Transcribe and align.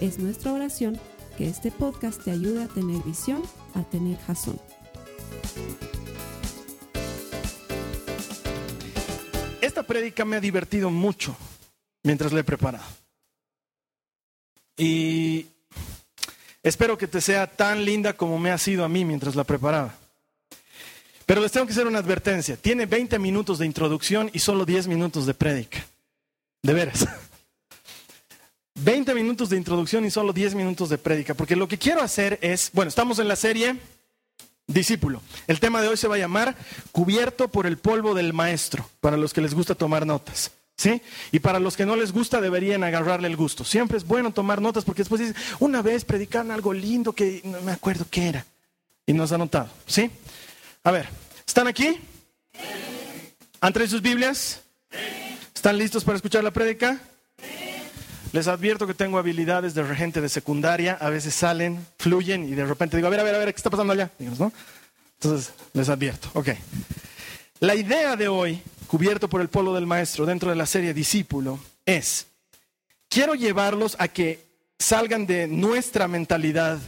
Es 0.00 0.18
nuestra 0.18 0.52
oración 0.52 1.00
que 1.38 1.48
este 1.48 1.70
podcast 1.70 2.22
te 2.22 2.30
ayude 2.30 2.64
a 2.64 2.68
tener 2.68 3.02
visión, 3.02 3.42
a 3.74 3.82
tener 3.82 4.18
jazón. 4.18 4.60
Esta 9.62 9.82
prédica 9.82 10.26
me 10.26 10.36
ha 10.36 10.40
divertido 10.40 10.90
mucho 10.90 11.34
mientras 12.02 12.32
la 12.32 12.40
he 12.40 12.44
preparado. 12.44 12.84
Y 14.76 15.46
espero 16.62 16.98
que 16.98 17.06
te 17.06 17.22
sea 17.22 17.46
tan 17.46 17.82
linda 17.84 18.12
como 18.14 18.38
me 18.38 18.50
ha 18.50 18.58
sido 18.58 18.84
a 18.84 18.88
mí 18.90 19.06
mientras 19.06 19.34
la 19.34 19.44
preparaba. 19.44 19.94
Pero 21.24 21.40
les 21.40 21.52
tengo 21.52 21.66
que 21.66 21.72
hacer 21.72 21.86
una 21.86 21.98
advertencia. 22.00 22.56
Tiene 22.58 22.84
20 22.84 23.18
minutos 23.18 23.58
de 23.58 23.66
introducción 23.66 24.30
y 24.34 24.40
solo 24.40 24.66
10 24.66 24.88
minutos 24.88 25.24
de 25.24 25.32
prédica. 25.32 25.86
De 26.62 26.74
veras. 26.74 27.08
20 28.76 29.14
minutos 29.14 29.50
de 29.50 29.56
introducción 29.56 30.04
y 30.04 30.10
solo 30.10 30.32
10 30.32 30.54
minutos 30.54 30.88
de 30.88 30.98
prédica. 30.98 31.34
Porque 31.34 31.56
lo 31.56 31.68
que 31.68 31.78
quiero 31.78 32.02
hacer 32.02 32.38
es, 32.42 32.70
bueno, 32.72 32.88
estamos 32.88 33.18
en 33.18 33.28
la 33.28 33.36
serie 33.36 33.76
Discípulo. 34.68 35.22
El 35.46 35.60
tema 35.60 35.80
de 35.80 35.88
hoy 35.88 35.96
se 35.96 36.08
va 36.08 36.16
a 36.16 36.18
llamar 36.18 36.56
Cubierto 36.90 37.48
por 37.48 37.66
el 37.66 37.78
polvo 37.78 38.14
del 38.14 38.32
maestro, 38.32 38.88
para 39.00 39.16
los 39.16 39.32
que 39.32 39.40
les 39.40 39.54
gusta 39.54 39.76
tomar 39.76 40.06
notas. 40.06 40.50
¿Sí? 40.76 41.00
Y 41.32 41.38
para 41.38 41.58
los 41.58 41.74
que 41.74 41.86
no 41.86 41.96
les 41.96 42.12
gusta 42.12 42.40
deberían 42.40 42.84
agarrarle 42.84 43.28
el 43.28 43.36
gusto. 43.36 43.64
Siempre 43.64 43.96
es 43.96 44.04
bueno 44.04 44.32
tomar 44.32 44.60
notas 44.60 44.84
porque 44.84 45.02
después 45.02 45.20
dices, 45.20 45.36
una 45.58 45.80
vez 45.80 46.04
predicaron 46.04 46.50
algo 46.50 46.74
lindo 46.74 47.14
que 47.14 47.40
no 47.44 47.62
me 47.62 47.72
acuerdo 47.72 48.06
qué 48.10 48.28
era. 48.28 48.44
Y 49.06 49.14
nos 49.14 49.32
ha 49.32 49.38
notado. 49.38 49.70
¿Sí? 49.86 50.10
A 50.82 50.90
ver, 50.90 51.08
¿están 51.46 51.66
aquí? 51.66 51.98
¿Han 53.60 53.72
traído 53.72 53.92
sus 53.92 54.02
Biblias? 54.02 54.60
¿Están 55.54 55.78
listos 55.78 56.04
para 56.04 56.16
escuchar 56.16 56.44
la 56.44 56.50
prédica? 56.50 57.00
Les 58.36 58.48
advierto 58.48 58.86
que 58.86 58.92
tengo 58.92 59.16
habilidades 59.16 59.72
de 59.72 59.82
regente 59.82 60.20
de 60.20 60.28
secundaria, 60.28 60.98
a 61.00 61.08
veces 61.08 61.34
salen, 61.34 61.86
fluyen 61.98 62.46
y 62.46 62.54
de 62.54 62.66
repente 62.66 62.98
digo, 62.98 63.06
a 63.06 63.10
ver, 63.10 63.20
a 63.20 63.22
ver, 63.22 63.34
a 63.34 63.38
ver, 63.38 63.54
¿qué 63.54 63.56
está 63.56 63.70
pasando 63.70 63.94
allá? 63.94 64.10
¿no? 64.18 64.52
Entonces, 65.14 65.54
les 65.72 65.88
advierto. 65.88 66.28
Ok. 66.34 66.50
La 67.60 67.74
idea 67.74 68.14
de 68.14 68.28
hoy, 68.28 68.60
cubierto 68.88 69.30
por 69.30 69.40
el 69.40 69.48
polo 69.48 69.72
del 69.72 69.86
maestro 69.86 70.26
dentro 70.26 70.50
de 70.50 70.56
la 70.56 70.66
serie 70.66 70.92
Discípulo, 70.92 71.58
es, 71.86 72.26
quiero 73.08 73.34
llevarlos 73.34 73.96
a 73.98 74.08
que 74.08 74.44
salgan 74.78 75.24
de 75.24 75.46
nuestra 75.46 76.06
mentalidad 76.06 76.78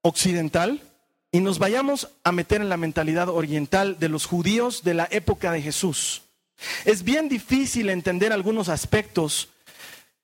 occidental 0.00 0.80
y 1.32 1.40
nos 1.40 1.58
vayamos 1.58 2.08
a 2.24 2.32
meter 2.32 2.62
en 2.62 2.70
la 2.70 2.78
mentalidad 2.78 3.28
oriental 3.28 3.98
de 3.98 4.08
los 4.08 4.24
judíos 4.24 4.84
de 4.84 4.94
la 4.94 5.06
época 5.10 5.52
de 5.52 5.60
Jesús. 5.60 6.22
Es 6.86 7.02
bien 7.02 7.28
difícil 7.28 7.90
entender 7.90 8.32
algunos 8.32 8.70
aspectos 8.70 9.50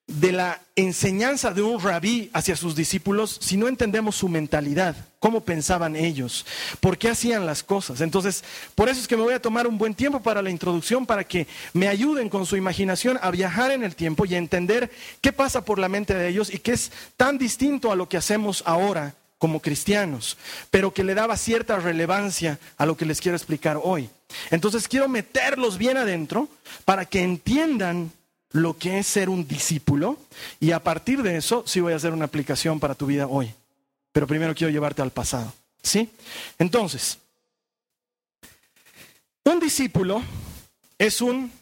de 0.08 0.32
la 0.32 0.60
enseñanza 0.74 1.52
de 1.52 1.60
un 1.60 1.80
rabí 1.80 2.30
hacia 2.32 2.56
sus 2.56 2.74
discípulos 2.74 3.38
si 3.42 3.58
no 3.58 3.68
entendemos 3.68 4.16
su 4.16 4.28
mentalidad, 4.28 4.96
cómo 5.20 5.42
pensaban 5.42 5.96
ellos, 5.96 6.46
por 6.80 6.96
qué 6.96 7.10
hacían 7.10 7.44
las 7.44 7.62
cosas. 7.62 8.00
Entonces, 8.00 8.42
por 8.74 8.88
eso 8.88 9.00
es 9.00 9.06
que 9.06 9.18
me 9.18 9.22
voy 9.22 9.34
a 9.34 9.42
tomar 9.42 9.66
un 9.66 9.76
buen 9.76 9.94
tiempo 9.94 10.20
para 10.20 10.40
la 10.40 10.50
introducción, 10.50 11.04
para 11.04 11.24
que 11.24 11.46
me 11.74 11.88
ayuden 11.88 12.30
con 12.30 12.46
su 12.46 12.56
imaginación 12.56 13.18
a 13.20 13.30
viajar 13.30 13.70
en 13.70 13.84
el 13.84 13.94
tiempo 13.94 14.24
y 14.24 14.34
a 14.34 14.38
entender 14.38 14.90
qué 15.20 15.30
pasa 15.30 15.64
por 15.64 15.78
la 15.78 15.90
mente 15.90 16.14
de 16.14 16.28
ellos 16.28 16.52
y 16.52 16.58
qué 16.58 16.72
es 16.72 16.90
tan 17.18 17.36
distinto 17.36 17.92
a 17.92 17.96
lo 17.96 18.08
que 18.08 18.16
hacemos 18.16 18.62
ahora 18.64 19.14
como 19.38 19.60
cristianos, 19.60 20.38
pero 20.70 20.92
que 20.92 21.04
le 21.04 21.14
daba 21.14 21.36
cierta 21.36 21.76
relevancia 21.76 22.58
a 22.78 22.86
lo 22.86 22.96
que 22.96 23.04
les 23.04 23.20
quiero 23.20 23.36
explicar 23.36 23.78
hoy. 23.82 24.08
Entonces 24.50 24.88
quiero 24.88 25.06
meterlos 25.06 25.76
bien 25.78 25.96
adentro 25.96 26.48
para 26.84 27.04
que 27.04 27.22
entiendan 27.22 28.10
lo 28.52 28.78
que 28.78 28.98
es 28.98 29.06
ser 29.06 29.28
un 29.28 29.46
discípulo 29.46 30.18
y 30.60 30.72
a 30.72 30.82
partir 30.82 31.22
de 31.22 31.36
eso 31.36 31.64
sí 31.66 31.80
voy 31.80 31.92
a 31.92 31.96
hacer 31.96 32.12
una 32.12 32.24
aplicación 32.24 32.80
para 32.80 32.94
tu 32.94 33.06
vida 33.06 33.26
hoy. 33.26 33.52
Pero 34.12 34.26
primero 34.26 34.54
quiero 34.54 34.72
llevarte 34.72 35.02
al 35.02 35.10
pasado. 35.10 35.52
¿Sí? 35.82 36.10
Entonces, 36.58 37.18
un 39.44 39.60
discípulo 39.60 40.22
es 40.98 41.20
un 41.20 41.52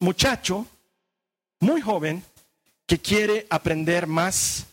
muchacho 0.00 0.66
muy 1.60 1.80
joven 1.80 2.22
que 2.86 2.98
quiere 2.98 3.46
aprender 3.50 4.06
más 4.06 4.66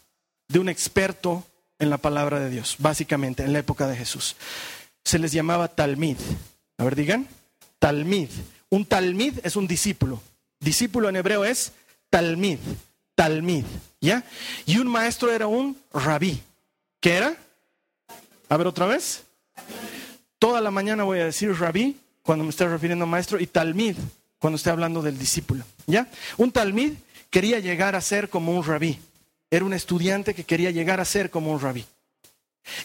de 0.47 0.59
un 0.59 0.69
experto 0.69 1.45
en 1.79 1.89
la 1.89 1.97
palabra 1.97 2.39
de 2.39 2.49
Dios, 2.49 2.75
básicamente 2.79 3.43
en 3.43 3.53
la 3.53 3.59
época 3.59 3.87
de 3.87 3.95
Jesús. 3.95 4.35
Se 5.03 5.19
les 5.19 5.31
llamaba 5.31 5.67
talmid. 5.67 6.17
A 6.77 6.83
ver, 6.83 6.95
digan, 6.95 7.27
talmid. 7.79 8.29
Un 8.69 8.85
talmid 8.85 9.39
es 9.43 9.55
un 9.55 9.67
discípulo. 9.67 10.21
Discípulo 10.63 11.09
en 11.09 11.17
hebreo 11.17 11.43
es 11.43 11.73
talmid, 12.09 12.59
talmid, 13.15 13.65
¿ya? 13.99 14.23
Y 14.65 14.77
un 14.77 14.87
maestro 14.87 15.31
era 15.31 15.47
un 15.47 15.77
rabí. 15.93 16.41
¿Qué 16.99 17.15
era? 17.15 17.35
A 18.49 18.57
ver 18.57 18.67
otra 18.67 18.85
vez. 18.85 19.23
Toda 20.39 20.61
la 20.61 20.71
mañana 20.71 21.03
voy 21.03 21.19
a 21.19 21.25
decir 21.25 21.53
rabí 21.53 21.97
cuando 22.21 22.43
me 22.45 22.51
esté 22.51 22.67
refiriendo 22.67 23.03
a 23.03 23.07
maestro 23.07 23.39
y 23.39 23.47
talmid 23.47 23.97
cuando 24.39 24.57
esté 24.57 24.69
hablando 24.69 25.01
del 25.01 25.17
discípulo, 25.17 25.63
¿ya? 25.85 26.07
Un 26.37 26.51
talmid 26.51 26.93
quería 27.29 27.59
llegar 27.59 27.95
a 27.95 28.01
ser 28.01 28.29
como 28.29 28.55
un 28.55 28.63
rabí. 28.63 28.99
Era 29.49 29.65
un 29.65 29.73
estudiante 29.73 30.33
que 30.33 30.43
quería 30.43 30.71
llegar 30.71 30.99
a 30.99 31.05
ser 31.05 31.29
como 31.29 31.51
un 31.51 31.59
rabí. 31.59 31.85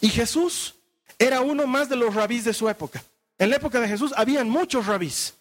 Y 0.01 0.09
Jesús 0.09 0.75
era 1.19 1.41
uno 1.41 1.67
más 1.67 1.89
de 1.89 1.97
los 1.97 2.15
rabís 2.15 2.45
de 2.45 2.55
su 2.55 2.69
época. 2.69 3.03
En 3.39 3.51
la 3.51 3.57
época 3.57 3.81
de 3.81 3.89
Jesús 3.89 4.13
habían 4.17 4.49
muchos 4.49 4.87
rabís, 4.87 5.35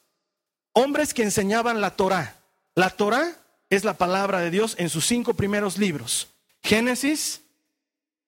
hombres 0.78 1.14
que 1.14 1.24
enseñaban 1.24 1.82
la 1.82 1.96
Torá. 1.96 2.36
La 2.76 2.92
Torá 2.92 3.36
es 3.70 3.84
la 3.84 3.96
palabra 3.96 4.40
de 4.40 4.52
Dios 4.52 4.76
en 4.78 4.90
sus 4.90 5.08
cinco 5.08 5.34
primeros 5.34 5.80
libros. 5.80 6.28
Génesis, 6.62 7.42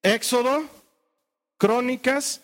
Éxodo, 0.02 0.64
Crónicas. 1.60 2.42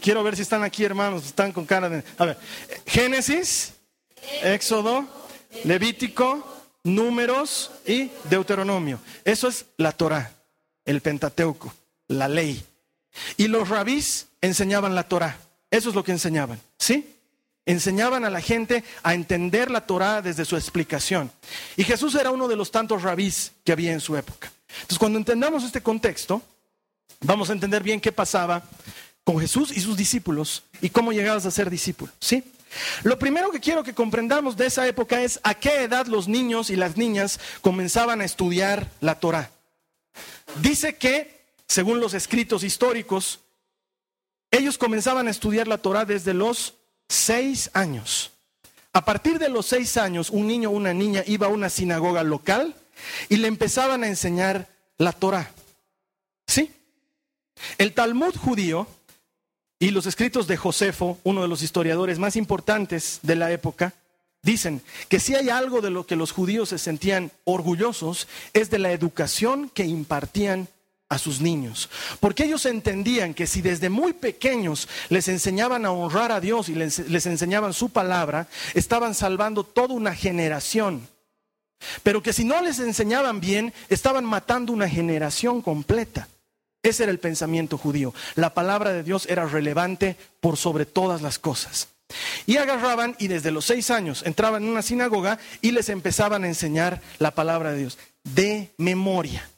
Quiero 0.00 0.22
ver 0.22 0.36
si 0.36 0.42
están 0.42 0.62
aquí, 0.62 0.84
hermanos, 0.84 1.26
están 1.26 1.52
con 1.52 1.66
cara 1.66 1.88
de... 1.88 2.04
A 2.18 2.26
ver, 2.26 2.38
Génesis, 2.86 3.72
Éxodo, 4.42 5.08
Levítico, 5.64 6.46
Números 6.84 7.72
y 7.84 8.12
Deuteronomio. 8.24 9.00
Eso 9.24 9.48
es 9.48 9.66
la 9.76 9.90
Torá, 9.90 10.32
el 10.84 11.00
Pentateuco, 11.00 11.74
la 12.06 12.28
ley. 12.28 12.64
Y 13.36 13.48
los 13.48 13.68
rabís 13.68 14.28
enseñaban 14.40 14.94
la 14.94 15.08
Torá. 15.08 15.36
Eso 15.70 15.88
es 15.88 15.94
lo 15.96 16.04
que 16.04 16.12
enseñaban, 16.12 16.60
¿sí? 16.78 17.16
Enseñaban 17.70 18.24
a 18.24 18.30
la 18.30 18.40
gente 18.40 18.82
a 19.04 19.14
entender 19.14 19.70
la 19.70 19.86
Torá 19.86 20.22
desde 20.22 20.44
su 20.44 20.56
explicación. 20.56 21.30
Y 21.76 21.84
Jesús 21.84 22.16
era 22.16 22.32
uno 22.32 22.48
de 22.48 22.56
los 22.56 22.72
tantos 22.72 23.02
rabís 23.02 23.52
que 23.64 23.70
había 23.70 23.92
en 23.92 24.00
su 24.00 24.16
época. 24.16 24.50
Entonces, 24.68 24.98
cuando 24.98 25.18
entendamos 25.18 25.62
este 25.62 25.80
contexto, 25.80 26.42
vamos 27.20 27.48
a 27.48 27.52
entender 27.52 27.84
bien 27.84 28.00
qué 28.00 28.10
pasaba 28.10 28.64
con 29.22 29.38
Jesús 29.38 29.70
y 29.70 29.80
sus 29.80 29.96
discípulos 29.96 30.64
y 30.80 30.90
cómo 30.90 31.12
llegabas 31.12 31.46
a 31.46 31.52
ser 31.52 31.70
discípulo, 31.70 32.10
¿sí? 32.18 32.42
Lo 33.04 33.20
primero 33.20 33.52
que 33.52 33.60
quiero 33.60 33.84
que 33.84 33.94
comprendamos 33.94 34.56
de 34.56 34.66
esa 34.66 34.86
época 34.88 35.22
es 35.22 35.38
a 35.44 35.54
qué 35.54 35.82
edad 35.82 36.06
los 36.06 36.26
niños 36.26 36.70
y 36.70 36.76
las 36.76 36.96
niñas 36.96 37.38
comenzaban 37.60 38.20
a 38.20 38.24
estudiar 38.24 38.90
la 39.00 39.20
Torah. 39.20 39.50
Dice 40.60 40.96
que, 40.96 41.40
según 41.68 42.00
los 42.00 42.14
escritos 42.14 42.64
históricos, 42.64 43.40
ellos 44.50 44.76
comenzaban 44.76 45.28
a 45.28 45.30
estudiar 45.30 45.68
la 45.68 45.78
Torah 45.78 46.04
desde 46.04 46.34
los 46.34 46.74
seis 47.10 47.70
años. 47.74 48.30
A 48.92 49.04
partir 49.04 49.38
de 49.38 49.48
los 49.48 49.66
seis 49.66 49.96
años, 49.96 50.30
un 50.30 50.46
niño 50.46 50.70
o 50.70 50.72
una 50.72 50.94
niña 50.94 51.22
iba 51.26 51.46
a 51.46 51.50
una 51.50 51.68
sinagoga 51.68 52.22
local 52.22 52.74
y 53.28 53.36
le 53.36 53.48
empezaban 53.48 54.04
a 54.04 54.08
enseñar 54.08 54.68
la 54.96 55.12
Torah. 55.12 55.50
¿Sí? 56.46 56.72
El 57.78 57.92
Talmud 57.92 58.34
judío 58.34 58.86
y 59.78 59.90
los 59.90 60.06
escritos 60.06 60.46
de 60.46 60.56
Josefo, 60.56 61.18
uno 61.24 61.42
de 61.42 61.48
los 61.48 61.62
historiadores 61.62 62.18
más 62.18 62.36
importantes 62.36 63.20
de 63.22 63.36
la 63.36 63.50
época, 63.50 63.94
dicen 64.42 64.82
que 65.08 65.20
si 65.20 65.34
hay 65.34 65.50
algo 65.50 65.80
de 65.80 65.90
lo 65.90 66.06
que 66.06 66.16
los 66.16 66.32
judíos 66.32 66.70
se 66.70 66.78
sentían 66.78 67.30
orgullosos 67.44 68.28
es 68.52 68.70
de 68.70 68.78
la 68.78 68.92
educación 68.92 69.70
que 69.70 69.84
impartían 69.84 70.68
a 71.10 71.18
sus 71.18 71.42
niños. 71.42 71.90
Porque 72.20 72.44
ellos 72.44 72.64
entendían 72.64 73.34
que 73.34 73.46
si 73.46 73.60
desde 73.60 73.90
muy 73.90 74.14
pequeños 74.14 74.88
les 75.10 75.28
enseñaban 75.28 75.84
a 75.84 75.92
honrar 75.92 76.32
a 76.32 76.40
Dios 76.40 76.70
y 76.70 76.74
les, 76.74 77.00
les 77.10 77.26
enseñaban 77.26 77.74
su 77.74 77.90
palabra, 77.90 78.48
estaban 78.72 79.14
salvando 79.14 79.64
toda 79.64 79.92
una 79.92 80.14
generación 80.14 81.06
pero 82.02 82.22
que 82.22 82.32
si 82.32 82.44
no 82.44 82.60
les 82.60 82.78
enseñaban 82.78 83.40
bien, 83.40 83.72
estaban 83.88 84.24
matando 84.24 84.72
una 84.72 84.88
generación 84.88 85.62
completa. 85.62 86.28
Ese 86.82 87.04
era 87.04 87.12
el 87.12 87.18
pensamiento 87.18 87.76
judío. 87.76 88.14
La 88.36 88.54
palabra 88.54 88.92
de 88.92 89.02
Dios 89.02 89.26
era 89.28 89.46
relevante 89.46 90.16
por 90.40 90.56
sobre 90.56 90.86
todas 90.86 91.22
las 91.22 91.38
cosas. 91.38 91.88
Y 92.46 92.56
agarraban 92.56 93.14
y 93.18 93.28
desde 93.28 93.50
los 93.50 93.66
seis 93.66 93.90
años 93.90 94.22
entraban 94.24 94.64
en 94.64 94.70
una 94.70 94.82
sinagoga 94.82 95.38
y 95.60 95.70
les 95.70 95.88
empezaban 95.88 96.44
a 96.44 96.48
enseñar 96.48 97.00
la 97.18 97.32
palabra 97.32 97.72
de 97.72 97.78
Dios 97.78 97.98
de 98.24 98.70
memoria. 98.78 99.48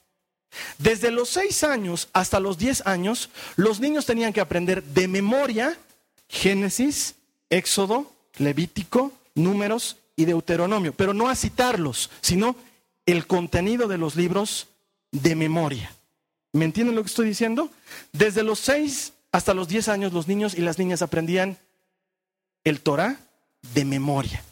Desde 0.78 1.10
los 1.10 1.30
seis 1.30 1.64
años 1.64 2.08
hasta 2.12 2.40
los 2.40 2.58
diez 2.58 2.86
años, 2.86 3.30
los 3.56 3.80
niños 3.80 4.06
tenían 4.06 4.32
que 4.32 4.40
aprender 4.40 4.82
de 4.82 5.08
memoria 5.08 5.78
Génesis, 6.28 7.14
Éxodo, 7.50 8.10
Levítico, 8.38 9.12
Números 9.34 9.96
y 10.16 10.24
Deuteronomio, 10.24 10.92
pero 10.92 11.14
no 11.14 11.28
a 11.28 11.36
citarlos, 11.36 12.10
sino 12.20 12.56
el 13.06 13.26
contenido 13.26 13.88
de 13.88 13.98
los 13.98 14.16
libros 14.16 14.68
de 15.10 15.34
memoria. 15.34 15.94
¿Me 16.52 16.64
entienden 16.64 16.94
lo 16.94 17.02
que 17.02 17.08
estoy 17.08 17.26
diciendo? 17.26 17.70
Desde 18.12 18.42
los 18.42 18.58
seis 18.58 19.12
hasta 19.30 19.54
los 19.54 19.68
diez 19.68 19.88
años 19.88 20.12
los 20.12 20.28
niños 20.28 20.54
y 20.54 20.60
las 20.60 20.78
niñas 20.78 21.02
aprendían 21.02 21.58
el 22.64 22.80
Torah 22.80 23.18
de 23.74 23.84
memoria. 23.84 24.44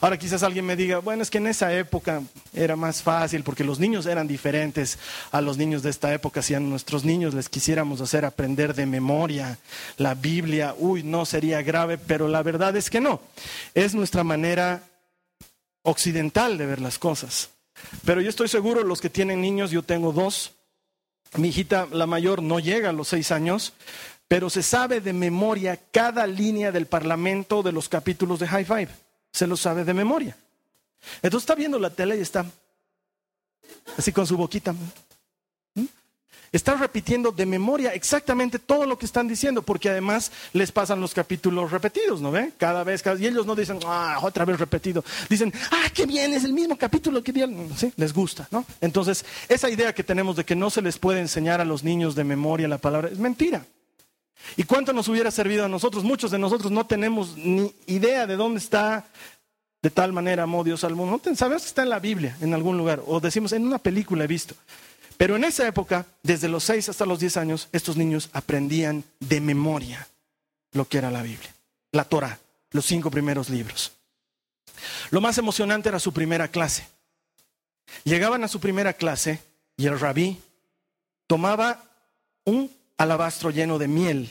Ahora 0.00 0.18
quizás 0.18 0.42
alguien 0.42 0.64
me 0.64 0.76
diga, 0.76 0.98
bueno, 0.98 1.22
es 1.22 1.30
que 1.30 1.38
en 1.38 1.46
esa 1.46 1.72
época 1.72 2.22
era 2.52 2.76
más 2.76 3.02
fácil 3.02 3.42
porque 3.42 3.64
los 3.64 3.78
niños 3.78 4.06
eran 4.06 4.26
diferentes 4.26 4.98
a 5.30 5.40
los 5.40 5.56
niños 5.56 5.82
de 5.82 5.90
esta 5.90 6.12
época. 6.12 6.42
Si 6.42 6.54
a 6.54 6.60
nuestros 6.60 7.04
niños 7.04 7.34
les 7.34 7.48
quisiéramos 7.48 8.00
hacer 8.00 8.24
aprender 8.24 8.74
de 8.74 8.86
memoria 8.86 9.58
la 9.96 10.14
Biblia, 10.14 10.74
uy, 10.78 11.02
no 11.02 11.24
sería 11.24 11.62
grave, 11.62 11.98
pero 11.98 12.28
la 12.28 12.42
verdad 12.42 12.76
es 12.76 12.90
que 12.90 13.00
no. 13.00 13.20
Es 13.74 13.94
nuestra 13.94 14.24
manera 14.24 14.82
occidental 15.82 16.58
de 16.58 16.66
ver 16.66 16.80
las 16.80 16.98
cosas. 16.98 17.50
Pero 18.04 18.20
yo 18.20 18.28
estoy 18.28 18.48
seguro, 18.48 18.84
los 18.84 19.00
que 19.00 19.10
tienen 19.10 19.40
niños, 19.40 19.70
yo 19.70 19.82
tengo 19.82 20.12
dos. 20.12 20.52
Mi 21.36 21.48
hijita, 21.48 21.88
la 21.90 22.06
mayor, 22.06 22.42
no 22.42 22.60
llega 22.60 22.90
a 22.90 22.92
los 22.92 23.08
seis 23.08 23.30
años, 23.30 23.72
pero 24.28 24.50
se 24.50 24.62
sabe 24.62 25.00
de 25.00 25.12
memoria 25.12 25.78
cada 25.90 26.26
línea 26.26 26.72
del 26.72 26.86
Parlamento 26.86 27.62
de 27.62 27.72
los 27.72 27.88
capítulos 27.88 28.38
de 28.38 28.48
High 28.48 28.64
Five. 28.64 28.88
Se 29.32 29.46
lo 29.46 29.56
sabe 29.56 29.84
de 29.84 29.94
memoria. 29.94 30.36
Entonces 31.22 31.42
está 31.42 31.54
viendo 31.54 31.78
la 31.78 31.90
tele 31.90 32.16
y 32.16 32.20
está 32.20 32.44
así 33.96 34.12
con 34.12 34.26
su 34.26 34.36
boquita. 34.36 34.72
¿Mm? 35.74 35.84
Está 36.52 36.74
repitiendo 36.74 37.32
de 37.32 37.46
memoria 37.46 37.94
exactamente 37.94 38.58
todo 38.58 38.84
lo 38.84 38.98
que 38.98 39.06
están 39.06 39.26
diciendo, 39.26 39.62
porque 39.62 39.88
además 39.88 40.30
les 40.52 40.70
pasan 40.70 41.00
los 41.00 41.14
capítulos 41.14 41.70
repetidos, 41.70 42.20
¿no 42.20 42.30
ve? 42.30 42.52
Cada 42.58 42.84
vez, 42.84 43.02
cada, 43.02 43.18
y 43.18 43.26
ellos 43.26 43.46
no 43.46 43.54
dicen, 43.54 43.80
ah, 43.86 44.18
otra 44.22 44.44
vez 44.44 44.58
repetido. 44.58 45.02
Dicen, 45.30 45.52
ah, 45.70 45.86
qué 45.94 46.04
bien, 46.04 46.34
es 46.34 46.44
el 46.44 46.52
mismo 46.52 46.76
capítulo 46.76 47.22
que 47.22 47.32
dieron. 47.32 47.70
Sí, 47.76 47.92
les 47.96 48.12
gusta, 48.12 48.46
¿no? 48.50 48.66
Entonces, 48.80 49.24
esa 49.48 49.70
idea 49.70 49.94
que 49.94 50.04
tenemos 50.04 50.36
de 50.36 50.44
que 50.44 50.54
no 50.54 50.68
se 50.68 50.82
les 50.82 50.98
puede 50.98 51.20
enseñar 51.20 51.60
a 51.60 51.64
los 51.64 51.82
niños 51.82 52.14
de 52.14 52.24
memoria 52.24 52.68
la 52.68 52.78
palabra 52.78 53.08
es 53.08 53.18
mentira. 53.18 53.64
¿Y 54.56 54.64
cuánto 54.64 54.92
nos 54.92 55.08
hubiera 55.08 55.30
servido 55.30 55.64
a 55.64 55.68
nosotros? 55.68 56.04
Muchos 56.04 56.30
de 56.30 56.38
nosotros 56.38 56.70
no 56.70 56.86
tenemos 56.86 57.36
ni 57.36 57.74
idea 57.86 58.26
de 58.26 58.36
dónde 58.36 58.58
está 58.58 59.06
de 59.82 59.90
tal 59.90 60.12
manera 60.12 60.44
amó 60.44 60.62
Dios 60.62 60.84
al 60.84 60.94
mundo. 60.94 61.20
Sabemos 61.34 61.62
que 61.62 61.68
está 61.68 61.82
en 61.82 61.90
la 61.90 61.98
Biblia, 61.98 62.36
en 62.40 62.54
algún 62.54 62.78
lugar, 62.78 63.02
o 63.06 63.18
decimos 63.20 63.52
en 63.52 63.66
una 63.66 63.78
película 63.78 64.24
he 64.24 64.28
visto. 64.28 64.54
Pero 65.16 65.36
en 65.36 65.44
esa 65.44 65.66
época, 65.66 66.06
desde 66.22 66.48
los 66.48 66.64
6 66.64 66.88
hasta 66.88 67.06
los 67.06 67.20
10 67.20 67.36
años, 67.36 67.68
estos 67.72 67.96
niños 67.96 68.30
aprendían 68.32 69.04
de 69.20 69.40
memoria 69.40 70.08
lo 70.72 70.88
que 70.88 70.98
era 70.98 71.10
la 71.10 71.22
Biblia, 71.22 71.54
la 71.90 72.04
Torah, 72.04 72.38
los 72.70 72.86
cinco 72.86 73.10
primeros 73.10 73.50
libros. 73.50 73.92
Lo 75.10 75.20
más 75.20 75.36
emocionante 75.38 75.88
era 75.88 75.98
su 75.98 76.12
primera 76.12 76.48
clase. 76.48 76.88
Llegaban 78.04 78.42
a 78.44 78.48
su 78.48 78.58
primera 78.58 78.94
clase 78.94 79.40
y 79.76 79.86
el 79.86 80.00
rabí 80.00 80.40
tomaba 81.26 81.84
un 82.44 82.70
alabastro 82.96 83.50
lleno 83.50 83.78
de 83.78 83.88
miel. 83.88 84.28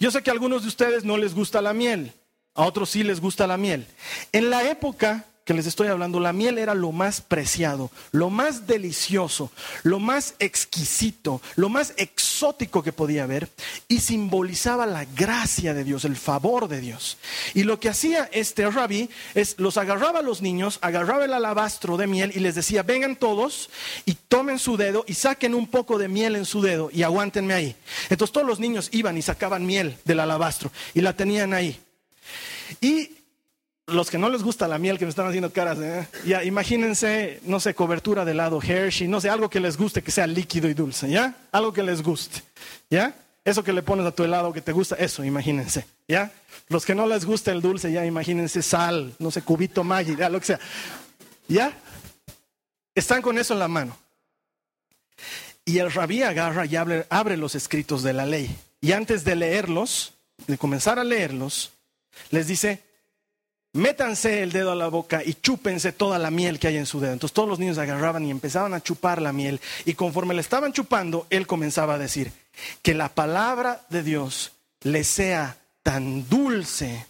Yo 0.00 0.10
sé 0.10 0.22
que 0.22 0.30
a 0.30 0.32
algunos 0.32 0.62
de 0.62 0.68
ustedes 0.68 1.04
no 1.04 1.16
les 1.16 1.34
gusta 1.34 1.62
la 1.62 1.72
miel, 1.72 2.12
a 2.54 2.64
otros 2.64 2.90
sí 2.90 3.02
les 3.02 3.20
gusta 3.20 3.46
la 3.46 3.56
miel. 3.56 3.86
En 4.32 4.50
la 4.50 4.68
época 4.68 5.24
que 5.48 5.54
les 5.54 5.66
estoy 5.66 5.88
hablando, 5.88 6.20
la 6.20 6.34
miel 6.34 6.58
era 6.58 6.74
lo 6.74 6.92
más 6.92 7.22
preciado, 7.22 7.90
lo 8.12 8.28
más 8.28 8.66
delicioso, 8.66 9.50
lo 9.82 9.98
más 9.98 10.34
exquisito, 10.40 11.40
lo 11.56 11.70
más 11.70 11.94
exótico 11.96 12.82
que 12.82 12.92
podía 12.92 13.24
haber 13.24 13.48
y 13.88 14.00
simbolizaba 14.00 14.84
la 14.84 15.06
gracia 15.06 15.72
de 15.72 15.84
Dios, 15.84 16.04
el 16.04 16.16
favor 16.16 16.68
de 16.68 16.82
Dios. 16.82 17.16
Y 17.54 17.62
lo 17.62 17.80
que 17.80 17.88
hacía 17.88 18.28
este 18.30 18.68
rabí 18.68 19.08
es 19.34 19.58
los 19.58 19.78
agarraba 19.78 20.18
a 20.18 20.22
los 20.22 20.42
niños, 20.42 20.78
agarraba 20.82 21.24
el 21.24 21.32
alabastro 21.32 21.96
de 21.96 22.08
miel 22.08 22.32
y 22.34 22.40
les 22.40 22.54
decía, 22.54 22.82
vengan 22.82 23.16
todos 23.16 23.70
y 24.04 24.16
tomen 24.28 24.58
su 24.58 24.76
dedo 24.76 25.06
y 25.08 25.14
saquen 25.14 25.54
un 25.54 25.66
poco 25.66 25.96
de 25.96 26.08
miel 26.08 26.36
en 26.36 26.44
su 26.44 26.60
dedo 26.60 26.90
y 26.92 27.04
aguántenme 27.04 27.54
ahí. 27.54 27.74
Entonces 28.10 28.34
todos 28.34 28.46
los 28.46 28.60
niños 28.60 28.90
iban 28.92 29.16
y 29.16 29.22
sacaban 29.22 29.64
miel 29.64 29.96
del 30.04 30.20
alabastro 30.20 30.70
y 30.92 31.00
la 31.00 31.14
tenían 31.14 31.54
ahí. 31.54 31.80
Y 32.82 33.17
los 33.88 34.10
que 34.10 34.18
no 34.18 34.28
les 34.28 34.42
gusta 34.42 34.68
la 34.68 34.78
miel, 34.78 34.98
que 34.98 35.04
me 35.04 35.10
están 35.10 35.26
haciendo 35.26 35.52
caras, 35.52 35.78
¿eh? 35.78 36.06
ya 36.24 36.44
imagínense, 36.44 37.40
no 37.44 37.58
sé, 37.58 37.74
cobertura 37.74 38.24
de 38.24 38.32
helado 38.32 38.60
Hershey, 38.62 39.08
no 39.08 39.20
sé, 39.20 39.30
algo 39.30 39.48
que 39.48 39.60
les 39.60 39.76
guste, 39.76 40.02
que 40.02 40.10
sea 40.10 40.26
líquido 40.26 40.68
y 40.68 40.74
dulce, 40.74 41.08
¿ya? 41.08 41.34
Algo 41.52 41.72
que 41.72 41.82
les 41.82 42.02
guste, 42.02 42.42
¿ya? 42.90 43.14
Eso 43.44 43.64
que 43.64 43.72
le 43.72 43.82
pones 43.82 44.04
a 44.06 44.12
tu 44.12 44.24
helado 44.24 44.52
que 44.52 44.60
te 44.60 44.72
gusta, 44.72 44.94
eso, 44.96 45.24
imagínense, 45.24 45.86
¿ya? 46.06 46.30
Los 46.68 46.84
que 46.84 46.94
no 46.94 47.06
les 47.06 47.24
gusta 47.24 47.50
el 47.50 47.62
dulce, 47.62 47.90
ya 47.90 48.04
imagínense 48.04 48.62
sal, 48.62 49.14
no 49.18 49.30
sé, 49.30 49.42
cubito 49.42 49.82
Maggi, 49.84 50.16
ya, 50.16 50.28
lo 50.28 50.38
que 50.38 50.46
sea, 50.46 50.60
¿ya? 51.48 51.72
Están 52.94 53.22
con 53.22 53.38
eso 53.38 53.54
en 53.54 53.60
la 53.60 53.68
mano. 53.68 53.96
Y 55.64 55.78
el 55.78 55.90
rabí 55.90 56.22
agarra 56.22 56.66
y 56.66 56.76
abre, 56.76 57.06
abre 57.08 57.36
los 57.36 57.54
escritos 57.54 58.02
de 58.02 58.12
la 58.12 58.26
ley. 58.26 58.54
Y 58.80 58.92
antes 58.92 59.24
de 59.24 59.36
leerlos, 59.36 60.14
de 60.46 60.56
comenzar 60.58 60.98
a 60.98 61.04
leerlos, 61.04 61.72
les 62.30 62.46
dice, 62.46 62.82
métanse 63.72 64.42
el 64.42 64.52
dedo 64.52 64.72
a 64.72 64.76
la 64.76 64.88
boca 64.88 65.22
y 65.24 65.34
chúpense 65.34 65.92
toda 65.92 66.18
la 66.18 66.30
miel 66.30 66.58
que 66.58 66.68
hay 66.68 66.76
en 66.76 66.86
su 66.86 67.00
dedo. 67.00 67.12
Entonces 67.12 67.34
todos 67.34 67.48
los 67.48 67.58
niños 67.58 67.78
agarraban 67.78 68.24
y 68.24 68.30
empezaban 68.30 68.74
a 68.74 68.82
chupar 68.82 69.20
la 69.22 69.32
miel 69.32 69.60
y 69.84 69.94
conforme 69.94 70.34
le 70.34 70.40
estaban 70.40 70.72
chupando, 70.72 71.26
él 71.30 71.46
comenzaba 71.46 71.94
a 71.94 71.98
decir, 71.98 72.32
que 72.82 72.94
la 72.94 73.08
palabra 73.08 73.86
de 73.88 74.02
Dios 74.02 74.52
le 74.82 75.04
sea 75.04 75.56
tan 75.82 76.28
dulce 76.28 77.06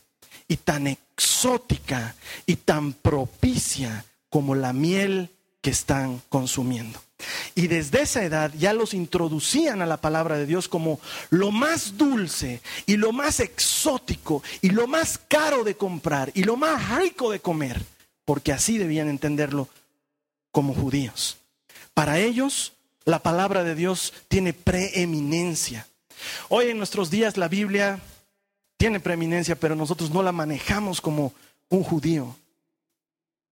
y 0.46 0.56
tan 0.56 0.86
exótica 0.86 2.14
y 2.46 2.56
tan 2.56 2.92
propicia 2.92 4.04
como 4.30 4.54
la 4.54 4.72
miel 4.72 5.30
que 5.60 5.70
están 5.70 6.22
consumiendo. 6.28 7.00
Y 7.54 7.66
desde 7.66 8.02
esa 8.02 8.22
edad 8.22 8.52
ya 8.56 8.72
los 8.72 8.94
introducían 8.94 9.82
a 9.82 9.86
la 9.86 9.96
palabra 9.96 10.38
de 10.38 10.46
Dios 10.46 10.68
como 10.68 11.00
lo 11.30 11.50
más 11.50 11.96
dulce 11.96 12.60
y 12.86 12.96
lo 12.96 13.12
más 13.12 13.40
exótico 13.40 14.42
y 14.60 14.70
lo 14.70 14.86
más 14.86 15.18
caro 15.28 15.64
de 15.64 15.76
comprar 15.76 16.30
y 16.34 16.44
lo 16.44 16.56
más 16.56 16.96
rico 16.96 17.30
de 17.30 17.40
comer, 17.40 17.82
porque 18.24 18.52
así 18.52 18.78
debían 18.78 19.08
entenderlo 19.08 19.68
como 20.52 20.74
judíos. 20.74 21.38
Para 21.94 22.18
ellos 22.18 22.72
la 23.04 23.18
palabra 23.20 23.64
de 23.64 23.74
Dios 23.74 24.12
tiene 24.28 24.52
preeminencia. 24.52 25.86
Hoy 26.48 26.66
en 26.66 26.78
nuestros 26.78 27.10
días 27.10 27.36
la 27.36 27.48
Biblia 27.48 28.00
tiene 28.76 29.00
preeminencia, 29.00 29.56
pero 29.56 29.74
nosotros 29.74 30.10
no 30.10 30.22
la 30.22 30.30
manejamos 30.30 31.00
como 31.00 31.32
un 31.68 31.82
judío. 31.82 32.36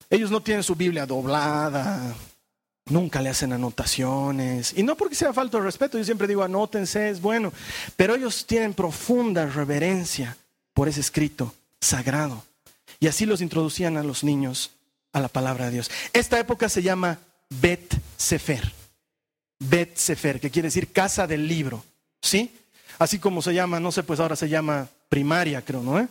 Ellos 0.09 0.31
no 0.31 0.41
tienen 0.41 0.63
su 0.63 0.77
Biblia 0.77 1.05
doblada, 1.05 2.15
Nunca 2.89 3.21
le 3.21 3.31
hacen 3.31 3.53
anotaciones. 3.53 4.73
Y 4.77 4.83
no 4.85 4.97
porque 4.97 5.17
sea 5.17 5.33
falta 5.33 5.59
de 5.59 5.65
respeto, 5.65 5.99
yo 5.99 6.05
siempre 6.05 6.29
digo 6.29 6.43
anótense, 6.43 7.11
es 7.11 7.21
bueno. 7.21 7.53
Pero 7.97 8.15
ellos 8.15 8.47
tienen 8.47 8.75
profunda 8.75 9.47
reverencia 9.47 10.37
por 10.73 10.89
ese 10.89 11.01
escrito 11.01 11.53
sagrado. 11.81 12.45
Y 13.01 13.09
así 13.09 13.27
los 13.27 13.41
introducían 13.41 13.97
a 13.97 14.03
los 14.03 14.23
niños 14.23 14.71
a 15.13 15.21
la 15.21 15.29
palabra 15.29 15.67
de 15.67 15.73
Dios. 15.73 15.91
Esta 16.13 16.39
época 16.39 16.69
se 16.69 16.83
llama 16.83 17.19
Bet 17.49 17.95
Sefer. 18.17 18.73
Bet 19.59 19.97
Sefer, 19.97 20.39
que 20.41 20.51
quiere 20.51 20.69
decir 20.69 20.93
casa 20.93 21.27
del 21.27 21.49
libro. 21.49 21.83
¿Sí? 22.23 22.55
Así 22.99 23.19
como 23.19 23.43
se 23.43 23.53
llama, 23.53 23.81
no 23.81 23.91
sé, 23.93 24.03
pues 24.03 24.21
ahora 24.21 24.37
se 24.37 24.49
llama 24.49 24.89
primaria, 25.09 25.63
creo, 25.63 25.83
¿no? 25.83 26.09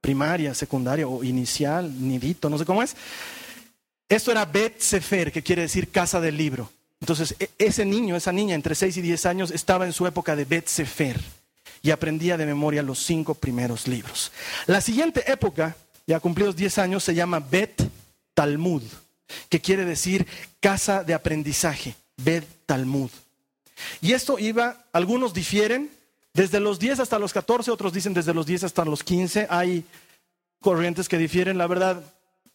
Primaria, 0.00 0.54
secundaria 0.54 1.06
o 1.06 1.22
inicial, 1.22 1.92
nidito, 2.00 2.48
no 2.48 2.58
sé 2.58 2.64
cómo 2.64 2.82
es. 2.82 2.96
Esto 4.08 4.30
era 4.30 4.44
Bet 4.44 4.80
Sefer, 4.80 5.32
que 5.32 5.42
quiere 5.42 5.62
decir 5.62 5.90
casa 5.90 6.20
del 6.20 6.36
libro. 6.36 6.70
Entonces, 7.00 7.34
e, 7.38 7.50
ese 7.58 7.84
niño, 7.84 8.16
esa 8.16 8.32
niña 8.32 8.54
entre 8.54 8.74
6 8.74 8.96
y 8.96 9.02
10 9.02 9.26
años 9.26 9.50
estaba 9.50 9.86
en 9.86 9.92
su 9.92 10.06
época 10.06 10.36
de 10.36 10.44
Bet 10.44 10.68
Sefer 10.68 11.20
y 11.82 11.90
aprendía 11.90 12.36
de 12.36 12.46
memoria 12.46 12.82
los 12.82 12.98
cinco 13.04 13.34
primeros 13.34 13.86
libros. 13.86 14.32
La 14.66 14.80
siguiente 14.80 15.30
época, 15.30 15.76
ya 16.06 16.20
cumplidos 16.20 16.56
10 16.56 16.78
años, 16.78 17.04
se 17.04 17.14
llama 17.14 17.40
Bet 17.40 17.82
Talmud, 18.34 18.82
que 19.48 19.60
quiere 19.60 19.84
decir 19.84 20.26
casa 20.60 21.04
de 21.04 21.14
aprendizaje, 21.14 21.94
Bet 22.16 22.44
Talmud. 22.66 23.10
Y 24.00 24.12
esto 24.12 24.38
iba, 24.38 24.84
algunos 24.92 25.34
difieren, 25.34 25.90
desde 26.32 26.58
los 26.60 26.78
10 26.78 27.00
hasta 27.00 27.18
los 27.18 27.32
14, 27.32 27.70
otros 27.70 27.92
dicen 27.92 28.14
desde 28.14 28.34
los 28.34 28.46
10 28.46 28.64
hasta 28.64 28.84
los 28.84 29.04
15. 29.04 29.46
Hay 29.50 29.84
corrientes 30.60 31.08
que 31.08 31.18
difieren, 31.18 31.58
la 31.58 31.66
verdad, 31.66 32.02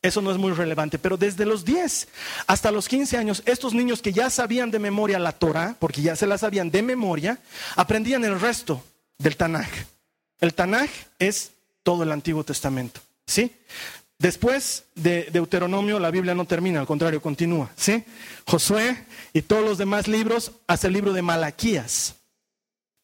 eso 0.01 0.21
no 0.21 0.31
es 0.31 0.37
muy 0.37 0.53
relevante, 0.53 0.97
pero 0.97 1.17
desde 1.17 1.45
los 1.45 1.65
10 1.65 2.07
hasta 2.47 2.71
los 2.71 2.87
15 2.87 3.17
años, 3.17 3.43
estos 3.45 3.73
niños 3.73 4.01
que 4.01 4.13
ya 4.13 4.29
sabían 4.29 4.71
de 4.71 4.79
memoria 4.79 5.19
la 5.19 5.33
Torah, 5.33 5.75
porque 5.77 6.01
ya 6.01 6.15
se 6.15 6.27
la 6.27 6.37
sabían 6.37 6.71
de 6.71 6.81
memoria, 6.81 7.39
aprendían 7.75 8.23
el 8.23 8.39
resto 8.39 8.83
del 9.17 9.35
Tanaj. 9.35 9.69
El 10.39 10.53
Tanaj 10.53 10.89
es 11.19 11.51
todo 11.83 12.03
el 12.03 12.11
Antiguo 12.11 12.43
Testamento, 12.43 13.01
¿sí? 13.25 13.53
Después 14.17 14.85
de 14.95 15.29
Deuteronomio, 15.31 15.99
la 15.99 16.11
Biblia 16.11 16.35
no 16.35 16.45
termina, 16.45 16.79
al 16.79 16.87
contrario, 16.87 17.21
continúa, 17.21 17.71
¿sí? 17.75 18.03
Josué 18.45 19.05
y 19.33 19.41
todos 19.41 19.63
los 19.63 19.77
demás 19.77 20.07
libros, 20.07 20.53
hasta 20.67 20.87
el 20.87 20.93
libro 20.93 21.13
de 21.13 21.21
Malaquías, 21.21 22.15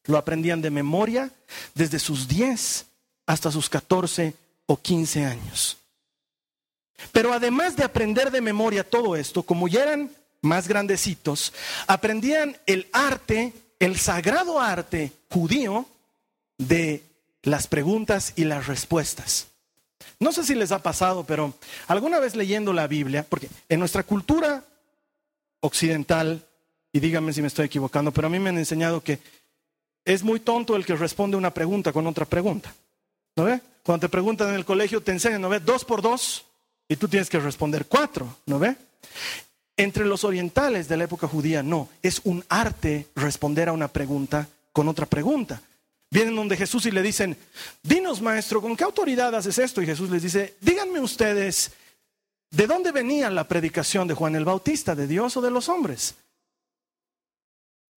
lo 0.06 0.18
aprendían 0.18 0.62
de 0.62 0.70
memoria 0.70 1.32
desde 1.74 2.00
sus 2.00 2.28
10 2.28 2.86
hasta 3.26 3.52
sus 3.52 3.70
14 3.70 4.34
o 4.66 4.78
15 4.78 5.26
años. 5.26 5.78
Pero 7.12 7.34
además 7.34 7.76
de 7.76 7.84
aprender 7.84 8.32
de 8.32 8.42
memoria 8.42 8.88
todo 8.88 9.16
esto, 9.16 9.44
como 9.44 9.68
ya 9.68 9.84
eran 9.84 10.12
más 10.42 10.68
grandecitos, 10.68 11.54
aprendían 11.88 12.58
el 12.66 12.88
arte, 12.94 13.54
el 13.80 13.98
sagrado 13.98 14.60
arte 14.60 15.12
judío 15.30 15.86
de 16.58 17.04
las 17.44 17.68
preguntas 17.68 18.34
y 18.36 18.46
las 18.46 18.68
respuestas. 18.68 19.48
No 20.20 20.32
sé 20.32 20.44
si 20.44 20.56
les 20.56 20.72
ha 20.72 20.82
pasado, 20.82 21.26
pero 21.26 21.54
alguna 21.88 22.20
vez 22.20 22.36
leyendo 22.36 22.74
la 22.74 22.88
Biblia, 22.88 23.26
porque 23.28 23.50
en 23.68 23.80
nuestra 23.80 24.04
cultura 24.04 24.64
occidental, 25.60 26.46
y 26.94 27.00
díganme 27.00 27.34
si 27.34 27.42
me 27.42 27.48
estoy 27.48 27.66
equivocando, 27.66 28.12
pero 28.12 28.28
a 28.28 28.30
mí 28.30 28.40
me 28.40 28.50
han 28.50 28.58
enseñado 28.58 29.02
que 29.02 29.20
es 30.06 30.24
muy 30.24 30.40
tonto 30.40 30.76
el 30.76 30.86
que 30.86 30.96
responde 30.96 31.36
una 31.36 31.54
pregunta 31.54 31.92
con 31.92 32.08
otra 32.08 32.26
pregunta. 32.26 32.74
¿No 33.36 33.44
ve? 33.44 33.60
Cuando 33.84 34.08
te 34.08 34.10
preguntan 34.10 34.50
en 34.50 34.56
el 34.56 34.66
colegio, 34.66 35.02
te 35.02 35.12
enseñan, 35.12 35.42
¿no 35.42 35.50
ve? 35.50 35.60
Dos 35.60 35.84
por 35.84 36.02
dos, 36.02 36.46
y 36.88 36.96
tú 36.96 37.08
tienes 37.08 37.30
que 37.30 37.40
responder 37.40 37.86
cuatro, 37.88 38.38
¿no 38.46 38.60
ve? 38.60 38.76
Entre 39.78 40.06
los 40.06 40.24
orientales 40.24 40.88
de 40.88 40.98
la 40.98 41.06
época 41.06 41.28
judía, 41.28 41.64
no, 41.64 41.90
es 42.02 42.22
un 42.24 42.44
arte 42.48 43.08
responder 43.16 43.70
a 43.70 43.74
una 43.74 43.88
pregunta 43.88 44.48
con 44.72 44.88
otra 44.88 45.06
pregunta. 45.06 45.62
Vienen 46.10 46.36
donde 46.36 46.56
Jesús 46.56 46.86
y 46.86 46.92
le 46.92 47.02
dicen, 47.02 47.36
dinos 47.84 48.22
maestro, 48.22 48.62
¿con 48.62 48.76
qué 48.78 48.84
autoridad 48.84 49.36
haces 49.36 49.58
esto? 49.58 49.82
Y 49.82 49.86
Jesús 49.86 50.10
les 50.10 50.24
dice, 50.24 50.56
díganme 50.62 51.00
ustedes, 51.00 51.72
¿de 52.52 52.68
dónde 52.68 52.92
venía 52.92 53.30
la 53.30 53.48
predicación 53.48 54.08
de 54.08 54.14
Juan 54.14 54.36
el 54.36 54.46
Bautista? 54.46 54.96
¿De 54.96 55.08
Dios 55.08 55.36
o 55.36 55.42
de 55.42 55.52
los 55.52 55.68
hombres? 55.68 56.16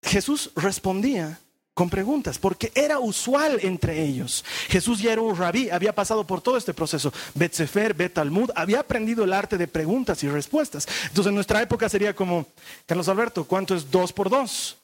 Jesús 0.03 0.51
respondía 0.57 1.39
con 1.79 1.89
preguntas, 1.89 2.41
porque 2.41 2.73
era 2.75 2.99
usual 2.99 3.61
entre 3.63 4.03
ellos. 4.03 4.45
Jesús 4.67 4.99
ya 4.99 5.13
era 5.13 5.21
un 5.21 5.37
rabí, 5.37 5.71
había 5.71 5.95
pasado 5.95 6.27
por 6.27 6.41
todo 6.41 6.57
este 6.57 6.75
proceso. 6.75 7.13
Betsefer, 7.37 7.95
Betalmud, 7.95 8.51
había 8.57 8.81
aprendido 8.81 9.23
el 9.23 9.33
arte 9.33 9.57
de 9.57 9.69
preguntas 9.69 10.25
y 10.25 10.29
respuestas. 10.29 10.89
Entonces 11.05 11.29
en 11.29 11.37
nuestra 11.37 11.63
época 11.63 11.89
sería 11.89 12.17
como, 12.17 12.47
Carlos 12.85 13.07
Alberto, 13.07 13.45
¿cuánto 13.45 13.77
es 13.77 13.89
dos 13.93 14.13
por 14.13 14.29
dos? 14.29 14.77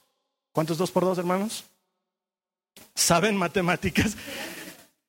¿Cuánto 0.53 0.73
es 0.73 0.79
dos 0.79 0.93
por 0.93 1.03
dos, 1.03 1.19
hermanos? 1.19 1.65
¿Saben 2.95 3.37
matemáticas? 3.37 4.17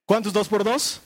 ¿Cuánto 0.08 0.30
es 0.30 0.34
dos 0.34 0.48
por 0.48 0.64
dos? 0.64 1.02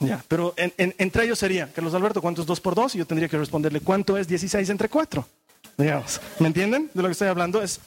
Ya, 0.00 0.24
pero 0.26 0.52
entre 0.56 1.26
ellos 1.26 1.38
sería, 1.38 1.72
Carlos 1.72 1.94
Alberto, 1.94 2.20
¿cuánto 2.20 2.40
es 2.40 2.46
dos 2.48 2.60
por 2.60 2.74
dos? 2.74 2.96
Y 2.96 2.98
yo 2.98 3.06
tendría 3.06 3.28
que 3.28 3.38
responderle, 3.38 3.80
¿cuánto 3.82 4.18
es 4.18 4.26
16 4.26 4.68
entre 4.68 4.88
cuatro? 4.88 5.28
Digamos, 5.76 6.20
¿me 6.40 6.48
entienden 6.48 6.90
de 6.92 7.02
lo 7.02 7.06
que 7.06 7.12
estoy 7.12 7.28
hablando? 7.28 7.62
Es 7.62 7.78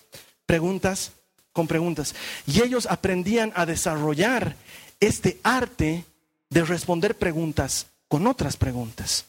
preguntas 0.46 1.12
con 1.54 1.68
preguntas. 1.68 2.14
Y 2.46 2.62
ellos 2.62 2.88
aprendían 2.90 3.54
a 3.56 3.66
desarrollar 3.66 4.56
este 5.00 5.40
arte 5.44 6.04
de 6.50 6.64
responder 6.66 7.16
preguntas 7.18 7.88
con 8.08 8.28
otras 8.28 8.58
preguntas. 8.58 9.26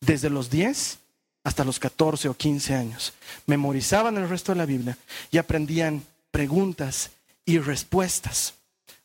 Desde 0.00 0.30
los 0.30 0.48
10 0.50 0.98
hasta 1.44 1.64
los 1.64 1.78
14 1.78 2.28
o 2.28 2.34
15 2.34 2.74
años. 2.74 3.12
Memorizaban 3.46 4.16
el 4.16 4.28
resto 4.28 4.52
de 4.52 4.58
la 4.58 4.66
Biblia 4.66 4.96
y 5.30 5.38
aprendían 5.38 6.04
preguntas 6.30 7.10
y 7.44 7.58
respuestas. 7.58 8.54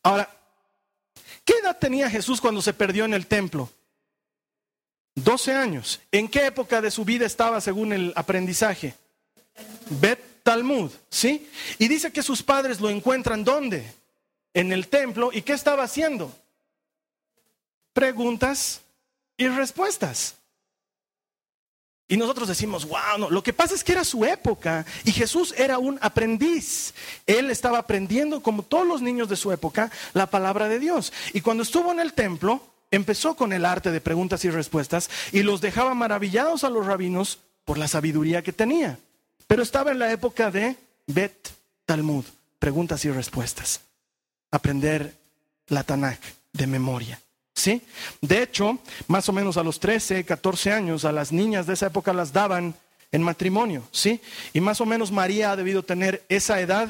Ahora, 0.04 0.30
¿qué 1.44 1.54
edad 1.62 1.78
tenía 1.78 2.10
Jesús 2.10 2.40
cuando 2.40 2.62
se 2.62 2.74
perdió 2.74 3.06
en 3.06 3.14
el 3.14 3.28
templo? 3.28 3.70
12 5.16 5.54
años. 5.54 6.00
¿En 6.12 6.28
qué 6.28 6.46
época 6.46 6.80
de 6.80 6.92
su 6.92 7.04
vida 7.04 7.26
estaba 7.26 7.60
según 7.60 7.92
el 7.92 8.14
aprendizaje? 8.16 8.94
Bet 9.90 10.37
Talmud, 10.48 10.90
¿sí? 11.10 11.46
Y 11.78 11.90
dice 11.90 12.14
que 12.14 12.24
sus 12.24 12.42
padres 12.42 12.80
lo 12.80 12.90
encuentran 12.90 13.44
¿dónde? 13.44 13.86
En 14.54 14.72
el 14.72 14.88
templo. 14.88 15.30
¿Y 15.34 15.42
qué 15.42 15.52
estaba 15.52 15.84
haciendo? 15.84 16.34
Preguntas 17.92 18.80
y 19.36 19.50
respuestas. 19.50 20.36
Y 22.08 22.16
nosotros 22.16 22.48
decimos, 22.48 22.88
wow, 22.88 23.18
no. 23.20 23.30
Lo 23.30 23.44
que 23.44 23.52
pasa 23.52 23.76
es 23.76 23.84
que 23.84 23.92
era 23.92 24.06
su 24.06 24.24
época 24.24 24.86
y 25.04 25.12
Jesús 25.12 25.54
era 25.58 25.80
un 25.80 26.00
aprendiz. 26.02 26.94
Él 27.26 27.52
estaba 27.52 27.80
aprendiendo, 27.80 28.42
como 28.42 28.64
todos 28.64 28.88
los 28.88 29.02
niños 29.02 29.28
de 29.28 29.36
su 29.36 29.52
época, 29.52 29.92
la 30.14 30.28
palabra 30.28 30.70
de 30.70 30.80
Dios. 30.80 31.12
Y 31.34 31.42
cuando 31.42 31.64
estuvo 31.64 31.92
en 31.92 32.00
el 32.00 32.14
templo, 32.14 32.62
empezó 32.90 33.36
con 33.36 33.52
el 33.52 33.66
arte 33.66 33.92
de 33.92 34.00
preguntas 34.00 34.46
y 34.46 34.50
respuestas 34.50 35.10
y 35.34 35.44
los 35.44 35.60
dejaba 35.60 35.94
maravillados 35.94 36.64
a 36.64 36.70
los 36.70 36.86
rabinos 36.86 37.40
por 37.66 37.78
la 37.78 37.90
sabiduría 37.90 38.44
que 38.44 38.54
tenía. 38.54 38.98
Pero 39.48 39.64
estaba 39.64 39.92
en 39.92 40.00
la 40.00 40.12
época 40.12 40.52
de 40.52 40.76
Bet 41.08 41.50
Talmud, 41.86 42.26
preguntas 42.60 43.04
y 43.06 43.12
respuestas. 43.12 43.82
Aprender 44.52 45.16
la 45.68 45.84
Tanakh 45.84 46.22
de 46.54 46.68
memoria. 46.68 47.20
¿Sí? 47.54 47.82
De 48.22 48.44
hecho, 48.44 48.78
más 49.08 49.28
o 49.30 49.34
menos 49.34 49.58
a 49.58 49.64
los 49.64 49.80
13, 49.80 50.26
14 50.26 50.72
años, 50.72 51.06
a 51.06 51.12
las 51.12 51.32
niñas 51.32 51.66
de 51.66 51.74
esa 51.74 51.88
época 51.88 52.14
las 52.14 52.32
daban 52.32 52.76
en 53.12 53.24
matrimonio, 53.24 53.88
¿sí? 53.92 54.22
Y 54.54 54.62
más 54.62 54.80
o 54.80 54.86
menos 54.86 55.12
María 55.12 55.52
ha 55.52 55.56
debido 55.56 55.82
tener 55.82 56.24
esa 56.30 56.60
edad 56.62 56.88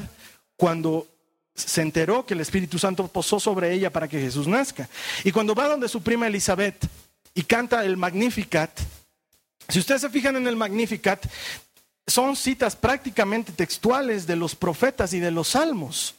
cuando 0.56 1.06
se 1.54 1.80
enteró 1.80 2.26
que 2.26 2.34
el 2.34 2.40
Espíritu 2.40 2.78
Santo 2.78 3.08
posó 3.08 3.40
sobre 3.40 3.72
ella 3.72 3.90
para 3.90 4.08
que 4.08 4.20
Jesús 4.20 4.46
nazca. 4.46 4.88
Y 5.24 5.32
cuando 5.32 5.54
va 5.54 5.68
donde 5.68 5.88
su 5.88 6.02
prima 6.02 6.26
Elizabeth 6.26 6.86
y 7.34 7.42
canta 7.42 7.84
el 7.84 7.96
Magnificat, 7.96 8.78
si 9.68 9.78
ustedes 9.78 10.00
se 10.00 10.10
fijan 10.10 10.36
en 10.36 10.46
el 10.46 10.56
Magnificat, 10.56 11.26
son 12.08 12.34
citas 12.34 12.74
prácticamente 12.74 13.52
textuales 13.52 14.26
de 14.26 14.34
los 14.34 14.56
profetas 14.56 15.12
y 15.12 15.20
de 15.20 15.30
los 15.30 15.48
salmos. 15.48 16.14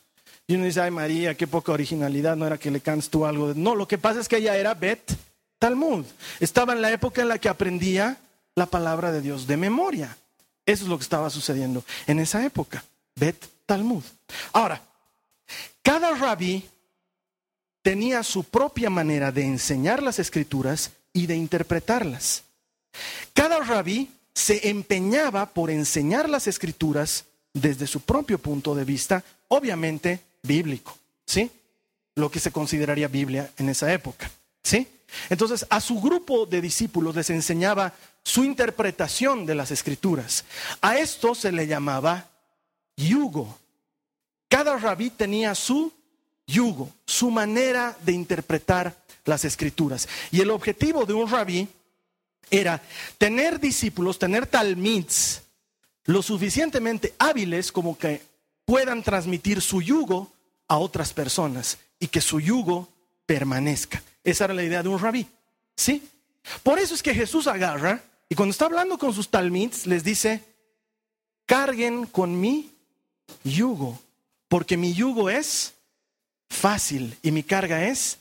Y 0.48 0.56
uno 0.56 0.66
dice, 0.66 0.82
ay 0.82 0.92
María, 0.92 1.36
qué 1.36 1.48
poca 1.48 1.72
originalidad, 1.72 2.36
no 2.36 2.48
era 2.48 2.58
que 2.58 2.72
le 2.72 2.80
cantes 2.80 3.10
tú 3.10 3.26
algo. 3.26 3.54
No, 3.56 3.76
lo 3.76 3.88
que 3.88 3.98
pasa 3.98 4.20
es 4.20 4.28
que 4.28 4.38
ella 4.38 4.56
era 4.56 4.74
Bet 4.74 5.12
Talmud. 5.60 6.06
Estaba 6.40 6.74
en 6.74 6.82
la 6.82 6.92
época 6.92 7.22
en 7.22 7.28
la 7.28 7.38
que 7.38 7.50
aprendía 7.50 8.18
la 8.56 8.66
palabra 8.66 9.12
de 9.12 9.22
Dios 9.22 9.46
de 9.48 9.58
memoria. 9.58 10.16
Eso 10.66 10.84
es 10.84 10.90
lo 10.90 10.98
que 10.98 11.04
estaba 11.04 11.30
sucediendo 11.30 11.84
en 12.08 12.20
esa 12.20 12.46
época. 12.46 12.84
Bet 13.16 13.44
Talmud. 13.66 14.04
Ahora, 14.54 14.82
cada 15.82 16.16
rabí 16.16 16.68
tenía 17.82 18.24
su 18.24 18.44
propia 18.44 18.90
manera 18.90 19.32
de 19.32 19.44
enseñar 19.44 20.04
las 20.04 20.20
escrituras 20.20 20.92
y 21.14 21.26
de 21.28 21.36
interpretarlas. 21.36 22.44
Cada 23.34 23.60
rabí 23.60 24.12
se 24.40 24.70
empeñaba 24.70 25.48
por 25.48 25.70
enseñar 25.70 26.30
las 26.30 26.48
escrituras 26.48 27.26
desde 27.54 27.86
su 27.88 28.00
propio 28.00 28.40
punto 28.40 28.74
de 28.74 28.86
vista, 28.86 29.22
obviamente 29.50 30.22
bíblico, 30.42 30.98
¿sí? 31.26 31.52
Lo 32.16 32.32
que 32.32 32.40
se 32.40 32.50
consideraría 32.50 33.10
Biblia 33.10 33.52
en 33.58 33.68
esa 33.68 33.92
época, 33.92 34.32
¿sí? 34.64 34.88
Entonces, 35.30 35.66
a 35.70 35.82
su 35.82 36.00
grupo 36.00 36.46
de 36.46 36.62
discípulos 36.62 37.18
les 37.18 37.30
enseñaba 37.32 37.94
su 38.24 38.46
interpretación 38.46 39.46
de 39.46 39.56
las 39.56 39.72
escrituras. 39.72 40.46
A 40.80 40.98
esto 40.98 41.36
se 41.36 41.52
le 41.52 41.68
llamaba 41.68 42.30
yugo. 42.96 43.60
Cada 44.48 44.78
rabí 44.78 45.10
tenía 45.10 45.54
su 45.54 45.92
yugo, 46.48 46.90
su 47.06 47.30
manera 47.30 47.98
de 48.06 48.14
interpretar 48.14 48.96
las 49.26 49.44
escrituras. 49.44 50.08
Y 50.32 50.40
el 50.40 50.50
objetivo 50.50 51.06
de 51.06 51.14
un 51.14 51.30
rabí 51.30 51.68
era 52.52 52.82
tener 53.18 53.60
discípulos, 53.60 54.20
tener 54.20 54.48
talmids 54.48 55.42
lo 56.06 56.24
suficientemente 56.24 57.14
hábiles 57.20 57.72
como 57.72 57.98
que 57.98 58.22
puedan 58.66 59.04
transmitir 59.04 59.62
su 59.62 59.82
yugo 59.82 60.32
a 60.68 60.78
otras 60.78 61.14
personas 61.14 61.78
y 62.00 62.08
que 62.08 62.22
su 62.22 62.40
yugo 62.40 62.90
permanezca. 63.26 64.02
Esa 64.24 64.46
era 64.46 64.54
la 64.54 64.64
idea 64.64 64.82
de 64.82 64.90
un 64.90 65.00
rabí. 65.00 65.28
¿Sí? 65.76 66.08
Por 66.64 66.80
eso 66.80 66.96
es 66.96 67.04
que 67.04 67.14
Jesús 67.14 67.48
agarra 67.48 68.02
y 68.28 68.36
cuando 68.36 68.52
está 68.52 68.66
hablando 68.66 68.98
con 68.98 69.14
sus 69.14 69.30
talmids 69.30 69.86
les 69.86 70.04
dice, 70.04 70.44
carguen 71.46 72.06
con 72.06 72.40
mi 72.40 72.72
yugo, 73.44 74.00
porque 74.48 74.78
mi 74.78 74.94
yugo 74.94 75.30
es 75.30 75.74
fácil 76.50 77.18
y 77.22 77.32
mi 77.32 77.44
carga 77.44 77.86
es 77.86 78.18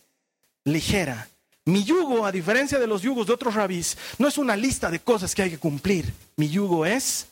ligera. 0.65 1.29
Mi 1.69 1.85
yugo, 1.85 2.25
a 2.25 2.33
diferencia 2.33 2.79
de 2.79 2.87
los 2.87 3.03
yugos 3.03 3.27
de 3.27 3.35
otros 3.35 3.55
rabís, 3.55 3.99
no 4.17 4.27
es 4.27 4.39
una 4.39 4.57
lista 4.57 4.91
de 4.91 5.01
cosas 5.01 5.35
que 5.35 5.43
hay 5.43 5.51
que 5.51 5.59
cumplir. 5.59 6.11
Mi 6.37 6.49
yugo 6.49 6.87
es 6.87 7.27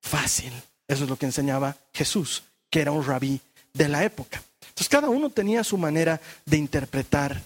fácil. 0.00 0.50
Eso 0.88 1.04
es 1.04 1.10
lo 1.10 1.16
que 1.16 1.26
enseñaba 1.26 1.76
Jesús, 1.92 2.42
que 2.70 2.80
era 2.80 2.90
un 2.90 3.04
rabí 3.04 3.38
de 3.74 3.88
la 3.88 4.02
época. 4.02 4.42
Entonces 4.62 4.88
cada 4.88 5.10
uno 5.10 5.28
tenía 5.28 5.62
su 5.62 5.76
manera 5.76 6.22
de 6.46 6.56
interpretar 6.56 7.42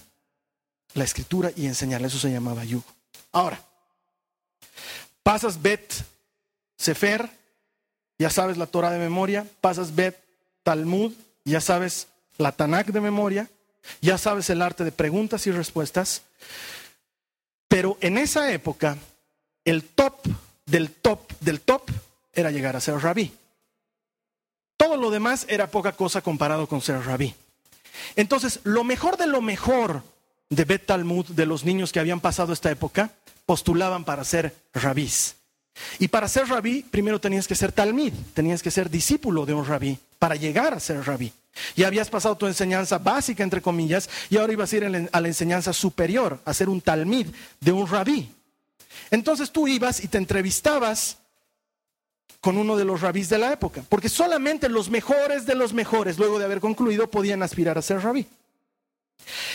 la 0.94 1.02
escritura 1.02 1.50
y 1.56 1.66
enseñarle. 1.66 2.06
Eso 2.06 2.20
se 2.20 2.30
llamaba 2.30 2.64
yugo. 2.64 2.86
Ahora, 3.32 3.60
pasas 5.24 5.60
Bet 5.60 5.92
Sefer, 6.76 7.28
ya 8.20 8.30
sabes 8.30 8.56
la 8.56 8.68
Torah 8.68 8.90
de 8.90 9.00
memoria, 9.00 9.48
pasas 9.60 9.92
Bet 9.92 10.16
Talmud, 10.62 11.12
ya 11.44 11.60
sabes 11.60 12.06
la 12.38 12.52
Tanakh 12.52 12.92
de 12.92 13.00
memoria, 13.00 13.50
ya 14.00 14.18
sabes 14.18 14.50
el 14.50 14.62
arte 14.62 14.84
de 14.84 14.92
preguntas 14.92 15.46
y 15.46 15.50
respuestas, 15.50 16.22
pero 17.68 17.98
en 18.00 18.18
esa 18.18 18.52
época 18.52 18.96
el 19.64 19.84
top 19.84 20.26
del 20.66 20.90
top 20.90 21.32
del 21.40 21.60
top 21.60 21.90
era 22.32 22.50
llegar 22.50 22.76
a 22.76 22.80
ser 22.80 22.96
rabí. 22.98 23.32
Todo 24.76 24.96
lo 24.96 25.10
demás 25.10 25.46
era 25.48 25.70
poca 25.70 25.92
cosa 25.92 26.20
comparado 26.20 26.66
con 26.66 26.80
ser 26.80 27.00
rabí. 27.04 27.34
Entonces, 28.16 28.60
lo 28.64 28.84
mejor 28.84 29.16
de 29.16 29.26
lo 29.26 29.40
mejor 29.40 30.02
de 30.50 30.64
Bet 30.64 30.86
Talmud, 30.86 31.26
de 31.26 31.46
los 31.46 31.64
niños 31.64 31.92
que 31.92 32.00
habían 32.00 32.20
pasado 32.20 32.52
esta 32.52 32.70
época, 32.70 33.10
postulaban 33.46 34.04
para 34.04 34.24
ser 34.24 34.54
rabís. 34.72 35.36
Y 35.98 36.08
para 36.08 36.28
ser 36.28 36.48
rabí, 36.48 36.82
primero 36.82 37.20
tenías 37.20 37.48
que 37.48 37.54
ser 37.54 37.72
talmid, 37.72 38.12
tenías 38.32 38.62
que 38.62 38.70
ser 38.70 38.90
discípulo 38.90 39.44
de 39.44 39.54
un 39.54 39.66
rabí 39.66 39.98
para 40.18 40.36
llegar 40.36 40.74
a 40.74 40.80
ser 40.80 41.04
rabí. 41.04 41.32
Ya 41.76 41.86
habías 41.86 42.10
pasado 42.10 42.36
tu 42.36 42.46
enseñanza 42.46 42.98
básica, 42.98 43.42
entre 43.42 43.62
comillas, 43.62 44.08
y 44.28 44.36
ahora 44.36 44.52
ibas 44.52 44.72
a 44.72 44.76
ir 44.76 45.08
a 45.12 45.20
la 45.20 45.28
enseñanza 45.28 45.72
superior, 45.72 46.40
a 46.44 46.54
ser 46.54 46.68
un 46.68 46.80
talmid 46.80 47.28
de 47.60 47.72
un 47.72 47.86
rabí. 47.86 48.30
Entonces 49.10 49.50
tú 49.50 49.68
ibas 49.68 50.02
y 50.02 50.08
te 50.08 50.18
entrevistabas 50.18 51.18
con 52.40 52.58
uno 52.58 52.76
de 52.76 52.84
los 52.84 53.00
rabís 53.00 53.28
de 53.28 53.38
la 53.38 53.52
época, 53.52 53.82
porque 53.88 54.08
solamente 54.08 54.68
los 54.68 54.90
mejores 54.90 55.46
de 55.46 55.54
los 55.54 55.72
mejores, 55.72 56.18
luego 56.18 56.38
de 56.38 56.44
haber 56.44 56.60
concluido, 56.60 57.10
podían 57.10 57.42
aspirar 57.42 57.78
a 57.78 57.82
ser 57.82 58.00
rabí. 58.02 58.26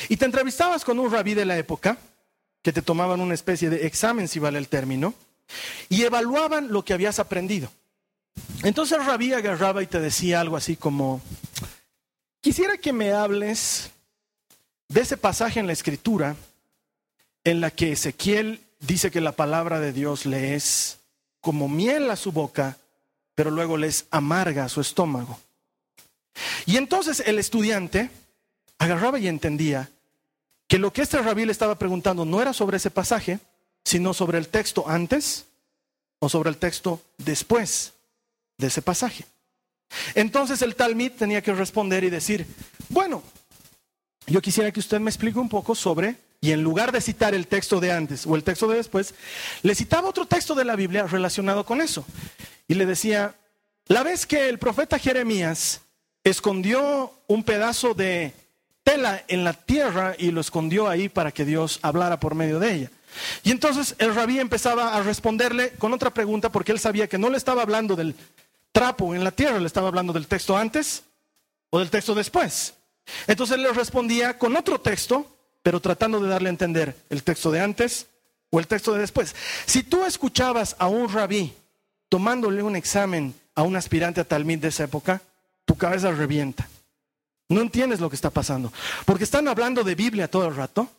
Y 0.08 0.18
te 0.18 0.26
entrevistabas 0.26 0.84
con 0.84 1.00
un 1.00 1.12
rabí 1.12 1.34
de 1.36 1.46
la 1.46 1.58
época, 1.58 1.98
que 2.62 2.74
te 2.74 2.82
tomaban 2.82 3.22
una 3.22 3.36
especie 3.36 3.70
de 3.70 3.86
examen, 3.86 4.28
si 4.28 4.40
vale 4.40 4.58
el 4.58 4.68
término, 4.68 5.14
y 5.88 6.04
evaluaban 6.04 6.72
lo 6.72 6.84
que 6.84 6.94
habías 6.94 7.20
aprendido. 7.20 7.72
Entonces 8.64 8.98
el 8.98 9.06
rabí 9.06 9.34
agarraba 9.34 9.84
y 9.84 9.88
te 9.88 10.00
decía 10.00 10.42
algo 10.42 10.58
así 10.58 10.76
como, 10.76 11.22
quisiera 12.42 12.78
que 12.78 12.94
me 12.94 13.14
hables 13.14 13.92
de 14.88 15.02
ese 15.02 15.18
pasaje 15.18 15.60
en 15.60 15.68
la 15.68 15.74
escritura 15.74 16.36
en 17.44 17.62
la 17.62 17.72
que 17.72 17.92
Ezequiel 17.92 18.62
dice 18.80 19.12
que 19.12 19.22
la 19.22 19.34
palabra 19.34 19.80
de 19.80 19.94
Dios 19.94 20.26
le 20.26 20.56
es 20.56 21.00
como 21.42 21.68
miel 21.68 22.10
a 22.12 22.16
su 22.16 22.32
boca, 22.32 22.78
pero 23.36 23.52
luego 23.52 23.78
les 23.78 24.06
amarga 24.12 24.66
a 24.66 24.70
su 24.70 24.82
estómago. 24.82 25.40
Y 26.66 26.78
entonces 26.78 27.22
el 27.26 27.40
estudiante 27.40 28.10
agarraba 28.78 29.20
y 29.20 29.28
entendía 29.28 29.90
que 30.68 30.80
lo 30.80 30.94
que 30.94 31.02
este 31.02 31.22
rabí 31.22 31.46
le 31.46 31.52
estaba 31.52 31.80
preguntando 31.80 32.26
no 32.26 32.42
era 32.42 32.54
sobre 32.54 32.78
ese 32.78 32.92
pasaje, 32.92 33.40
sino 33.84 34.14
sobre 34.14 34.38
el 34.38 34.48
texto 34.48 34.88
antes 34.88 35.46
o 36.20 36.30
sobre 36.30 36.50
el 36.50 36.58
texto 36.58 37.02
después 37.18 37.94
de 38.58 38.68
ese 38.68 38.82
pasaje. 38.82 39.26
Entonces 40.16 40.62
el 40.62 40.76
Talmud 40.76 41.12
tenía 41.12 41.42
que 41.42 41.54
responder 41.54 42.04
y 42.04 42.10
decir, 42.10 42.46
bueno, 42.90 43.24
yo 44.28 44.42
quisiera 44.42 44.72
que 44.72 44.80
usted 44.80 45.00
me 45.00 45.10
explique 45.10 45.40
un 45.40 45.50
poco 45.50 45.76
sobre, 45.76 46.16
y 46.42 46.52
en 46.52 46.64
lugar 46.64 46.92
de 46.92 47.02
citar 47.02 47.34
el 47.34 47.48
texto 47.48 47.80
de 47.80 47.92
antes 47.92 48.26
o 48.26 48.36
el 48.36 48.44
texto 48.44 48.68
de 48.68 48.78
después, 48.78 49.14
le 49.62 49.76
citaba 49.76 50.08
otro 50.08 50.26
texto 50.26 50.56
de 50.56 50.66
la 50.66 50.76
Biblia 50.76 51.06
relacionado 51.06 51.66
con 51.66 51.82
eso. 51.82 52.06
Y 52.68 52.76
le 52.76 52.86
decía, 52.86 53.36
la 53.88 54.04
vez 54.04 54.26
que 54.26 54.48
el 54.48 54.60
profeta 54.60 55.00
Jeremías 55.00 55.82
escondió 56.24 57.14
un 57.28 57.44
pedazo 57.44 57.94
de 57.94 58.34
tela 58.84 59.24
en 59.28 59.44
la 59.44 59.54
tierra 59.54 60.16
y 60.18 60.32
lo 60.32 60.42
escondió 60.42 60.88
ahí 60.88 61.10
para 61.10 61.32
que 61.32 61.46
Dios 61.46 61.80
hablara 61.82 62.20
por 62.20 62.36
medio 62.36 62.60
de 62.60 62.74
ella. 62.74 62.92
Y 63.44 63.52
entonces 63.52 63.96
el 63.98 64.16
rabí 64.16 64.40
empezaba 64.40 64.96
a 64.96 65.04
responderle 65.04 65.72
con 65.72 65.94
otra 65.94 66.12
pregunta 66.12 66.52
porque 66.52 66.72
él 66.72 66.80
sabía 66.80 67.08
que 67.08 67.18
no 67.18 67.30
le 67.30 67.38
estaba 67.38 67.64
hablando 67.64 67.96
del 67.96 68.16
trapo 68.72 69.14
en 69.16 69.24
la 69.24 69.32
tierra, 69.32 69.60
le 69.60 69.68
estaba 69.68 69.88
hablando 69.88 70.14
del 70.14 70.28
texto 70.28 70.58
antes 70.58 71.04
o 71.70 71.80
del 71.80 71.90
texto 71.90 72.16
después. 72.16 72.74
Entonces 73.28 73.56
él 73.56 73.64
le 73.64 73.74
respondía 73.74 74.38
con 74.38 74.56
otro 74.56 74.80
texto, 74.80 75.28
pero 75.64 75.80
tratando 75.80 76.20
de 76.20 76.30
darle 76.30 76.50
a 76.50 76.52
entender 76.52 76.96
el 77.10 77.24
texto 77.24 77.52
de 77.52 77.62
antes 77.62 78.08
o 78.50 78.60
el 78.60 78.68
texto 78.68 78.94
de 78.94 79.00
después. 79.02 79.36
Si 79.66 79.84
tú 79.84 80.06
escuchabas 80.06 80.76
a 80.80 80.88
un 80.88 81.12
rabí 81.12 81.54
tomándole 82.10 82.64
un 82.64 82.76
examen 82.76 83.34
a 83.56 83.64
un 83.64 83.76
aspirante 83.76 84.22
a 84.22 84.24
talmid 84.24 84.60
de 84.60 84.70
esa 84.70 84.86
época, 84.86 85.22
tu 85.66 85.76
cabeza 85.76 86.12
revienta. 86.12 86.68
No 87.50 87.62
entiendes 87.62 88.00
lo 88.00 88.10
que 88.10 88.16
está 88.16 88.30
pasando. 88.30 88.72
Porque 89.06 89.24
están 89.24 89.48
hablando 89.48 89.84
de 89.84 89.96
Biblia 89.96 90.30
todo 90.30 90.48
el 90.48 90.56
rato, 90.56 90.90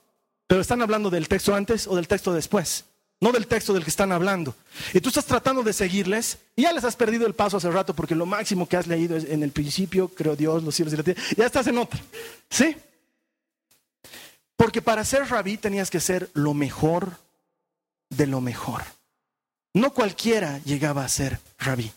pero 0.46 0.61
están 0.61 0.83
hablando 0.83 1.11
del 1.11 1.28
texto 1.28 1.54
antes 1.54 1.87
o 1.87 1.96
del 1.96 2.09
texto 2.09 2.33
después, 2.33 2.85
no 3.20 3.33
del 3.33 3.46
texto 3.46 3.74
del 3.74 3.85
que 3.85 3.90
están 3.90 4.12
hablando. 4.12 4.54
Y 4.94 5.00
tú 5.00 5.11
estás 5.11 5.26
tratando 5.26 5.62
de 5.62 5.72
seguirles 5.72 6.38
y 6.56 6.62
ya 6.62 6.72
les 6.72 6.85
has 6.85 6.96
perdido 6.96 7.26
el 7.26 7.35
paso 7.35 7.59
hace 7.59 7.70
rato 7.70 7.94
porque 7.94 8.14
lo 8.14 8.26
máximo 8.26 8.66
que 8.66 8.76
has 8.76 8.87
leído 8.87 9.16
es 9.16 9.24
en 9.24 9.42
el 9.42 9.50
principio, 9.50 10.09
creo 10.09 10.37
Dios, 10.37 10.62
los 10.62 10.74
cielos 10.74 10.94
y 10.94 10.96
la 10.96 11.02
tierra. 11.02 11.22
Ya 11.37 11.46
estás 11.46 11.66
en 11.66 11.78
otra. 11.78 12.00
¿Sí? 12.48 12.76
Porque 14.56 14.83
para 14.83 15.04
ser 15.04 15.28
rabí 15.28 15.59
tenías 15.59 15.90
que 15.90 16.00
ser 16.00 16.30
lo 16.33 16.54
mejor 16.54 17.18
de 18.09 18.26
lo 18.26 18.40
mejor. 18.40 18.83
No 19.74 19.92
cualquiera 19.92 20.59
llegaba 20.64 21.04
a 21.04 21.09
ser 21.09 21.38
rabí. 21.59 21.92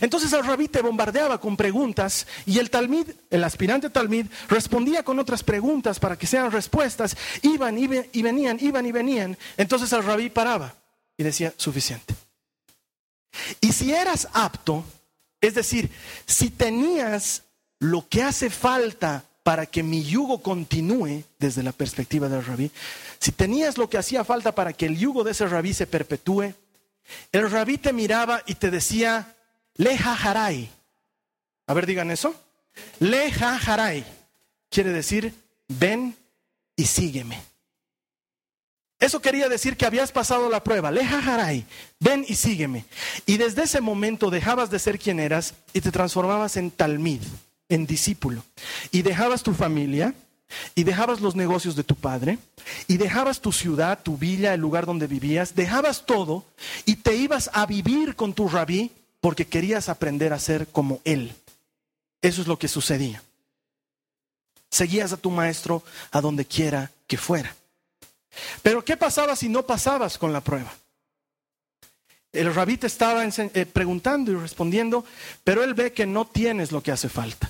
Entonces 0.00 0.32
el 0.32 0.44
rabí 0.44 0.68
te 0.68 0.82
bombardeaba 0.82 1.40
con 1.40 1.56
preguntas 1.56 2.26
y 2.46 2.58
el 2.58 2.70
talmid, 2.70 3.08
el 3.30 3.44
aspirante 3.44 3.90
talmid, 3.90 4.26
respondía 4.48 5.02
con 5.02 5.18
otras 5.18 5.42
preguntas 5.42 5.98
para 5.98 6.16
que 6.16 6.26
sean 6.26 6.52
respuestas. 6.52 7.16
Iban 7.42 7.78
y, 7.78 7.86
venían, 7.86 8.58
iban 8.60 8.86
y 8.86 8.92
venían. 8.92 9.38
Entonces 9.56 9.92
el 9.92 10.04
rabí 10.04 10.30
paraba 10.30 10.74
y 11.16 11.22
decía, 11.22 11.54
suficiente. 11.56 12.14
Y 13.60 13.72
si 13.72 13.92
eras 13.92 14.28
apto, 14.32 14.84
es 15.40 15.54
decir, 15.54 15.90
si 16.26 16.50
tenías 16.50 17.42
lo 17.78 18.06
que 18.08 18.22
hace 18.22 18.50
falta 18.50 19.24
para 19.42 19.66
que 19.66 19.82
mi 19.82 20.04
yugo 20.04 20.42
continúe 20.42 21.24
desde 21.38 21.62
la 21.62 21.72
perspectiva 21.72 22.28
del 22.28 22.44
rabí, 22.44 22.70
si 23.18 23.32
tenías 23.32 23.78
lo 23.78 23.88
que 23.88 23.98
hacía 23.98 24.24
falta 24.24 24.54
para 24.54 24.72
que 24.72 24.86
el 24.86 24.98
yugo 24.98 25.24
de 25.24 25.32
ese 25.32 25.46
rabí 25.46 25.72
se 25.72 25.86
perpetúe, 25.86 26.54
el 27.32 27.50
rabí 27.50 27.78
te 27.78 27.92
miraba 27.92 28.42
y 28.46 28.54
te 28.54 28.70
decía, 28.70 29.34
Leja 29.76 30.14
harai. 30.14 30.68
A 31.66 31.74
ver, 31.74 31.86
digan 31.86 32.10
eso. 32.10 32.34
Leja 32.98 33.56
harai. 33.56 34.04
Quiere 34.70 34.90
decir, 34.90 35.34
ven 35.68 36.16
y 36.76 36.84
sígueme. 36.84 37.40
Eso 38.98 39.20
quería 39.20 39.48
decir 39.48 39.76
que 39.76 39.84
habías 39.84 40.12
pasado 40.12 40.48
la 40.48 40.62
prueba. 40.62 40.90
Leja 40.90 41.18
harai. 41.18 41.66
Ven 41.98 42.24
y 42.28 42.36
sígueme. 42.36 42.84
Y 43.26 43.36
desde 43.36 43.64
ese 43.64 43.80
momento 43.80 44.30
dejabas 44.30 44.70
de 44.70 44.78
ser 44.78 44.98
quien 44.98 45.18
eras 45.18 45.54
y 45.72 45.80
te 45.80 45.90
transformabas 45.90 46.56
en 46.56 46.70
talmid, 46.70 47.22
en 47.68 47.86
discípulo. 47.86 48.44
Y 48.92 49.02
dejabas 49.02 49.42
tu 49.42 49.54
familia, 49.54 50.14
y 50.74 50.84
dejabas 50.84 51.20
los 51.20 51.34
negocios 51.34 51.76
de 51.76 51.84
tu 51.84 51.96
padre, 51.96 52.38
y 52.86 52.96
dejabas 52.96 53.40
tu 53.40 53.52
ciudad, 53.52 54.02
tu 54.02 54.16
villa, 54.16 54.54
el 54.54 54.60
lugar 54.60 54.86
donde 54.86 55.06
vivías, 55.06 55.54
dejabas 55.54 56.06
todo 56.06 56.44
y 56.84 56.96
te 56.96 57.16
ibas 57.16 57.50
a 57.52 57.66
vivir 57.66 58.14
con 58.14 58.34
tu 58.34 58.48
rabí 58.48 58.90
porque 59.22 59.46
querías 59.46 59.88
aprender 59.88 60.32
a 60.32 60.38
ser 60.40 60.66
como 60.66 61.00
Él. 61.04 61.32
Eso 62.20 62.42
es 62.42 62.48
lo 62.48 62.58
que 62.58 62.66
sucedía. 62.66 63.22
Seguías 64.68 65.12
a 65.12 65.16
tu 65.16 65.30
maestro 65.30 65.84
a 66.10 66.20
donde 66.20 66.44
quiera 66.44 66.90
que 67.06 67.16
fuera. 67.16 67.54
Pero 68.62 68.84
¿qué 68.84 68.96
pasaba 68.96 69.36
si 69.36 69.48
no 69.48 69.64
pasabas 69.64 70.18
con 70.18 70.32
la 70.32 70.40
prueba? 70.40 70.74
El 72.32 72.52
rabí 72.52 72.76
te 72.76 72.88
estaba 72.88 73.24
eh, 73.24 73.66
preguntando 73.66 74.32
y 74.32 74.34
respondiendo, 74.34 75.04
pero 75.44 75.62
él 75.62 75.74
ve 75.74 75.92
que 75.92 76.04
no 76.04 76.26
tienes 76.26 76.72
lo 76.72 76.82
que 76.82 76.90
hace 76.90 77.08
falta. 77.08 77.48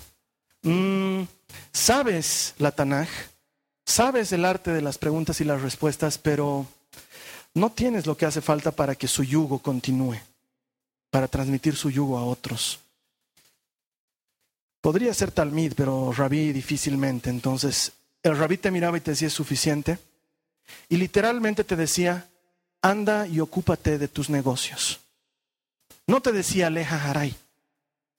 Mm, 0.60 1.22
sabes 1.72 2.52
la 2.58 2.72
Tanaj, 2.72 3.08
sabes 3.86 4.30
el 4.32 4.44
arte 4.44 4.72
de 4.72 4.82
las 4.82 4.98
preguntas 4.98 5.40
y 5.40 5.44
las 5.44 5.62
respuestas, 5.62 6.18
pero 6.18 6.66
no 7.54 7.70
tienes 7.72 8.06
lo 8.06 8.14
que 8.14 8.26
hace 8.26 8.42
falta 8.42 8.72
para 8.72 8.94
que 8.94 9.08
su 9.08 9.24
yugo 9.24 9.58
continúe 9.60 10.20
para 11.12 11.28
transmitir 11.28 11.76
su 11.76 11.90
yugo 11.90 12.16
a 12.16 12.24
otros. 12.24 12.80
Podría 14.80 15.12
ser 15.12 15.30
talmid, 15.30 15.74
pero 15.76 16.10
rabí 16.10 16.54
difícilmente. 16.54 17.28
Entonces, 17.28 17.92
el 18.22 18.38
rabí 18.38 18.56
te 18.56 18.70
miraba 18.70 18.96
y 18.96 19.02
te 19.02 19.10
decía, 19.10 19.28
es 19.28 19.34
suficiente. 19.34 19.98
Y 20.88 20.96
literalmente 20.96 21.64
te 21.64 21.76
decía, 21.76 22.26
anda 22.80 23.26
y 23.26 23.40
ocúpate 23.40 23.98
de 23.98 24.08
tus 24.08 24.30
negocios. 24.30 25.00
No 26.06 26.22
te 26.22 26.32
decía, 26.32 26.68
aleja 26.68 27.10
haray, 27.10 27.36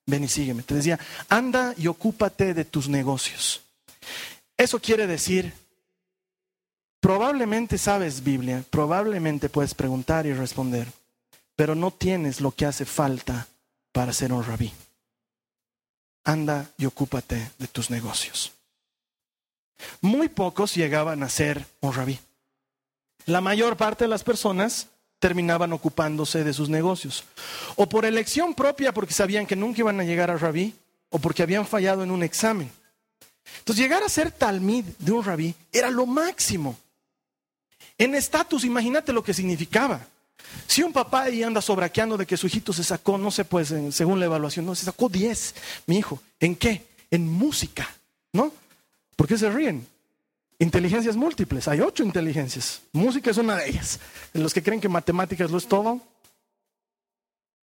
ven 0.06 0.26
y 0.26 0.28
sígueme. 0.28 0.62
Te 0.62 0.76
decía, 0.76 1.00
anda 1.30 1.74
y 1.76 1.88
ocúpate 1.88 2.54
de 2.54 2.64
tus 2.64 2.90
negocios. 2.90 3.64
Eso 4.56 4.80
quiere 4.80 5.08
decir, 5.08 5.52
probablemente 7.00 7.80
sabes 7.80 8.24
Biblia, 8.24 8.64
probablemente 8.70 9.50
puedes 9.50 9.74
preguntar 9.74 10.28
y 10.28 10.34
responder 10.34 10.88
pero 11.56 11.76
no 11.76 11.92
tienes 11.92 12.42
lo 12.42 12.52
que 12.52 12.66
hace 12.66 12.86
falta 12.86 13.48
para 13.92 14.14
ser 14.14 14.34
un 14.34 14.44
rabí. 14.44 14.72
Anda 16.24 16.70
y 16.78 16.86
ocúpate 16.86 17.52
de 17.58 17.68
tus 17.68 17.90
negocios. 17.90 18.54
Muy 20.02 20.30
pocos 20.30 20.76
llegaban 20.76 21.24
a 21.24 21.30
ser 21.30 21.66
un 21.82 21.94
rabí. 21.94 22.20
La 23.26 23.42
mayor 23.42 23.78
parte 23.78 24.06
de 24.06 24.10
las 24.10 24.24
personas 24.24 24.88
terminaban 25.20 25.72
ocupándose 25.72 26.44
de 26.44 26.54
sus 26.54 26.70
negocios. 26.70 27.24
O 27.76 27.88
por 27.88 28.06
elección 28.06 28.54
propia, 28.54 28.94
porque 28.94 29.14
sabían 29.14 29.46
que 29.46 29.56
nunca 29.56 29.80
iban 29.80 30.00
a 30.00 30.04
llegar 30.04 30.30
a 30.30 30.38
rabí, 30.38 30.76
o 31.10 31.20
porque 31.20 31.44
habían 31.44 31.66
fallado 31.66 32.04
en 32.04 32.12
un 32.12 32.24
examen. 32.24 32.70
Entonces, 33.60 33.82
llegar 33.82 34.04
a 34.04 34.10
ser 34.10 34.32
talmid 34.32 34.86
de 35.00 35.12
un 35.12 35.24
rabí 35.24 35.56
era 35.72 35.90
lo 35.90 36.06
máximo. 36.06 36.78
En 37.98 38.16
estatus, 38.16 38.66
imagínate 38.66 39.14
lo 39.14 39.24
que 39.24 39.34
significaba. 39.34 40.06
Si 40.68 40.84
un 40.84 40.94
papá 40.94 41.24
ahí 41.24 41.44
anda 41.44 41.62
sobraqueando 41.62 42.18
de 42.18 42.26
que 42.26 42.38
su 42.38 42.48
hijito 42.48 42.74
se 42.74 42.84
sacó, 42.84 43.18
no 43.18 43.32
sé, 43.32 43.46
pues 43.46 43.74
según 43.92 44.20
la 44.20 44.26
evaluación, 44.26 44.66
no, 44.66 44.76
se 44.76 44.86
sacó 44.86 45.10
10, 45.10 45.56
mi 45.88 45.98
hijo. 45.98 46.22
¿En 46.40 46.56
qué? 46.56 46.86
En 47.12 47.28
música, 47.28 47.90
¿no? 48.32 48.52
¿Por 49.16 49.28
qué 49.28 49.38
se 49.38 49.50
ríen? 49.50 49.86
Inteligencias 50.60 51.16
múltiples, 51.16 51.68
hay 51.68 51.82
ocho 51.82 52.04
inteligencias. 52.04 52.82
Música 52.92 53.32
es 53.32 53.38
una 53.38 53.56
de 53.58 53.70
ellas. 53.70 54.00
Los 54.34 54.54
que 54.54 54.64
creen 54.64 54.82
que 54.82 54.90
matemáticas 54.90 55.52
lo 55.52 55.58
es 55.58 55.68
todo, 55.68 56.02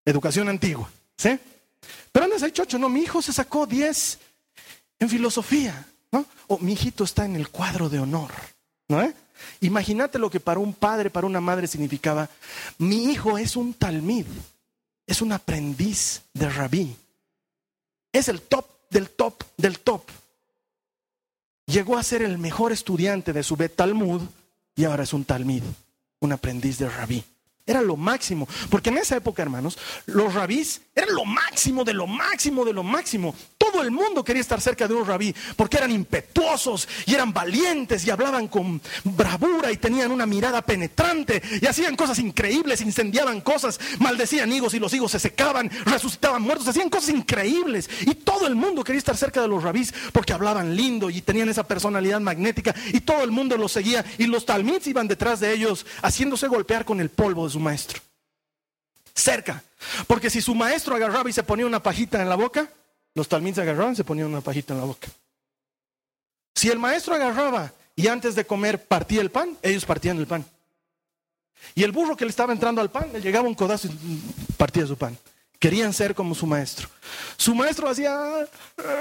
educación 0.05 0.49
antigua, 0.49 0.91
¿sí? 1.17 1.39
Pero 2.13 2.25
andas 2.25 2.43
hay 2.43 2.53
ocho, 2.59 2.79
no, 2.79 2.89
mi 2.89 3.01
hijo 3.01 3.23
se 3.23 3.33
sacó 3.33 3.67
10 3.67 4.19
en 4.99 5.09
filosofía, 5.09 5.87
¿no? 6.11 6.27
O 6.49 6.59
mi 6.59 6.73
hijito 6.73 7.05
está 7.05 7.25
en 7.25 7.37
el 7.37 7.49
cuadro 7.51 7.89
de 7.89 8.01
honor, 8.01 8.33
¿no? 8.89 9.03
Eh? 9.03 9.15
Imagínate 9.61 10.19
lo 10.19 10.31
que 10.31 10.41
para 10.41 10.61
un 10.61 10.75
padre, 10.75 11.11
para 11.11 11.27
una 11.27 11.41
madre 11.41 11.67
significaba, 11.67 12.29
mi 12.79 13.05
hijo 13.05 13.39
es 13.39 13.57
un 13.57 13.75
talmid, 13.75 14.27
es 15.07 15.23
un 15.23 15.33
aprendiz 15.33 16.23
de 16.35 16.49
rabí, 16.49 16.97
es 18.13 18.29
el 18.29 18.41
top 18.43 18.67
del 18.91 19.11
top 19.11 19.43
del 19.57 19.81
top. 19.81 20.03
Llegó 21.67 21.99
a 21.99 22.03
ser 22.03 22.23
el 22.23 22.39
mejor 22.39 22.73
estudiante 22.73 23.33
de 23.33 23.43
su 23.43 23.57
Bet 23.57 23.77
Talmud 23.77 24.23
y 24.75 24.85
ahora 24.85 25.03
es 25.03 25.13
un 25.13 25.25
talmid, 25.25 25.63
un 26.21 26.33
aprendiz 26.33 26.79
de 26.79 26.89
rabí. 26.89 27.23
Era 27.69 27.83
lo 27.83 27.97
máximo. 27.97 28.49
Porque 28.71 28.89
en 28.89 28.97
esa 28.97 29.17
época, 29.17 29.43
hermanos, 29.43 29.77
los 30.07 30.33
rabís 30.33 30.81
eran 30.95 31.15
lo 31.15 31.27
máximo 31.27 31.85
de 31.85 31.93
lo 31.93 32.07
máximo 32.07 32.65
de 32.65 32.73
lo 32.73 32.83
máximo. 32.83 33.35
Todo 33.79 33.87
el 33.87 33.93
mundo 33.93 34.25
quería 34.25 34.41
estar 34.41 34.61
cerca 34.61 34.89
de 34.89 34.95
un 34.95 35.07
rabí 35.07 35.33
porque 35.55 35.77
eran 35.77 35.93
impetuosos 35.93 36.89
y 37.07 37.15
eran 37.15 37.33
valientes 37.33 38.05
y 38.05 38.11
hablaban 38.11 38.49
con 38.49 38.83
bravura 39.05 39.71
y 39.71 39.77
tenían 39.77 40.11
una 40.11 40.27
mirada 40.27 40.63
penetrante 40.63 41.41
y 41.63 41.65
hacían 41.65 41.95
cosas 41.95 42.19
increíbles, 42.19 42.81
incendiaban 42.81 43.41
cosas, 43.41 43.79
maldecían 44.01 44.53
higos 44.53 44.75
y 44.75 44.81
los 44.81 44.93
higos 44.95 45.13
se 45.13 45.21
secaban, 45.21 45.71
resucitaban 45.85 46.43
muertos, 46.43 46.67
hacían 46.67 46.91
cosas 46.91 47.11
increíbles. 47.11 47.89
Y 48.01 48.17
todo 48.17 48.49
el 48.49 48.57
mundo 48.57 48.83
quería 48.83 48.99
estar 48.99 49.17
cerca 49.17 49.41
de 49.43 49.47
los 49.47 49.63
rabís 49.63 49.95
porque 50.13 50.33
hablaban 50.33 50.75
lindo 50.75 51.09
y 51.09 51.23
tenían 51.23 51.49
esa 51.49 51.63
personalidad 51.63 52.19
magnética 52.19 52.75
y 52.93 53.03
todo 53.03 53.23
el 53.23 53.31
mundo 53.31 53.57
los 53.57 53.71
seguía 53.71 54.05
y 54.19 54.27
los 54.27 54.45
talmids 54.45 54.89
iban 54.89 55.07
detrás 55.07 55.39
de 55.39 55.53
ellos 55.53 55.87
haciéndose 56.03 56.49
golpear 56.49 56.85
con 56.85 56.99
el 56.99 57.11
polvo 57.11 57.45
de 57.45 57.53
su 57.53 57.61
maestro. 57.61 58.01
Cerca. 59.15 59.63
Porque 60.09 60.31
si 60.31 60.41
su 60.41 60.57
maestro 60.57 60.97
agarraba 60.97 61.31
y 61.31 61.33
se 61.33 61.45
ponía 61.45 61.65
una 61.65 61.81
pajita 61.81 62.21
en 62.21 62.29
la 62.29 62.35
boca, 62.35 62.69
los 63.19 63.29
talmids 63.29 63.59
agarraban 63.59 63.97
se 63.97 64.05
ponían 64.05 64.29
una 64.29 64.41
pajita 64.41 64.73
en 64.73 64.81
la 64.81 64.87
boca. 64.87 65.09
Si 66.55 66.71
el 66.71 66.79
maestro 66.79 67.15
agarraba 67.15 67.73
y 67.97 68.07
antes 68.07 68.37
de 68.37 68.47
comer 68.47 68.83
partía 68.83 69.21
el 69.21 69.31
pan, 69.31 69.59
ellos 69.61 69.85
partían 69.85 70.19
el 70.19 70.27
pan. 70.29 70.45
Y 71.75 71.83
el 71.83 71.91
burro 71.91 72.17
que 72.17 72.25
le 72.25 72.31
estaba 72.31 72.53
entrando 72.53 72.81
al 72.81 72.91
pan, 72.91 73.13
le 73.13 73.21
llegaba 73.21 73.49
un 73.49 73.57
codazo 73.57 73.89
y 73.89 74.23
partía 74.57 74.87
su 74.87 74.97
pan. 74.97 75.19
Querían 75.59 75.93
ser 75.93 76.15
como 76.15 76.33
su 76.37 76.47
maestro. 76.47 76.89
Su 77.37 77.57
maestro 77.57 77.89
hacía 77.89 78.49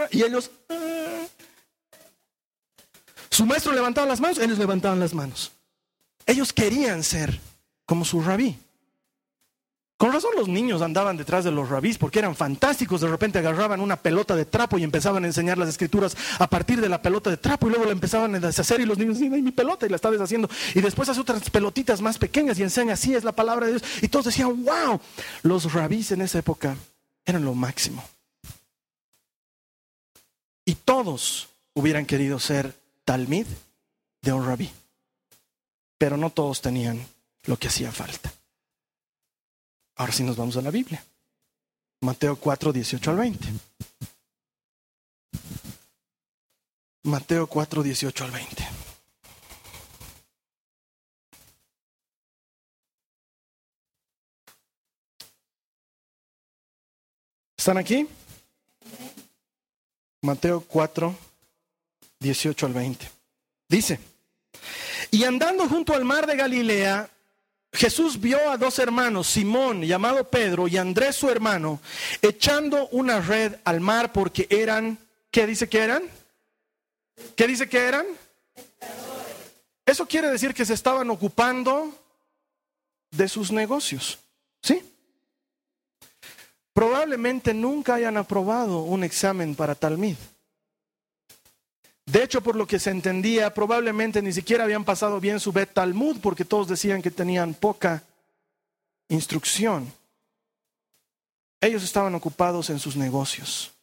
y 0.09 0.23
ellos 0.23 0.49
su 3.29 3.45
maestro 3.45 3.71
levantaba 3.71 4.07
las 4.07 4.19
manos, 4.19 4.39
ellos 4.39 4.57
levantaban 4.57 4.99
las 4.99 5.13
manos. 5.13 5.51
Ellos 6.25 6.51
querían 6.51 7.03
ser 7.03 7.39
como 7.85 8.03
su 8.03 8.19
rabí. 8.19 8.57
Con 9.97 10.13
razón 10.13 10.31
los 10.35 10.47
niños 10.47 10.83
andaban 10.83 11.17
detrás 11.17 11.43
de 11.43 11.49
los 11.49 11.69
rabís 11.69 11.97
porque 11.97 12.19
eran 12.19 12.35
fantásticos. 12.35 13.01
De 13.01 13.07
repente 13.07 13.39
agarraban 13.39 13.79
una 13.79 13.95
pelota 13.95 14.35
de 14.35 14.45
trapo 14.45 14.77
y 14.77 14.83
empezaban 14.83 15.23
a 15.23 15.27
enseñar 15.27 15.57
las 15.57 15.69
escrituras 15.69 16.15
a 16.37 16.47
partir 16.47 16.79
de 16.79 16.87
la 16.87 17.01
pelota 17.01 17.31
de 17.31 17.37
trapo 17.37 17.65
y 17.65 17.71
luego 17.71 17.85
la 17.85 17.93
empezaban 17.93 18.35
a 18.35 18.39
deshacer 18.39 18.79
y 18.79 18.85
los 18.85 18.99
niños 18.99 19.15
decían, 19.15 19.33
ay, 19.33 19.41
mi 19.41 19.51
pelota 19.51 19.87
y 19.87 19.89
la 19.89 19.95
está 19.95 20.11
deshaciendo. 20.11 20.47
Y 20.75 20.81
después 20.81 21.09
hace 21.09 21.19
otras 21.19 21.49
pelotitas 21.49 21.99
más 21.99 22.19
pequeñas 22.19 22.59
y 22.59 22.63
enseña, 22.63 22.93
así 22.93 23.15
es 23.15 23.23
la 23.23 23.31
palabra 23.31 23.65
de 23.65 23.73
Dios. 23.73 23.83
Y 24.03 24.07
todos 24.07 24.25
decían, 24.25 24.63
wow, 24.63 25.01
los 25.41 25.73
rabís 25.73 26.11
en 26.11 26.21
esa 26.21 26.37
época 26.37 26.77
eran 27.25 27.43
lo 27.43 27.55
máximo. 27.55 28.03
Y 30.63 30.75
todos 30.75 31.47
hubieran 31.73 32.05
querido 32.05 32.37
ser 32.37 32.75
talmid 33.03 33.47
de 34.21 34.31
un 34.31 34.45
rabí. 34.45 34.69
Pero 35.97 36.17
no 36.17 36.29
todos 36.29 36.61
tenían 36.61 37.03
lo 37.45 37.57
que 37.57 37.69
hacía 37.69 37.91
falta. 37.91 38.31
Ahora 39.97 40.13
sí 40.13 40.23
nos 40.23 40.37
vamos 40.37 40.55
a 40.57 40.61
la 40.61 40.69
Biblia. 40.69 41.03
Mateo 42.01 42.35
4, 42.35 42.71
18 42.71 43.11
al 43.11 43.17
20. 43.17 43.47
Mateo 47.03 47.47
4, 47.47 47.83
18 47.83 48.23
al 48.23 48.31
20. 48.31 48.67
¿Están 57.57 57.77
aquí? 57.79 58.07
Mateo 60.21 60.61
4, 60.61 61.15
18 62.19 62.65
al 62.67 62.73
20. 62.73 63.11
Dice, 63.67 63.99
y 65.09 65.23
andando 65.23 65.67
junto 65.67 65.93
al 65.93 66.05
mar 66.05 66.27
de 66.27 66.35
Galilea, 66.35 67.09
Jesús 67.73 68.19
vio 68.19 68.49
a 68.49 68.57
dos 68.57 68.79
hermanos, 68.79 69.27
Simón 69.27 69.83
llamado 69.83 70.29
Pedro 70.29 70.67
y 70.67 70.77
Andrés 70.77 71.15
su 71.15 71.29
hermano, 71.29 71.79
echando 72.21 72.87
una 72.89 73.19
red 73.19 73.55
al 73.63 73.81
mar 73.81 74.13
porque 74.13 74.47
eran, 74.49 74.97
¿qué 75.29 75.45
dice 75.45 75.67
que 75.67 75.79
eran? 75.79 76.03
¿Qué 77.35 77.47
dice 77.47 77.67
que 77.67 77.79
eran? 77.79 78.05
Eso 79.85 80.05
quiere 80.05 80.29
decir 80.29 80.53
que 80.53 80.65
se 80.65 80.73
estaban 80.73 81.09
ocupando 81.09 81.93
de 83.11 83.27
sus 83.27 83.51
negocios, 83.51 84.19
¿sí? 84.61 84.83
Probablemente 86.73 87.53
nunca 87.53 87.95
hayan 87.95 88.17
aprobado 88.17 88.79
un 88.79 89.03
examen 89.03 89.55
para 89.55 89.75
talmid. 89.75 90.15
De 92.07 92.23
hecho, 92.23 92.41
por 92.41 92.55
lo 92.55 92.65
que 92.65 92.79
se 92.79 92.89
entendía, 92.89 93.53
probablemente 93.53 94.21
ni 94.21 94.31
siquiera 94.31 94.63
habían 94.63 94.85
pasado 94.85 95.19
bien 95.19 95.41
su 95.41 95.51
Bet 95.51 95.73
Talmud, 95.73 96.19
porque 96.21 96.45
todos 96.45 96.69
decían 96.69 97.01
que 97.01 97.11
tenían 97.11 97.53
poca 97.53 98.01
instrucción. 99.09 99.91
Ellos 101.59 101.83
estaban 101.83 102.15
ocupados 102.15 102.69
en 102.69 102.79
sus 102.79 102.95
negocios. 102.95 103.73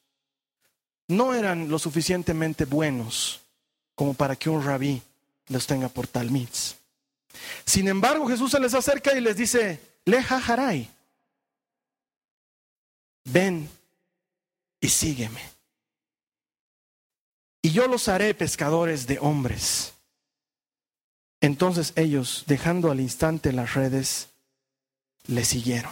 No 1.06 1.34
eran 1.34 1.68
lo 1.68 1.78
suficientemente 1.78 2.64
buenos 2.64 3.42
como 3.94 4.14
para 4.14 4.36
que 4.36 4.48
un 4.48 4.64
rabí 4.64 5.02
los 5.48 5.66
tenga 5.66 5.90
por 5.90 6.06
talmids. 6.06 6.76
Sin 7.66 7.88
embargo, 7.88 8.26
Jesús 8.26 8.50
se 8.52 8.60
les 8.60 8.72
acerca 8.72 9.12
y 9.14 9.20
les 9.20 9.36
dice, 9.36 9.78
Leja 10.06 10.38
Haray, 10.38 10.88
ven 13.24 13.68
y 14.80 14.88
sígueme 14.88 15.53
y 17.64 17.70
yo 17.70 17.88
los 17.88 18.08
haré 18.08 18.34
pescadores 18.34 19.06
de 19.06 19.18
hombres. 19.18 19.94
Entonces 21.40 21.94
ellos, 21.96 22.44
dejando 22.46 22.90
al 22.90 23.00
instante 23.00 23.54
las 23.54 23.72
redes, 23.72 24.28
le 25.28 25.46
siguieron. 25.46 25.90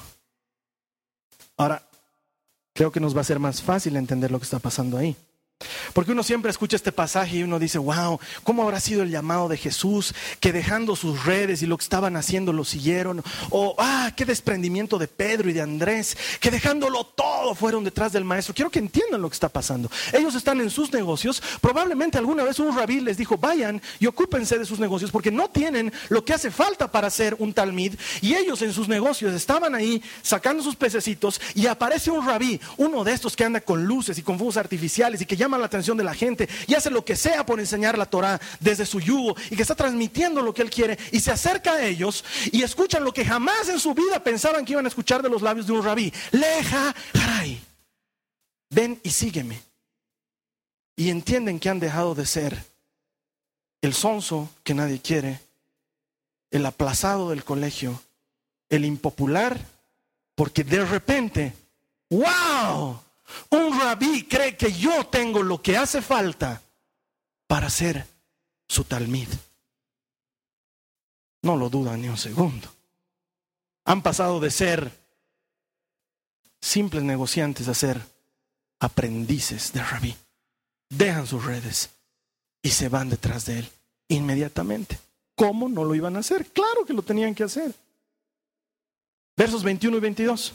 Ahora, 1.56 1.88
creo 2.74 2.92
que 2.92 3.00
nos 3.00 3.16
va 3.16 3.22
a 3.22 3.24
ser 3.24 3.38
más 3.38 3.62
fácil 3.62 3.96
entender 3.96 4.30
lo 4.30 4.38
que 4.38 4.44
está 4.44 4.58
pasando 4.58 4.98
ahí. 4.98 5.16
Porque 5.92 6.12
uno 6.12 6.22
siempre 6.22 6.50
escucha 6.50 6.76
este 6.76 6.92
pasaje 6.92 7.36
y 7.36 7.42
uno 7.42 7.58
dice, 7.58 7.78
wow, 7.78 8.18
¿cómo 8.42 8.62
habrá 8.62 8.80
sido 8.80 9.02
el 9.02 9.10
llamado 9.10 9.48
de 9.48 9.56
Jesús 9.56 10.14
que 10.40 10.52
dejando 10.52 10.96
sus 10.96 11.24
redes 11.24 11.62
y 11.62 11.66
lo 11.66 11.76
que 11.76 11.84
estaban 11.84 12.16
haciendo 12.16 12.52
lo 12.52 12.64
siguieron? 12.64 13.22
O, 13.50 13.74
ah, 13.78 14.12
qué 14.16 14.24
desprendimiento 14.24 14.98
de 14.98 15.08
Pedro 15.08 15.50
y 15.50 15.52
de 15.52 15.62
Andrés, 15.62 16.16
que 16.40 16.50
dejándolo 16.50 17.04
todo 17.04 17.54
fueron 17.54 17.84
detrás 17.84 18.12
del 18.12 18.24
maestro. 18.24 18.54
Quiero 18.54 18.70
que 18.70 18.78
entiendan 18.78 19.20
lo 19.20 19.28
que 19.28 19.34
está 19.34 19.48
pasando. 19.48 19.90
Ellos 20.12 20.34
están 20.34 20.60
en 20.60 20.70
sus 20.70 20.92
negocios. 20.92 21.42
Probablemente 21.60 22.18
alguna 22.18 22.44
vez 22.44 22.58
un 22.58 22.76
rabí 22.76 23.00
les 23.00 23.16
dijo, 23.16 23.36
vayan 23.38 23.80
y 23.98 24.06
ocúpense 24.06 24.58
de 24.58 24.64
sus 24.64 24.78
negocios 24.78 25.10
porque 25.10 25.30
no 25.30 25.48
tienen 25.48 25.92
lo 26.08 26.24
que 26.24 26.32
hace 26.32 26.50
falta 26.50 26.90
para 26.90 27.10
ser 27.10 27.36
un 27.38 27.52
talmid. 27.52 27.94
Y 28.20 28.34
ellos 28.34 28.62
en 28.62 28.72
sus 28.72 28.88
negocios 28.88 29.32
estaban 29.34 29.74
ahí 29.74 30.02
sacando 30.22 30.62
sus 30.62 30.76
pececitos 30.76 31.40
y 31.54 31.66
aparece 31.66 32.10
un 32.10 32.26
rabí, 32.26 32.60
uno 32.76 33.04
de 33.04 33.12
estos 33.12 33.36
que 33.36 33.44
anda 33.44 33.60
con 33.60 33.84
luces 33.84 34.18
y 34.18 34.22
con 34.22 34.38
fuegos 34.38 34.56
artificiales 34.56 35.20
y 35.20 35.26
que 35.26 35.36
llama 35.36 35.51
la 35.58 35.66
atención 35.66 35.96
de 35.96 36.04
la 36.04 36.14
gente 36.14 36.48
y 36.66 36.74
hace 36.74 36.90
lo 36.90 37.04
que 37.04 37.16
sea 37.16 37.44
por 37.46 37.60
enseñar 37.60 37.98
la 37.98 38.06
Torah 38.06 38.40
desde 38.60 38.86
su 38.86 39.00
yugo 39.00 39.36
y 39.50 39.56
que 39.56 39.62
está 39.62 39.74
transmitiendo 39.74 40.42
lo 40.42 40.52
que 40.54 40.62
él 40.62 40.70
quiere 40.70 40.98
y 41.10 41.20
se 41.20 41.30
acerca 41.30 41.74
a 41.74 41.84
ellos 41.84 42.24
y 42.50 42.62
escuchan 42.62 43.04
lo 43.04 43.12
que 43.12 43.24
jamás 43.24 43.68
en 43.68 43.78
su 43.78 43.94
vida 43.94 44.22
pensaban 44.22 44.64
que 44.64 44.72
iban 44.72 44.84
a 44.84 44.88
escuchar 44.88 45.22
de 45.22 45.28
los 45.28 45.42
labios 45.42 45.66
de 45.66 45.72
un 45.72 45.84
rabí. 45.84 46.12
Leja, 46.30 46.94
haray. 47.14 47.60
Ven 48.70 49.00
y 49.02 49.10
sígueme. 49.10 49.60
Y 50.96 51.10
entienden 51.10 51.58
que 51.58 51.68
han 51.68 51.80
dejado 51.80 52.14
de 52.14 52.26
ser 52.26 52.64
el 53.80 53.94
sonso 53.94 54.48
que 54.62 54.74
nadie 54.74 55.00
quiere, 55.00 55.40
el 56.50 56.64
aplazado 56.66 57.30
del 57.30 57.44
colegio, 57.44 58.00
el 58.68 58.84
impopular, 58.84 59.58
porque 60.34 60.64
de 60.64 60.84
repente, 60.84 61.52
wow, 62.10 63.00
rabí 63.92 64.24
cree 64.24 64.56
que 64.56 64.72
yo 64.72 65.06
tengo 65.06 65.42
lo 65.42 65.60
que 65.60 65.76
hace 65.76 66.00
falta 66.00 66.62
para 67.46 67.68
ser 67.68 68.06
su 68.66 68.84
talmid. 68.84 69.28
No 71.42 71.56
lo 71.56 71.68
dudan 71.68 72.00
ni 72.00 72.08
un 72.08 72.16
segundo. 72.16 72.72
Han 73.84 74.02
pasado 74.02 74.40
de 74.40 74.50
ser 74.50 74.90
simples 76.60 77.02
negociantes 77.02 77.68
a 77.68 77.74
ser 77.74 78.00
aprendices 78.80 79.72
de 79.72 79.82
rabí. 79.82 80.16
Dejan 80.88 81.26
sus 81.26 81.44
redes 81.44 81.90
y 82.62 82.70
se 82.70 82.88
van 82.88 83.10
detrás 83.10 83.44
de 83.46 83.58
él 83.58 83.70
inmediatamente. 84.08 84.98
¿Cómo 85.34 85.68
no 85.68 85.84
lo 85.84 85.94
iban 85.94 86.16
a 86.16 86.20
hacer? 86.20 86.46
Claro 86.46 86.86
que 86.86 86.92
lo 86.92 87.02
tenían 87.02 87.34
que 87.34 87.44
hacer. 87.44 87.74
Versos 89.36 89.62
21 89.62 89.96
y 89.96 90.00
22. 90.00 90.54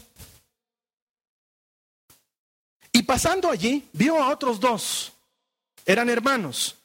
Pasando 3.08 3.50
allí, 3.50 3.88
vio 3.94 4.22
a 4.22 4.30
otros 4.30 4.60
dos. 4.60 5.14
Eran 5.86 6.10
hermanos. 6.10 6.76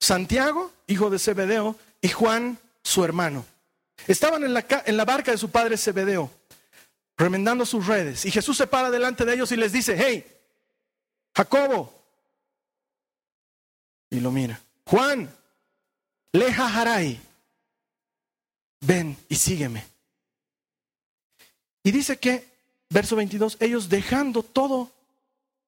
Santiago, 0.00 0.72
hijo 0.88 1.08
de 1.08 1.20
Zebedeo, 1.20 1.76
y 2.00 2.08
Juan, 2.08 2.58
su 2.82 3.04
hermano. 3.04 3.46
Estaban 4.08 4.42
en 4.42 4.54
la, 4.54 4.66
en 4.84 4.96
la 4.96 5.04
barca 5.04 5.30
de 5.30 5.38
su 5.38 5.50
padre 5.50 5.76
Zebedeo, 5.76 6.30
remendando 7.16 7.64
sus 7.64 7.86
redes. 7.86 8.26
Y 8.26 8.32
Jesús 8.32 8.56
se 8.56 8.66
para 8.66 8.90
delante 8.90 9.24
de 9.24 9.34
ellos 9.34 9.52
y 9.52 9.56
les 9.56 9.72
dice, 9.72 9.96
hey, 9.96 10.26
Jacobo. 11.34 11.94
Y 14.10 14.18
lo 14.18 14.32
mira. 14.32 14.60
Juan, 14.84 15.32
Leja 16.32 16.66
Haray, 16.66 17.20
ven 18.80 19.16
y 19.28 19.36
sígueme. 19.36 19.86
Y 21.84 21.92
dice 21.92 22.18
que, 22.18 22.48
verso 22.90 23.14
22, 23.14 23.58
ellos 23.60 23.88
dejando 23.88 24.42
todo, 24.42 24.90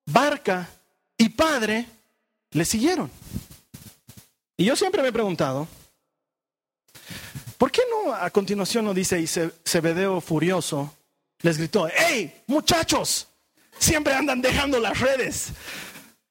barca 0.06 0.68
y 1.16 1.28
padre, 1.28 1.86
le 2.52 2.64
siguieron. 2.64 3.10
Y 4.56 4.64
yo 4.64 4.76
siempre 4.76 5.02
me 5.02 5.08
he 5.08 5.12
preguntado, 5.12 5.66
¿por 7.56 7.70
qué 7.70 7.82
no 7.90 8.14
a 8.14 8.28
continuación 8.30 8.84
no 8.84 8.94
dice 8.94 9.20
y 9.20 9.26
Zebedeo 9.26 10.20
furioso 10.20 10.94
les 11.42 11.56
gritó, 11.56 11.88
hey 11.94 12.42
muchachos, 12.46 13.28
siempre 13.78 14.12
andan 14.12 14.42
dejando 14.42 14.78
las 14.78 15.00
redes, 15.00 15.48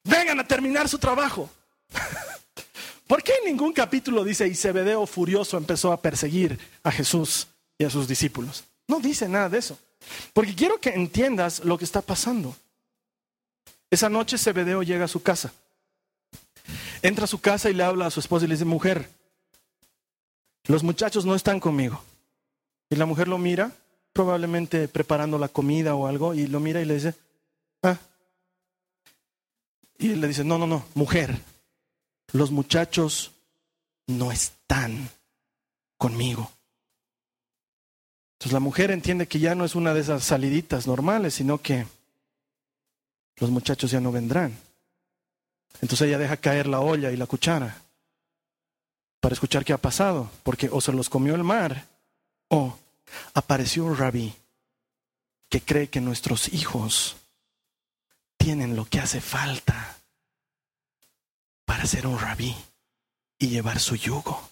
vengan 0.04 0.38
a 0.40 0.46
terminar 0.46 0.88
su 0.88 0.98
trabajo? 0.98 1.50
¿Por 3.10 3.24
qué 3.24 3.32
en 3.40 3.46
ningún 3.46 3.72
capítulo 3.72 4.22
dice 4.22 4.46
y 4.46 4.54
Zebedeo 4.54 5.04
furioso 5.04 5.56
empezó 5.56 5.92
a 5.92 6.00
perseguir 6.00 6.56
a 6.84 6.92
Jesús 6.92 7.48
y 7.76 7.84
a 7.84 7.90
sus 7.90 8.06
discípulos? 8.06 8.62
No 8.86 9.00
dice 9.00 9.28
nada 9.28 9.48
de 9.48 9.58
eso. 9.58 9.76
Porque 10.32 10.54
quiero 10.54 10.78
que 10.78 10.90
entiendas 10.90 11.64
lo 11.64 11.76
que 11.76 11.84
está 11.84 12.02
pasando. 12.02 12.54
Esa 13.90 14.08
noche 14.08 14.38
Zebedeo 14.38 14.82
llega 14.82 15.06
a 15.06 15.08
su 15.08 15.22
casa. 15.22 15.52
Entra 17.02 17.24
a 17.24 17.28
su 17.28 17.40
casa 17.40 17.70
y 17.70 17.74
le 17.74 17.82
habla 17.82 18.06
a 18.06 18.10
su 18.10 18.20
esposa 18.20 18.44
y 18.44 18.48
le 18.48 18.54
dice, 18.54 18.64
mujer, 18.64 19.10
los 20.64 20.82
muchachos 20.82 21.24
no 21.24 21.34
están 21.34 21.58
conmigo. 21.58 22.02
Y 22.88 22.96
la 22.96 23.06
mujer 23.06 23.26
lo 23.26 23.38
mira, 23.38 23.72
probablemente 24.12 24.86
preparando 24.86 25.38
la 25.38 25.48
comida 25.48 25.94
o 25.94 26.06
algo, 26.06 26.34
y 26.34 26.46
lo 26.46 26.60
mira 26.60 26.80
y 26.80 26.84
le 26.84 26.94
dice, 26.94 27.14
ah. 27.82 27.98
Y 29.98 30.14
le 30.14 30.28
dice, 30.28 30.44
no, 30.44 30.58
no, 30.58 30.66
no, 30.66 30.84
mujer, 30.94 31.40
los 32.32 32.50
muchachos 32.50 33.32
no 34.06 34.30
están 34.30 35.08
conmigo. 35.96 36.50
Entonces 38.34 38.52
la 38.52 38.60
mujer 38.60 38.90
entiende 38.90 39.26
que 39.26 39.38
ya 39.38 39.54
no 39.54 39.64
es 39.64 39.74
una 39.74 39.92
de 39.94 40.00
esas 40.00 40.24
saliditas 40.24 40.86
normales, 40.86 41.34
sino 41.34 41.58
que 41.58 41.86
los 43.40 43.50
muchachos 43.50 43.90
ya 43.90 44.00
no 44.00 44.12
vendrán. 44.12 44.56
Entonces 45.80 46.08
ella 46.08 46.18
deja 46.18 46.36
caer 46.36 46.66
la 46.66 46.80
olla 46.80 47.10
y 47.10 47.16
la 47.16 47.26
cuchara 47.26 47.82
para 49.20 49.32
escuchar 49.34 49.64
qué 49.64 49.72
ha 49.72 49.78
pasado, 49.78 50.30
porque 50.42 50.68
o 50.70 50.80
se 50.80 50.92
los 50.92 51.08
comió 51.08 51.34
el 51.34 51.44
mar 51.44 51.86
o 52.48 52.76
apareció 53.34 53.84
un 53.84 53.96
rabí 53.96 54.34
que 55.48 55.60
cree 55.60 55.88
que 55.88 56.00
nuestros 56.00 56.52
hijos 56.52 57.16
tienen 58.36 58.76
lo 58.76 58.86
que 58.86 59.00
hace 59.00 59.20
falta 59.20 59.98
para 61.64 61.86
ser 61.86 62.06
un 62.06 62.18
rabí 62.18 62.54
y 63.38 63.48
llevar 63.48 63.78
su 63.80 63.96
yugo. 63.96 64.48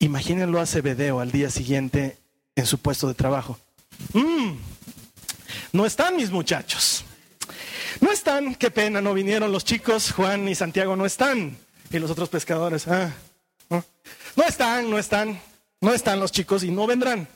Imagínenlo 0.00 0.60
a 0.60 0.66
Cebedeo 0.66 1.20
al 1.20 1.32
día 1.32 1.50
siguiente 1.50 2.18
en 2.56 2.66
su 2.66 2.78
puesto 2.78 3.08
de 3.08 3.14
trabajo. 3.14 3.58
Mm, 4.12 4.54
no 5.74 5.84
están 5.84 6.16
mis 6.16 6.30
muchachos. 6.30 7.04
No 8.00 8.10
están, 8.10 8.54
qué 8.54 8.70
pena, 8.70 9.02
no 9.02 9.12
vinieron 9.12 9.52
los 9.52 9.64
chicos, 9.64 10.12
Juan 10.12 10.48
y 10.48 10.54
Santiago 10.54 10.96
no 10.96 11.04
están. 11.04 11.56
Y 11.90 11.98
los 11.98 12.10
otros 12.10 12.30
pescadores, 12.30 12.88
ah, 12.88 13.12
no, 13.68 14.44
están, 14.48 14.90
no 14.90 14.98
están, 14.98 15.38
no 15.80 15.92
están 15.92 16.18
los 16.18 16.32
chicos 16.32 16.64
y 16.64 16.70
no 16.70 16.86
vendrán. 16.86 17.28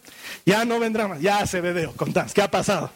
Ya 0.47 0.65
no 0.65 0.79
vendrán, 0.79 1.21
ya 1.21 1.47
Cebedeo, 1.47 1.93
contás, 1.95 2.33
¿qué 2.33 2.41
ha 2.41 2.51
pasado? 2.51 2.91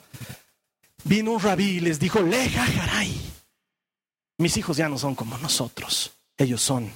Vino 1.04 1.32
un 1.32 1.40
rabí 1.40 1.76
y 1.76 1.80
les 1.80 1.98
dijo, 1.98 2.22
leja 2.22 2.64
jaray 2.64 3.32
mis 4.42 4.56
hijos 4.56 4.76
ya 4.76 4.88
no 4.88 4.98
son 4.98 5.14
como 5.14 5.38
nosotros, 5.38 6.12
ellos 6.36 6.60
son 6.60 6.90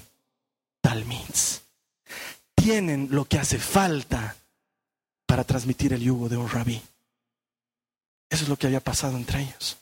talmids. 0.80 1.62
Tienen 2.54 3.08
lo 3.10 3.24
que 3.26 3.38
hace 3.38 3.58
falta 3.58 4.36
para 5.26 5.44
transmitir 5.44 5.92
el 5.92 6.00
yugo 6.00 6.28
de 6.28 6.36
un 6.36 6.48
rabí. 6.48 6.82
Eso 8.36 8.44
es 8.44 8.50
lo 8.50 8.58
que 8.58 8.66
había 8.66 8.80
pasado 8.80 9.16
entre 9.16 9.40
ellos. 9.40 9.78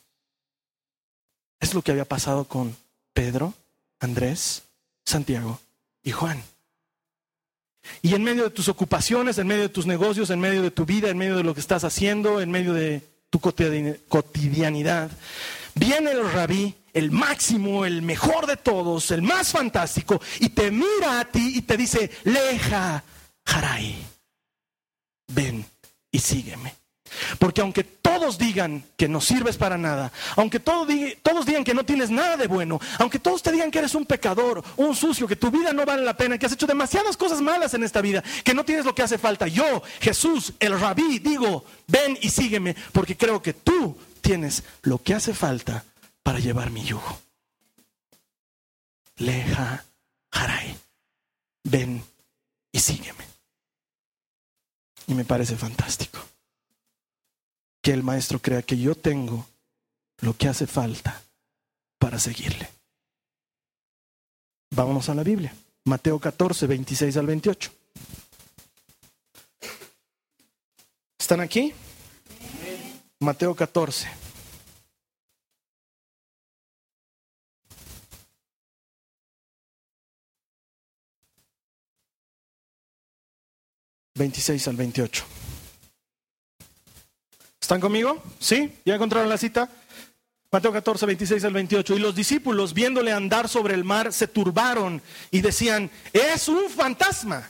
Es 1.59 1.73
lo 1.73 1.81
que 1.81 1.91
había 1.91 2.05
pasado 2.05 2.45
con 2.45 2.73
Pedro, 3.13 3.53
Andrés, 3.99 4.63
Santiago 5.03 5.59
y 6.01 6.11
Juan. 6.11 6.41
Y 8.01 8.15
en 8.15 8.23
medio 8.23 8.45
de 8.45 8.51
tus 8.51 8.69
ocupaciones, 8.69 9.37
en 9.39 9.47
medio 9.47 9.63
de 9.63 9.69
tus 9.69 9.85
negocios, 9.85 10.29
en 10.29 10.39
medio 10.39 10.61
de 10.61 10.71
tu 10.71 10.85
vida, 10.85 11.09
en 11.09 11.17
medio 11.17 11.35
de 11.35 11.43
lo 11.43 11.53
que 11.53 11.59
estás 11.59 11.83
haciendo, 11.83 12.39
en 12.39 12.49
medio 12.49 12.71
de 12.71 13.01
tu 13.29 13.41
cotidianidad, 13.41 15.11
viene 15.73 16.11
el 16.11 16.31
rabí 16.31 16.73
el 16.93 17.11
máximo, 17.11 17.83
el 17.83 18.03
mejor 18.03 18.47
de 18.47 18.55
todos, 18.55 19.11
el 19.11 19.21
más 19.21 19.51
fantástico, 19.51 20.21
y 20.39 20.47
te 20.47 20.71
mira 20.71 21.19
a 21.19 21.25
ti 21.25 21.57
y 21.57 21.61
te 21.63 21.75
dice, 21.75 22.09
leja, 22.23 23.03
Harai, 23.43 23.97
ven 25.27 25.65
y 26.09 26.19
sígueme. 26.19 26.84
Porque 27.39 27.61
aunque 27.61 27.83
todos 27.83 28.37
digan 28.37 28.83
que 28.97 29.07
no 29.07 29.21
sirves 29.21 29.57
para 29.57 29.77
nada, 29.77 30.11
aunque 30.35 30.59
todos, 30.59 30.87
digan 30.87 31.63
que 31.63 31.73
no 31.73 31.85
tienes 31.85 32.09
nada 32.09 32.37
de 32.37 32.47
bueno, 32.47 32.79
aunque 32.99 33.19
todos 33.19 33.41
te 33.41 33.51
digan 33.51 33.71
que 33.71 33.79
eres 33.79 33.95
un 33.95 34.05
pecador, 34.05 34.63
un 34.77 34.95
sucio, 34.95 35.27
que 35.27 35.35
tu 35.35 35.51
vida 35.51 35.73
no 35.73 35.85
vale 35.85 36.03
la 36.03 36.15
pena, 36.17 36.37
que 36.37 36.45
has 36.45 36.53
hecho 36.53 36.67
demasiadas 36.67 37.17
cosas 37.17 37.41
malas 37.41 37.73
en 37.73 37.83
esta 37.83 38.01
vida, 38.01 38.23
que 38.43 38.53
no 38.53 38.65
tienes 38.65 38.85
lo 38.85 38.95
que 38.95 39.03
hace 39.03 39.17
falta, 39.17 39.47
yo, 39.47 39.83
Jesús, 39.99 40.53
el 40.59 40.79
rabí, 40.79 41.19
digo, 41.19 41.65
ven 41.87 42.17
y 42.21 42.29
sígueme, 42.29 42.75
porque 42.91 43.17
creo 43.17 43.41
que 43.41 43.53
tú 43.53 43.97
tienes 44.21 44.63
lo 44.83 45.01
que 45.01 45.13
hace 45.13 45.33
falta 45.33 45.83
para 46.23 46.39
llevar 46.39 46.71
mi 46.71 46.83
yugo. 46.83 47.19
Leja 49.17 49.85
Haray, 50.31 50.75
ven 51.63 52.03
y 52.71 52.79
sígueme. 52.79 53.23
Y 55.07 55.13
me 55.13 55.23
parece 55.23 55.55
fantástico 55.55 56.24
que 57.85 57.93
el 57.93 58.01
maestro 58.01 58.39
crea 58.39 58.63
que 58.63 58.79
yo 58.79 58.95
tengo 58.95 59.45
lo 60.21 60.35
que 60.35 60.47
hace 60.47 60.65
falta 60.65 61.21
para 61.99 62.17
seguirle. 62.17 62.67
Vámonos 64.75 65.07
a 65.09 65.13
la 65.13 65.21
Biblia. 65.21 65.53
Mateo 65.85 66.17
14, 66.17 66.65
26 66.65 67.15
al 67.15 67.27
28. 67.27 67.71
¿Están 71.19 71.41
aquí? 71.41 71.75
Mateo 73.19 73.53
14. 73.53 74.07
26 84.15 84.67
al 84.69 84.75
28. 84.75 85.44
¿Están 87.65 87.81
conmigo? 87.81 88.21
¿Sí? 88.37 88.71
¿Ya 88.85 88.93
encontraron 88.93 89.27
la 89.27 89.39
cita? 89.39 89.67
Mateo 90.51 90.71
14, 90.71 91.07
26 91.07 91.45
al 91.45 91.53
28. 91.53 91.95
Y 91.95 91.99
los 91.99 92.13
discípulos, 92.13 92.75
viéndole 92.75 93.11
andar 93.11 93.49
sobre 93.49 93.73
el 93.73 93.83
mar, 93.83 94.13
se 94.13 94.27
turbaron 94.27 95.01
y 95.31 95.41
decían, 95.41 95.89
es 96.13 96.47
un 96.47 96.69
fantasma. 96.69 97.49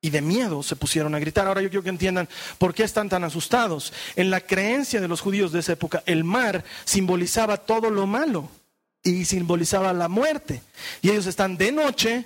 Y 0.00 0.10
de 0.10 0.20
miedo 0.20 0.62
se 0.62 0.76
pusieron 0.76 1.12
a 1.16 1.18
gritar. 1.18 1.48
Ahora 1.48 1.60
yo 1.60 1.70
quiero 1.70 1.82
que 1.82 1.88
entiendan 1.88 2.28
por 2.58 2.72
qué 2.72 2.84
están 2.84 3.08
tan 3.08 3.24
asustados. 3.24 3.92
En 4.14 4.30
la 4.30 4.40
creencia 4.42 5.00
de 5.00 5.08
los 5.08 5.20
judíos 5.20 5.50
de 5.50 5.58
esa 5.58 5.72
época, 5.72 6.04
el 6.06 6.22
mar 6.22 6.62
simbolizaba 6.84 7.56
todo 7.56 7.90
lo 7.90 8.06
malo 8.06 8.48
y 9.02 9.24
simbolizaba 9.24 9.92
la 9.92 10.06
muerte. 10.06 10.62
Y 11.02 11.10
ellos 11.10 11.26
están 11.26 11.56
de 11.56 11.72
noche 11.72 12.24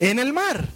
en 0.00 0.18
el 0.18 0.32
mar. 0.32 0.66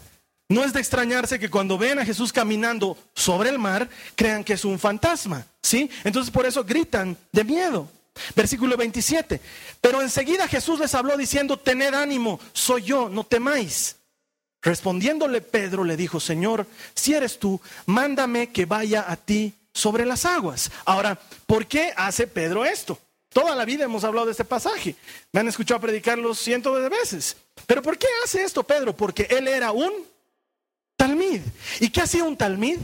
No 0.49 0.65
es 0.65 0.73
de 0.73 0.81
extrañarse 0.81 1.39
que 1.39 1.51
cuando 1.51 1.77
ven 1.77 1.99
a 1.99 2.05
Jesús 2.05 2.33
caminando 2.33 2.97
sobre 3.15 3.51
el 3.51 3.59
mar, 3.59 3.89
crean 4.15 4.45
que 4.45 4.53
es 4.53 4.65
un 4.65 4.79
fantasma, 4.79 5.45
¿sí? 5.61 5.91
Entonces 6.05 6.31
por 6.31 6.47
eso 6.47 6.65
gritan 6.65 7.17
de 7.33 7.45
miedo. 7.45 7.91
Versículo 8.35 8.77
27. 8.77 9.41
Pero 9.81 10.01
enseguida 10.01 10.49
Jesús 10.49 10.79
les 10.79 10.95
habló 10.95 11.17
diciendo, 11.17 11.59
tened 11.59 11.95
ánimo, 11.95 12.41
soy 12.53 12.83
yo, 12.83 13.09
no 13.09 13.25
temáis. 13.25 13.97
Respondiéndole 14.63 15.43
Pedro 15.43 15.85
le 15.85 15.97
dijo, 15.97 16.19
Señor, 16.21 16.67
si 16.95 17.15
eres 17.15 17.39
tú, 17.39 17.61
mándame 17.85 18.51
que 18.51 18.67
vaya 18.67 19.05
a 19.07 19.17
ti 19.17 19.53
sobre 19.73 20.07
las 20.07 20.25
aguas. 20.25 20.71
Ahora, 20.85 21.19
¿por 21.47 21.67
qué 21.67 21.93
hace 21.97 22.27
Pedro 22.27 22.65
esto? 22.65 22.99
Toda 23.29 23.55
la 23.55 23.65
vida 23.65 23.85
hemos 23.85 24.03
hablado 24.03 24.27
de 24.27 24.33
este 24.33 24.45
pasaje. 24.45 24.97
Me 25.31 25.41
han 25.41 25.49
escuchado 25.49 25.81
predicarlo 25.81 26.35
cientos 26.35 26.81
de 26.81 26.89
veces. 26.89 27.37
Pero 27.67 27.83
¿por 27.83 27.99
qué 27.99 28.07
hace 28.25 28.43
esto 28.43 28.63
Pedro? 28.63 28.97
Porque 28.97 29.27
él 29.31 29.47
era 29.47 29.73
un 29.73 29.93
talmid. 30.97 31.43
¿Y 31.81 31.91
qué 31.91 32.03
hacía 32.03 32.25
un 32.25 32.37
talmid? 32.37 32.79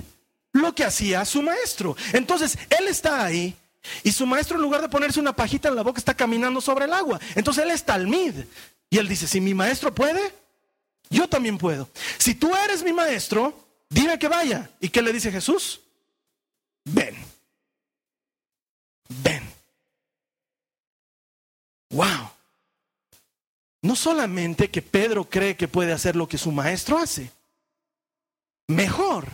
Lo 0.52 0.74
que 0.74 0.84
hacía 0.84 1.24
su 1.24 1.42
maestro. 1.42 1.96
Entonces, 2.12 2.58
él 2.70 2.88
está 2.88 3.24
ahí 3.24 3.56
y 4.02 4.12
su 4.12 4.26
maestro 4.26 4.56
en 4.56 4.62
lugar 4.62 4.80
de 4.80 4.88
ponerse 4.88 5.18
una 5.18 5.34
pajita 5.34 5.68
en 5.68 5.76
la 5.76 5.82
boca 5.82 5.98
está 5.98 6.14
caminando 6.14 6.60
sobre 6.60 6.84
el 6.84 6.92
agua. 6.92 7.18
Entonces, 7.34 7.64
él 7.64 7.70
es 7.70 7.84
talmid. 7.84 8.34
Y 8.90 8.98
él 8.98 9.08
dice, 9.08 9.26
si 9.26 9.40
mi 9.40 9.54
maestro 9.54 9.94
puede, 9.94 10.34
yo 11.08 11.28
también 11.28 11.58
puedo. 11.58 11.88
Si 12.18 12.34
tú 12.34 12.54
eres 12.54 12.82
mi 12.82 12.92
maestro, 12.92 13.66
dime 13.88 14.18
que 14.18 14.28
vaya. 14.28 14.70
¿Y 14.80 14.90
qué 14.90 15.02
le 15.02 15.12
dice 15.12 15.32
Jesús? 15.32 15.80
Ven. 16.84 17.16
Ven. 19.08 19.42
Wow. 21.90 22.30
No 23.82 23.96
solamente 23.96 24.70
que 24.70 24.80
Pedro 24.80 25.24
cree 25.28 25.56
que 25.56 25.68
puede 25.68 25.92
hacer 25.92 26.14
lo 26.14 26.28
que 26.28 26.38
su 26.38 26.52
maestro 26.52 26.98
hace, 26.98 27.30
mejor. 28.68 29.28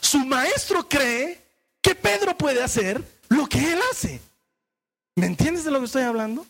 Su 0.00 0.18
maestro 0.18 0.88
cree 0.88 1.40
que 1.80 1.94
Pedro 1.94 2.36
puede 2.36 2.62
hacer 2.62 3.02
lo 3.28 3.48
que 3.48 3.72
él 3.72 3.80
hace. 3.90 4.20
¿Me 5.16 5.26
entiendes 5.26 5.64
de 5.64 5.70
lo 5.70 5.78
que 5.80 5.86
estoy 5.86 6.02
hablando? 6.02 6.46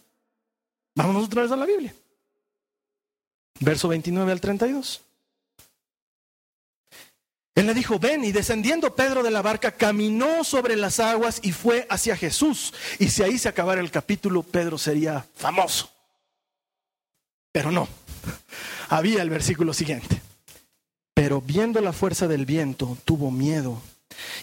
Vámonos 0.95 1.27
otra 1.27 1.43
vez 1.43 1.53
a 1.53 1.57
la 1.57 1.67
Biblia. 1.67 1.95
Verso 3.61 3.89
29 3.89 4.33
al 4.33 4.41
32. 4.41 5.03
Él 7.55 7.67
le 7.67 7.75
dijo, 7.75 7.99
ven, 7.99 8.25
y 8.25 8.33
descendiendo 8.33 8.95
Pedro 8.95 9.23
de 9.23 9.31
la 9.31 9.43
barca, 9.43 9.73
caminó 9.73 10.45
sobre 10.45 10.77
las 10.77 10.99
aguas 10.99 11.41
y 11.43 11.53
fue 11.53 11.87
hacia 11.91 12.17
Jesús. 12.17 12.73
Y 12.99 13.09
si 13.09 13.23
ahí 13.23 13.39
se 13.39 13.49
acabara 13.49 13.81
el 13.81 13.91
capítulo, 13.91 14.43
Pedro 14.43 14.79
sería 14.79 15.27
famoso. 15.35 15.93
Pero 17.53 17.71
no, 17.71 17.89
había 18.89 19.23
el 19.23 19.31
versículo 19.31 19.75
siguiente. 19.75 20.23
Pero 21.21 21.43
viendo 21.43 21.83
la 21.83 21.93
fuerza 21.93 22.27
del 22.27 22.47
viento, 22.47 22.97
tuvo 23.05 23.31
miedo. 23.31 23.79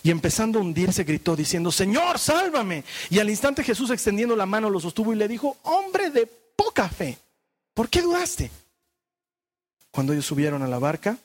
Y 0.03 0.11
empezando 0.11 0.59
a 0.59 0.61
hundirse, 0.61 1.05
gritó 1.05 1.35
diciendo, 1.35 1.71
Señor, 1.71 2.19
sálvame. 2.19 2.83
Y 3.09 3.17
al 3.17 3.31
instante 3.31 3.63
Jesús 3.63 3.89
extendiendo 3.89 4.35
la 4.35 4.45
mano 4.45 4.69
lo 4.69 4.79
sostuvo 4.79 5.11
y 5.11 5.15
le 5.15 5.27
dijo, 5.27 5.57
hombre 5.63 6.11
de 6.11 6.27
poca 6.27 6.87
fe, 6.87 7.17
¿por 7.73 7.89
qué 7.89 8.03
dudaste? 8.03 8.51
Cuando 9.89 10.13
ellos 10.13 10.27
subieron 10.27 10.61
a 10.61 10.67
la 10.67 10.77
barca, 10.77 11.17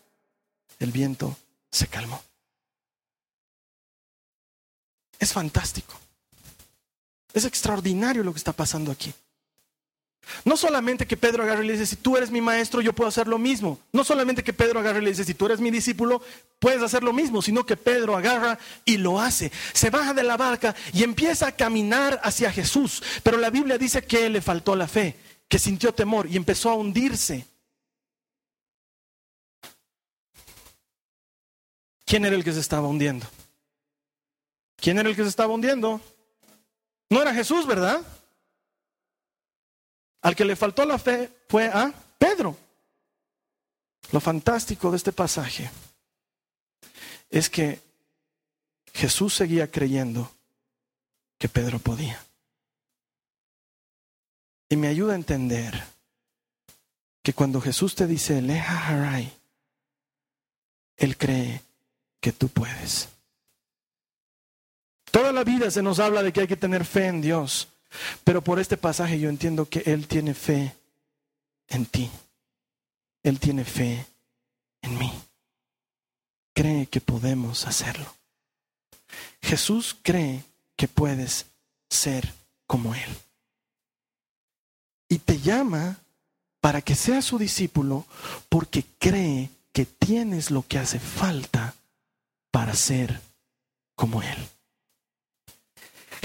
el 0.79 0.91
viento 0.91 1.37
se 1.71 1.87
calmó. 1.87 2.23
Es 5.19 5.35
fantástico. 5.35 5.93
Es 7.35 7.45
extraordinario 7.45 8.25
lo 8.25 8.33
que 8.33 8.39
está 8.39 8.55
pasando 8.55 8.91
aquí. 8.91 9.13
No 10.45 10.57
solamente 10.57 11.07
que 11.07 11.17
Pedro 11.17 11.43
agarre 11.43 11.65
y 11.65 11.67
le 11.67 11.73
dice, 11.75 11.87
si 11.87 11.97
tú 11.97 12.17
eres 12.17 12.31
mi 12.31 12.41
maestro, 12.41 12.81
yo 12.81 12.93
puedo 12.93 13.09
hacer 13.09 13.27
lo 13.27 13.39
mismo. 13.39 13.79
No 13.93 14.05
solamente 14.05 14.43
que 14.43 14.53
Pedro 14.53 14.81
agarre 14.81 15.01
y 15.01 15.05
le 15.05 15.11
dice, 15.11 15.25
si 15.25 15.35
tú 15.35 15.47
eres 15.47 15.61
mi 15.61 15.71
discípulo, 15.71 16.23
puedes 16.59 16.83
hacer 16.83 17.03
lo 17.03 17.13
mismo, 17.13 17.43
sino 17.43 17.67
que 17.67 17.77
Pedro 17.77 18.17
agarra 18.17 18.59
y 18.85 18.97
lo 18.97 19.21
hace. 19.21 19.53
Se 19.73 19.91
baja 19.91 20.15
de 20.15 20.23
la 20.23 20.37
barca 20.37 20.75
y 20.93 21.03
empieza 21.03 21.49
a 21.49 21.53
caminar 21.53 22.21
hacia 22.23 22.53
Jesús. 22.53 23.03
Pero 23.23 23.39
la 23.39 23.51
Biblia 23.51 23.79
dice 23.79 24.05
que 24.05 24.31
le 24.31 24.41
faltó 24.41 24.77
la 24.77 24.89
fe, 24.89 25.17
que 25.49 25.59
sintió 25.59 25.93
temor 25.93 26.27
y 26.29 26.37
empezó 26.37 26.71
a 26.71 26.75
hundirse. 26.75 27.47
¿Quién 32.05 32.25
era 32.25 32.37
el 32.37 32.45
que 32.45 32.53
se 32.53 32.61
estaba 32.61 32.89
hundiendo? 32.89 33.27
¿Quién 34.77 34.99
era 34.99 35.09
el 35.09 35.17
que 35.17 35.23
se 35.23 35.29
estaba 35.29 35.55
hundiendo? 35.55 36.01
No 37.09 37.23
era 37.23 37.35
Jesús, 37.35 37.67
¿verdad? 37.67 38.03
Al 40.23 40.37
que 40.37 40.45
le 40.45 40.57
faltó 40.57 40.85
la 40.85 40.99
fe 40.99 41.31
fue 41.49 41.67
a 41.67 41.93
Pedro. 42.19 42.57
Lo 44.13 44.21
fantástico 44.21 44.91
de 44.91 44.97
este 44.97 45.13
pasaje 45.13 45.71
es 47.31 47.49
que 47.51 47.81
Jesús 48.93 49.35
seguía 49.35 49.71
creyendo 49.71 50.31
que 51.39 51.49
Pedro 51.49 51.79
podía. 51.79 52.23
Y 54.69 54.77
me 54.77 54.89
ayuda 54.89 55.13
a 55.13 55.17
entender 55.17 55.85
que 57.23 57.33
cuando 57.33 57.61
Jesús 57.61 57.95
te 57.95 58.07
dice, 58.07 58.41
Leja 58.43 58.89
Harai, 58.89 59.33
Él 60.97 61.17
cree 61.17 61.63
que 62.21 62.33
tú 62.33 62.49
puedes. 62.49 63.09
Toda 65.11 65.33
la 65.33 65.45
vida 65.45 65.71
se 65.71 65.83
nos 65.83 65.99
habla 65.99 66.23
de 66.23 66.33
que 66.33 66.41
hay 66.41 66.47
que 66.47 66.57
tener 66.57 66.85
fe 66.85 67.07
en 67.07 67.21
Dios. 67.21 67.69
Pero 68.25 68.43
por 68.43 68.59
este 68.59 68.77
pasaje 68.77 69.19
yo 69.19 69.29
entiendo 69.29 69.69
que 69.69 69.81
Él 69.81 70.07
tiene 70.07 70.35
fe 70.35 70.75
en 71.69 71.87
ti. 71.87 72.11
Él 73.23 73.39
tiene 73.39 73.65
fe 73.65 74.07
en 74.83 74.99
mí. 74.99 75.13
Cree 76.55 76.87
que 76.87 77.01
podemos 77.01 77.67
hacerlo. 77.67 78.15
Jesús 79.41 79.97
cree 80.03 80.45
que 80.77 80.89
puedes 80.89 81.47
ser 81.89 82.33
como 82.67 82.95
Él. 82.95 83.17
Y 85.09 85.19
te 85.19 85.39
llama 85.39 85.99
para 86.61 86.81
que 86.81 86.95
seas 86.95 87.25
su 87.25 87.39
discípulo 87.39 88.07
porque 88.49 88.85
cree 88.99 89.51
que 89.73 89.85
tienes 89.85 90.51
lo 90.51 90.67
que 90.67 90.79
hace 90.79 90.99
falta 90.99 91.75
para 92.51 92.75
ser 92.75 93.21
como 93.95 94.23
Él. 94.23 94.49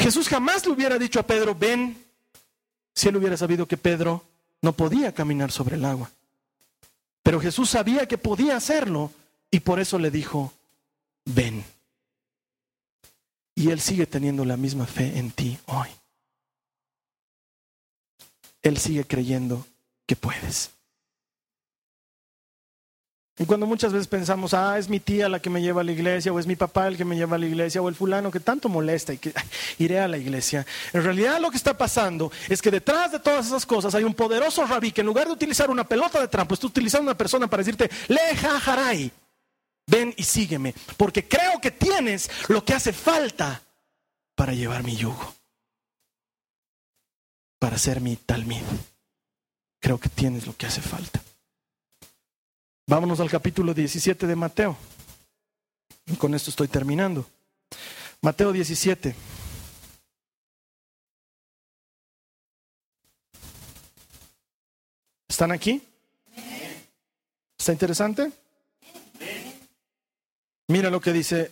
Jesús 0.07 0.29
jamás 0.29 0.65
le 0.65 0.71
hubiera 0.71 0.97
dicho 0.97 1.19
a 1.19 1.23
Pedro, 1.23 1.53
ven, 1.53 2.01
si 2.95 3.09
él 3.09 3.17
hubiera 3.17 3.35
sabido 3.35 3.67
que 3.67 3.75
Pedro 3.75 4.23
no 4.61 4.71
podía 4.71 5.13
caminar 5.13 5.51
sobre 5.51 5.75
el 5.75 5.83
agua. 5.83 6.09
Pero 7.23 7.41
Jesús 7.41 7.71
sabía 7.71 8.07
que 8.07 8.17
podía 8.17 8.55
hacerlo 8.55 9.11
y 9.51 9.59
por 9.59 9.81
eso 9.81 9.99
le 9.99 10.09
dijo, 10.09 10.53
ven. 11.25 11.61
Y 13.53 13.69
Él 13.71 13.81
sigue 13.81 14.05
teniendo 14.05 14.45
la 14.45 14.55
misma 14.55 14.85
fe 14.85 15.17
en 15.17 15.29
ti 15.31 15.59
hoy. 15.65 15.89
Él 18.61 18.77
sigue 18.77 19.03
creyendo 19.03 19.67
que 20.05 20.15
puedes. 20.15 20.69
Y 23.39 23.45
cuando 23.45 23.67
muchas 23.67 23.93
veces 23.93 24.07
pensamos, 24.07 24.55
ah, 24.55 24.79
es 24.79 24.89
mi 24.89 24.99
tía 24.99 25.29
la 25.29 25.39
que 25.39 25.51
me 25.51 25.61
lleva 25.61 25.81
a 25.81 25.83
la 25.83 25.91
iglesia, 25.91 26.33
o 26.33 26.39
es 26.39 26.47
mi 26.47 26.55
papá 26.55 26.87
el 26.87 26.97
que 26.97 27.05
me 27.05 27.15
lleva 27.15 27.35
a 27.35 27.39
la 27.39 27.45
iglesia, 27.45 27.81
o 27.81 27.87
el 27.87 27.93
fulano 27.93 28.31
que 28.31 28.39
tanto 28.39 28.67
molesta 28.67 29.13
y 29.13 29.19
que 29.19 29.31
iré 29.77 29.99
a 29.99 30.07
la 30.07 30.17
iglesia. 30.17 30.65
En 30.91 31.03
realidad 31.03 31.39
lo 31.39 31.51
que 31.51 31.57
está 31.57 31.77
pasando 31.77 32.31
es 32.49 32.61
que 32.63 32.71
detrás 32.71 33.11
de 33.11 33.19
todas 33.19 33.45
esas 33.45 33.65
cosas 33.65 33.93
hay 33.93 34.03
un 34.03 34.15
poderoso 34.15 34.65
rabí 34.65 34.91
que 34.91 35.01
en 35.01 35.07
lugar 35.07 35.27
de 35.27 35.33
utilizar 35.33 35.69
una 35.69 35.83
pelota 35.83 36.19
de 36.19 36.27
trampo, 36.27 36.55
está 36.55 36.65
utilizando 36.65 37.11
una 37.11 37.17
persona 37.17 37.47
para 37.47 37.61
decirte, 37.61 37.91
leja 38.07 38.59
jaray, 38.59 39.11
ven 39.85 40.15
y 40.17 40.23
sígueme, 40.23 40.73
porque 40.97 41.27
creo 41.27 41.61
que 41.61 41.69
tienes 41.69 42.31
lo 42.47 42.65
que 42.65 42.73
hace 42.73 42.91
falta 42.91 43.61
para 44.33 44.53
llevar 44.53 44.83
mi 44.83 44.95
yugo, 44.95 45.35
para 47.59 47.77
ser 47.77 48.01
mi 48.01 48.15
talmid. 48.15 48.63
Creo 49.79 49.99
que 49.99 50.09
tienes 50.09 50.47
lo 50.47 50.57
que 50.57 50.65
hace 50.65 50.81
falta. 50.81 51.21
Vámonos 52.89 53.19
al 53.19 53.29
capítulo 53.29 53.73
17 53.73 54.25
de 54.25 54.35
Mateo. 54.37 54.77
Con 56.17 56.33
esto 56.33 56.51
estoy 56.51 56.69
terminando. 56.69 57.29
Mateo 58.21 58.53
17. 58.53 59.13
¿Están 65.27 65.51
aquí? 65.51 65.81
¿Está 67.59 67.73
interesante? 67.73 68.31
Mira 70.69 70.89
lo 70.89 71.01
que 71.01 71.11
dice 71.11 71.51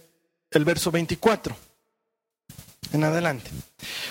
el 0.52 0.64
verso 0.64 0.90
24 0.90 1.75
en 2.92 3.04
adelante. 3.04 3.52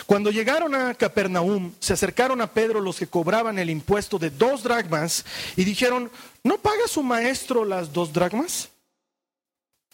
Cuando 0.06 0.30
llegaron 0.30 0.74
a 0.74 0.94
Capernaum, 0.94 1.72
se 1.78 1.92
acercaron 1.92 2.40
a 2.40 2.52
Pedro 2.52 2.80
los 2.80 2.98
que 2.98 3.06
cobraban 3.06 3.58
el 3.58 3.70
impuesto 3.70 4.18
de 4.18 4.30
dos 4.30 4.62
dracmas 4.62 5.24
y 5.56 5.64
dijeron, 5.64 6.10
¿no 6.42 6.58
paga 6.58 6.86
su 6.88 7.02
maestro 7.02 7.64
las 7.64 7.92
dos 7.92 8.12
dracmas? 8.12 8.68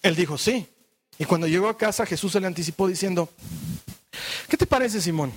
Él 0.02 0.16
dijo, 0.16 0.38
sí. 0.38 0.66
Y 1.18 1.24
cuando 1.24 1.46
llegó 1.46 1.68
a 1.68 1.76
casa, 1.76 2.06
Jesús 2.06 2.32
se 2.32 2.40
le 2.40 2.46
anticipó 2.46 2.88
diciendo, 2.88 3.28
¿qué 4.48 4.56
te 4.56 4.66
parece, 4.66 5.00
Simón? 5.00 5.32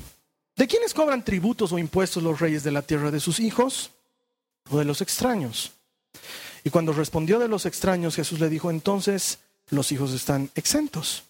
¿de 0.55 0.67
quiénes 0.67 0.93
cobran 0.93 1.23
tributos 1.23 1.71
o 1.71 1.79
impuestos 1.79 2.23
los 2.23 2.39
reyes 2.39 2.63
de 2.63 2.71
la 2.71 2.81
tierra? 2.81 3.11
¿De 3.11 3.19
sus 3.19 3.39
hijos 3.39 3.91
o 4.69 4.77
de 4.77 4.85
los 4.85 5.01
extraños? 5.01 5.71
Y 6.63 6.69
cuando 6.69 6.93
respondió 6.93 7.39
de 7.39 7.47
los 7.47 7.65
extraños, 7.65 8.15
Jesús 8.15 8.39
le 8.39 8.49
dijo, 8.49 8.69
entonces 8.69 9.39
los 9.69 9.91
hijos 9.91 10.13
están 10.13 10.49
exentos. 10.55 11.23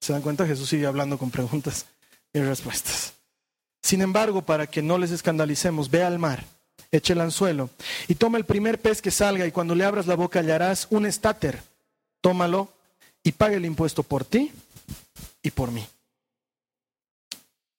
¿Se 0.00 0.12
dan 0.12 0.22
cuenta? 0.22 0.46
Jesús 0.46 0.68
sigue 0.68 0.86
hablando 0.86 1.18
con 1.18 1.30
preguntas 1.30 1.86
y 2.32 2.40
respuestas. 2.40 3.14
Sin 3.82 4.02
embargo, 4.02 4.42
para 4.42 4.66
que 4.66 4.82
no 4.82 4.98
les 4.98 5.10
escandalicemos, 5.10 5.90
ve 5.90 6.02
al 6.02 6.18
mar, 6.18 6.44
eche 6.90 7.12
el 7.12 7.20
anzuelo 7.20 7.70
y 8.08 8.16
toma 8.16 8.38
el 8.38 8.44
primer 8.44 8.80
pez 8.80 9.00
que 9.00 9.10
salga 9.10 9.46
y 9.46 9.52
cuando 9.52 9.74
le 9.74 9.84
abras 9.84 10.06
la 10.06 10.16
boca 10.16 10.40
hallarás 10.40 10.88
un 10.90 11.06
estáter. 11.06 11.62
Tómalo 12.20 12.72
y 13.22 13.32
pague 13.32 13.56
el 13.56 13.64
impuesto 13.64 14.02
por 14.02 14.24
ti 14.24 14.52
y 15.42 15.50
por 15.50 15.70
mí. 15.70 15.86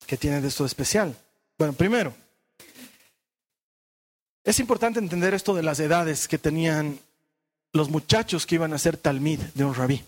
¿Qué 0.06 0.16
tiene 0.16 0.40
de 0.40 0.48
esto 0.48 0.64
especial? 0.64 1.14
Bueno, 1.58 1.74
primero, 1.74 2.14
es 4.44 4.58
importante 4.60 4.98
entender 4.98 5.34
esto 5.34 5.54
de 5.54 5.62
las 5.62 5.78
edades 5.78 6.26
que 6.26 6.38
tenían 6.38 6.98
los 7.74 7.90
muchachos 7.90 8.46
que 8.46 8.54
iban 8.54 8.72
a 8.72 8.78
ser 8.78 8.96
talmid 8.96 9.40
de 9.54 9.64
un 9.64 9.74
rabí. 9.74 10.02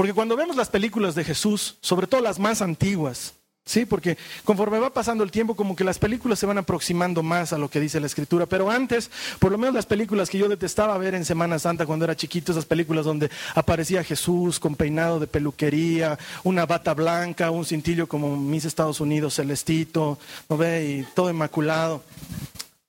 Porque 0.00 0.14
cuando 0.14 0.34
vemos 0.34 0.56
las 0.56 0.70
películas 0.70 1.14
de 1.14 1.24
Jesús, 1.24 1.76
sobre 1.82 2.06
todo 2.06 2.22
las 2.22 2.38
más 2.38 2.62
antiguas, 2.62 3.34
¿sí? 3.66 3.84
Porque 3.84 4.16
conforme 4.44 4.78
va 4.78 4.94
pasando 4.94 5.22
el 5.22 5.30
tiempo, 5.30 5.54
como 5.54 5.76
que 5.76 5.84
las 5.84 5.98
películas 5.98 6.38
se 6.38 6.46
van 6.46 6.56
aproximando 6.56 7.22
más 7.22 7.52
a 7.52 7.58
lo 7.58 7.68
que 7.68 7.80
dice 7.80 8.00
la 8.00 8.06
Escritura. 8.06 8.46
Pero 8.46 8.70
antes, 8.70 9.10
por 9.38 9.52
lo 9.52 9.58
menos 9.58 9.74
las 9.74 9.84
películas 9.84 10.30
que 10.30 10.38
yo 10.38 10.48
detestaba 10.48 10.96
ver 10.96 11.14
en 11.14 11.26
Semana 11.26 11.58
Santa 11.58 11.84
cuando 11.84 12.06
era 12.06 12.16
chiquito, 12.16 12.52
esas 12.52 12.64
películas 12.64 13.04
donde 13.04 13.30
aparecía 13.54 14.02
Jesús 14.02 14.58
con 14.58 14.74
peinado 14.74 15.20
de 15.20 15.26
peluquería, 15.26 16.18
una 16.44 16.64
bata 16.64 16.94
blanca, 16.94 17.50
un 17.50 17.66
cintillo 17.66 18.06
como 18.06 18.38
Miss 18.38 18.64
Estados 18.64 19.02
Unidos, 19.02 19.34
celestito, 19.34 20.18
¿no 20.48 20.56
ve? 20.56 20.86
Y 20.86 21.02
todo 21.14 21.28
inmaculado. 21.28 22.02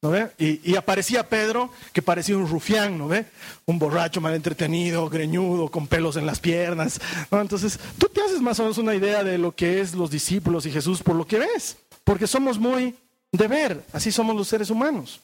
¿No 0.02 0.10
ve? 0.10 0.32
Y, 0.40 0.76
aparecía 0.76 1.30
Pedro, 1.30 1.70
que 1.94 2.02
parecía 2.02 2.36
un 2.36 2.48
rufián, 2.48 2.98
¿no 2.98 3.08
ve? 3.08 3.26
Un 3.66 3.78
borracho 3.78 4.20
mal 4.20 4.34
entretenido, 4.34 5.08
greñudo, 5.08 5.70
con 5.70 5.86
pelos 5.86 6.16
en 6.16 6.26
las 6.26 6.40
piernas. 6.40 7.00
Entonces, 7.30 7.80
tú 8.00 8.08
te 8.08 8.20
haces 8.20 8.42
más 8.42 8.60
o 8.60 8.64
menos 8.64 8.80
una 8.80 8.96
idea 8.96 9.24
de 9.24 9.38
lo 9.38 9.56
que 9.56 9.80
es 9.80 9.94
los 9.94 10.10
discípulos 10.10 10.66
y 10.66 10.72
Jesús 10.72 11.04
por 11.04 11.16
lo 11.16 11.28
que 11.28 11.38
ves, 11.38 11.78
porque 12.04 12.26
somos 12.26 12.58
muy 12.58 12.96
de 13.32 13.48
ver, 13.48 13.84
así 13.94 14.12
somos 14.12 14.36
los 14.36 14.48
seres 14.48 14.72
humanos. 14.72 15.22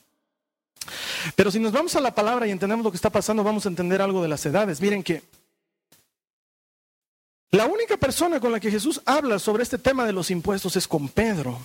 Pero 1.35 1.49
si 1.49 1.59
nos 1.59 1.71
vamos 1.71 1.95
a 1.95 2.01
la 2.01 2.13
palabra 2.13 2.45
y 2.45 2.51
entendemos 2.51 2.83
lo 2.83 2.91
que 2.91 2.97
está 2.97 3.09
pasando, 3.09 3.43
vamos 3.43 3.65
a 3.65 3.69
entender 3.69 3.99
algo 3.99 4.21
de 4.21 4.27
las 4.27 4.45
edades. 4.45 4.79
Miren 4.79 5.01
que 5.01 5.23
la 7.51 7.65
única 7.65 7.97
persona 7.97 8.39
con 8.39 8.51
la 8.51 8.59
que 8.59 8.69
Jesús 8.69 9.01
habla 9.05 9.39
sobre 9.39 9.63
este 9.63 9.77
tema 9.77 10.05
de 10.05 10.13
los 10.13 10.29
impuestos 10.29 10.75
es 10.75 10.87
con 10.87 11.09
Pedro. 11.09 11.57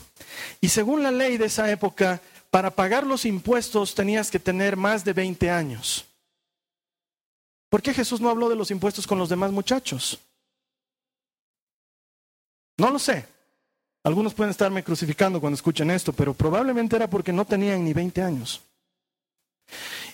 Y 0.61 0.69
según 0.69 1.03
la 1.03 1.11
ley 1.11 1.37
de 1.37 1.47
esa 1.47 1.71
época, 1.71 2.21
para 2.53 2.71
pagar 2.71 3.07
los 3.07 3.25
impuestos 3.25 3.95
tenías 3.95 4.31
que 4.31 4.39
tener 4.39 4.77
más 4.77 5.07
de 5.07 5.15
20 5.15 5.51
años. 5.51 6.05
¿Por 7.71 7.81
qué 7.81 7.95
Jesús 7.95 8.21
no 8.21 8.29
habló 8.29 8.51
de 8.51 8.57
los 8.57 8.71
impuestos 8.71 9.07
con 9.07 9.19
los 9.19 9.31
demás 9.31 9.51
muchachos? 9.51 10.19
No 12.77 12.91
lo 12.91 12.99
sé. 12.99 13.27
Algunos 14.05 14.35
pueden 14.35 14.51
estarme 14.51 14.85
crucificando 14.85 15.41
cuando 15.41 15.55
escuchen 15.55 15.91
esto, 15.91 16.13
pero 16.13 16.35
probablemente 16.35 16.95
era 16.95 17.09
porque 17.09 17.33
no 17.33 17.47
tenían 17.47 17.87
ni 17.87 17.95
20 17.95 18.21
años. 18.21 18.61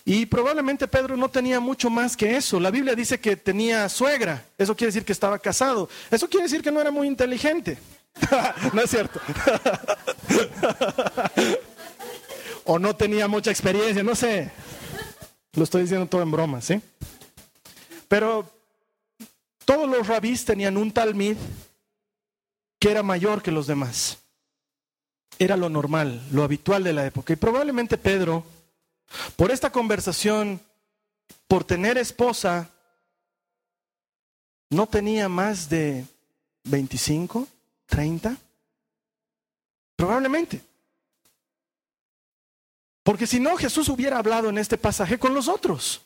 Y 0.05 0.25
probablemente 0.27 0.87
Pedro 0.87 1.17
no 1.17 1.29
tenía 1.29 1.59
mucho 1.59 1.91
más 1.91 2.17
que 2.17 2.37
eso. 2.37 2.61
La 2.61 2.71
Biblia 2.71 2.95
dice 2.95 3.19
que 3.19 3.37
tenía 3.37 3.89
suegra. 3.89 4.45
Eso 4.57 4.77
quiere 4.77 4.93
decir 4.93 5.05
que 5.05 5.13
estaba 5.13 5.41
casado. 5.41 5.89
Eso 6.09 6.29
quiere 6.29 6.45
decir 6.45 6.63
que 6.63 6.71
no 6.71 6.81
era 6.81 6.93
muy 6.93 7.09
inteligente. 7.09 7.79
no 8.73 8.81
es 8.81 8.91
cierto. 8.91 9.21
o 12.71 12.79
no 12.79 12.95
tenía 12.95 13.29
mucha 13.29 13.51
experiencia, 13.51 14.03
no 14.03 14.15
sé. 14.15 14.53
Lo 15.55 15.65
estoy 15.65 15.83
diciendo 15.83 16.07
todo 16.07 16.21
en 16.21 16.31
broma, 16.31 16.61
¿sí? 16.61 16.83
Pero 18.09 18.47
todos 19.65 19.89
los 19.89 20.07
rabís 20.07 20.45
tenían 20.45 20.77
un 20.77 20.93
talmid 20.93 21.39
que 22.79 22.91
era 22.91 23.03
mayor 23.03 23.43
que 23.43 23.51
los 23.51 23.67
demás. 23.67 24.19
Era 25.39 25.57
lo 25.57 25.71
normal, 25.71 26.23
lo 26.31 26.45
habitual 26.45 26.85
de 26.85 26.93
la 26.93 27.07
época. 27.07 27.33
Y 27.33 27.37
probablemente 27.37 27.97
Pedro, 27.97 28.45
por 29.37 29.51
esta 29.51 29.73
conversación, 29.73 30.61
por 31.47 31.65
tener 31.65 31.97
esposa, 31.97 32.69
no 34.69 34.87
tenía 34.87 35.31
más 35.31 35.71
de 35.71 36.05
25, 36.65 37.49
30. 37.87 38.37
Probablemente. 39.97 40.68
Porque 43.09 43.27
si 43.27 43.41
no, 43.41 43.57
Jesús 43.57 43.89
hubiera 43.89 44.19
hablado 44.19 44.51
en 44.51 44.59
este 44.59 44.77
pasaje 44.77 45.19
con 45.19 45.33
los 45.33 45.49
otros. 45.49 46.03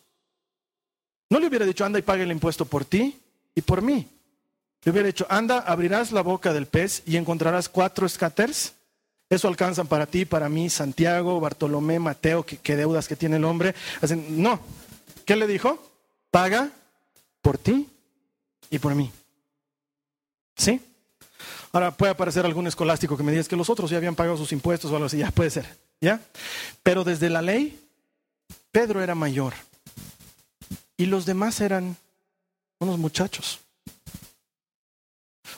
No 1.31 1.41
le 1.41 1.49
hubiera 1.49 1.67
dicho, 1.67 1.85
anda 1.85 1.99
y 1.99 2.03
pague 2.03 2.23
el 2.23 2.31
impuesto 2.31 2.65
por 2.65 2.85
ti 2.85 3.19
y 3.57 3.61
por 3.61 3.83
mí. 3.83 4.07
Le 4.85 4.93
hubiera 4.93 5.09
dicho, 5.09 5.27
anda, 5.29 5.59
abrirás 5.59 6.13
la 6.13 6.23
boca 6.23 6.53
del 6.53 6.67
pez 6.67 7.03
y 7.05 7.17
encontrarás 7.17 7.69
cuatro 7.69 8.07
escaters. 8.07 8.75
Eso 9.29 9.49
alcanzan 9.49 9.89
para 9.89 10.07
ti, 10.07 10.27
para 10.27 10.49
mí, 10.49 10.71
Santiago, 10.71 11.41
Bartolomé, 11.41 11.99
Mateo, 11.99 12.47
qué 12.47 12.77
deudas 12.77 13.09
que 13.09 13.17
tiene 13.17 13.35
el 13.35 13.45
hombre. 13.47 13.75
no. 14.29 14.61
¿Qué 15.25 15.35
le 15.35 15.49
dijo? 15.49 15.85
Paga 16.31 16.71
por 17.41 17.59
ti 17.59 17.89
y 18.71 18.79
por 18.79 18.95
mí. 18.95 19.11
¿Sí? 20.57 20.81
Ahora 21.73 21.91
puede 21.91 22.13
aparecer 22.13 22.47
algún 22.47 22.69
escolástico 22.69 23.17
que 23.17 23.25
me 23.25 23.33
diga 23.33 23.43
que 23.43 23.57
los 23.57 23.71
otros 23.71 23.91
ya 23.91 23.97
habían 23.97 24.15
pagado 24.15 24.37
sus 24.37 24.53
impuestos 24.53 24.89
o 24.93 24.95
algo 24.95 25.07
así. 25.07 25.19
Ya 25.19 25.33
puede 25.33 25.51
ser. 25.51 25.92
¿Ya? 26.03 26.21
Pero 26.83 27.05
desde 27.05 27.31
la 27.31 27.41
ley, 27.41 27.81
Pedro 28.73 29.03
era 29.03 29.15
mayor. 29.15 29.55
Y 30.97 31.07
los 31.07 31.25
demás 31.27 31.61
eran 31.61 31.97
unos 32.81 32.99
muchachos. 32.99 33.61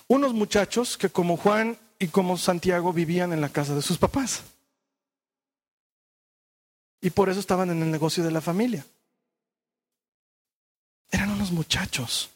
Unos 0.06 0.34
muchachos 0.34 0.98
que 0.98 1.08
como 1.08 1.38
Juan 1.38 1.78
y 1.98 2.08
como 2.08 2.36
Santiago 2.36 2.92
vivían 2.92 3.32
en 3.32 3.40
la 3.40 3.48
casa 3.48 3.74
de 3.74 3.80
sus 3.80 3.96
papás. 3.96 4.42
Y 7.00 7.08
por 7.08 7.30
eso 7.30 7.40
estaban 7.40 7.70
en 7.70 7.82
el 7.82 7.90
negocio 7.90 8.22
de 8.22 8.30
la 8.30 8.42
familia. 8.42 8.84
Eran 11.10 11.30
unos 11.30 11.52
muchachos. 11.52 12.28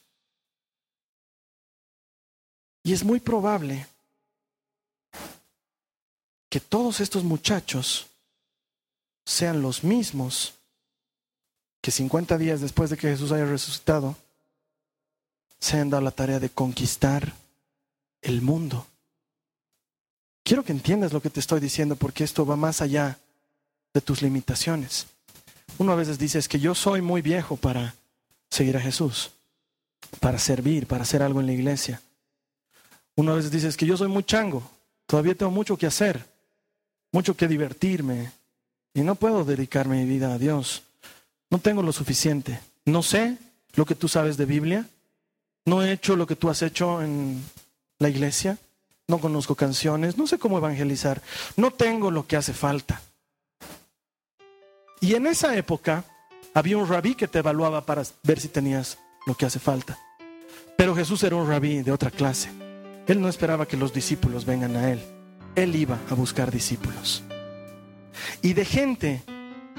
Y 2.82 2.94
es 2.94 3.04
muy 3.04 3.20
probable 3.20 3.86
que 6.49 6.61
todos 6.61 7.01
estos 7.01 7.24
muchachos 7.24 8.07
sean 9.24 9.61
los 9.61 9.84
mismos 9.84 10.55
que 11.80 11.90
50 11.90 12.38
días 12.38 12.61
después 12.61 12.90
de 12.90 12.96
que 12.96 13.09
Jesús 13.09 13.30
haya 13.32 13.44
resucitado, 13.44 14.16
se 15.61 15.78
han 15.78 15.90
dado 15.90 16.03
la 16.03 16.11
tarea 16.11 16.40
de 16.40 16.51
conquistar 16.51 17.34
el 18.22 18.42
mundo. 18.42 18.86
Quiero 20.42 20.64
que 20.64 20.72
entiendas 20.72 21.12
lo 21.12 21.20
que 21.20 21.30
te 21.30 21.40
estoy 21.40 21.61
diciendo 21.61 21.96
porque 21.96 22.24
esto 22.24 22.46
va 22.46 22.57
más 22.57 22.80
allá 22.80 23.18
de 23.92 24.01
tus 24.01 24.22
limitaciones. 24.22 25.07
Uno 25.76 25.92
a 25.92 25.96
veces 25.96 26.18
dice 26.18 26.38
es 26.38 26.49
que 26.49 26.59
yo 26.59 26.74
soy 26.74 27.03
muy 27.03 27.22
viejo 27.22 27.57
para 27.57 27.94
seguir 28.51 28.76
a 28.76 28.80
Jesús, 28.80 29.30
para 30.20 30.38
servir, 30.38 30.86
para 30.86 31.03
hacer 31.03 31.22
algo 31.22 31.40
en 31.40 31.46
la 31.46 31.53
iglesia. 31.53 32.01
Uno 33.14 33.32
a 33.32 33.36
veces 33.36 33.51
dice 33.51 33.68
es 33.68 33.76
que 33.76 33.86
yo 33.86 33.96
soy 33.96 34.09
muy 34.09 34.24
chango, 34.24 34.62
todavía 35.07 35.34
tengo 35.34 35.53
mucho 35.53 35.76
que 35.76 35.86
hacer 35.86 36.24
mucho 37.12 37.36
que 37.36 37.48
divertirme 37.48 38.30
y 38.94 39.02
no 39.02 39.14
puedo 39.14 39.44
dedicar 39.44 39.88
mi 39.88 40.04
vida 40.04 40.34
a 40.34 40.38
Dios. 40.38 40.82
No 41.50 41.59
tengo 41.59 41.82
lo 41.82 41.92
suficiente. 41.92 42.61
No 42.84 43.02
sé 43.02 43.38
lo 43.74 43.86
que 43.86 43.94
tú 43.94 44.09
sabes 44.09 44.36
de 44.36 44.44
Biblia. 44.44 44.86
No 45.64 45.82
he 45.82 45.92
hecho 45.92 46.16
lo 46.16 46.26
que 46.26 46.36
tú 46.36 46.50
has 46.50 46.62
hecho 46.62 47.02
en 47.02 47.42
la 47.98 48.09
iglesia. 48.09 48.59
No 49.06 49.18
conozco 49.20 49.54
canciones. 49.54 50.18
No 50.18 50.26
sé 50.26 50.38
cómo 50.38 50.59
evangelizar. 50.59 51.22
No 51.56 51.70
tengo 51.70 52.11
lo 52.11 52.26
que 52.26 52.36
hace 52.36 52.52
falta. 52.52 53.00
Y 55.00 55.14
en 55.14 55.26
esa 55.26 55.56
época 55.56 56.04
había 56.54 56.76
un 56.76 56.88
rabí 56.88 57.14
que 57.14 57.28
te 57.28 57.38
evaluaba 57.38 57.86
para 57.86 58.02
ver 58.24 58.40
si 58.40 58.48
tenías 58.48 58.98
lo 59.26 59.34
que 59.34 59.46
hace 59.46 59.59
falta. 59.59 59.98
Pero 60.76 60.94
Jesús 60.94 61.22
era 61.22 61.36
un 61.36 61.48
rabí 61.48 61.82
de 61.82 61.92
otra 61.92 62.11
clase. 62.11 62.50
Él 63.06 63.20
no 63.20 63.28
esperaba 63.28 63.66
que 63.66 63.76
los 63.76 63.92
discípulos 63.92 64.44
vengan 64.44 64.76
a 64.76 64.90
él 64.90 65.17
él 65.62 65.76
iba 65.76 65.98
a 66.11 66.14
buscar 66.14 66.50
discípulos. 66.50 67.22
Y 68.42 68.52
de 68.52 68.64
gente 68.64 69.22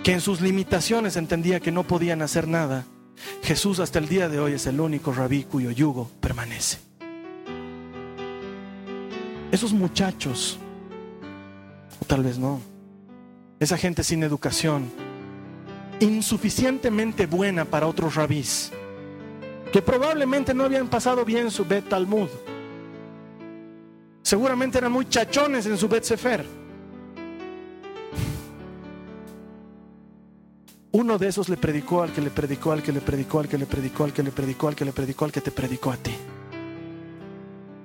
que 0.03 0.13
en 0.13 0.21
sus 0.21 0.41
limitaciones 0.41 1.15
entendía 1.15 1.59
que 1.59 1.71
no 1.71 1.83
podían 1.83 2.21
hacer 2.21 2.47
nada, 2.47 2.85
Jesús 3.43 3.79
hasta 3.79 3.99
el 3.99 4.07
día 4.07 4.29
de 4.29 4.39
hoy 4.39 4.53
es 4.53 4.65
el 4.65 4.79
único 4.79 5.11
rabí 5.11 5.43
cuyo 5.43 5.71
yugo 5.71 6.09
permanece. 6.21 6.77
Esos 9.51 9.73
muchachos, 9.73 10.59
o 12.01 12.05
tal 12.05 12.23
vez 12.23 12.37
no, 12.37 12.61
esa 13.59 13.77
gente 13.77 14.03
sin 14.03 14.23
educación, 14.23 14.89
insuficientemente 15.99 17.25
buena 17.25 17.65
para 17.65 17.87
otros 17.87 18.15
rabís, 18.15 18.71
que 19.73 19.81
probablemente 19.81 20.53
no 20.53 20.63
habían 20.63 20.87
pasado 20.87 21.25
bien 21.25 21.51
su 21.51 21.65
Bet 21.65 21.89
Talmud, 21.89 22.29
Seguramente 24.21 24.77
eran 24.77 24.91
muy 24.91 25.07
chachones 25.07 25.65
en 25.65 25.77
su 25.77 25.87
Betsefer. 25.87 26.45
Uno 30.91 31.17
de 31.17 31.27
esos 31.27 31.49
le 31.49 31.57
predicó 31.57 32.01
al 32.01 32.11
que 32.11 32.21
le 32.21 32.31
predicó, 32.31 32.71
al 32.71 32.81
que 32.81 32.91
le 32.91 33.01
predicó, 33.01 33.39
al 33.39 33.47
que 33.47 33.57
le 33.57 33.65
predicó, 33.65 34.03
al 34.03 34.13
que 34.13 34.23
le 34.23 34.31
predicó, 34.31 34.67
al 34.67 34.75
que 34.75 34.85
le 34.85 34.91
predicó, 34.91 35.25
al 35.25 35.31
que 35.31 35.41
te 35.41 35.51
predicó 35.51 35.91
a 35.91 35.97
ti. 35.97 36.15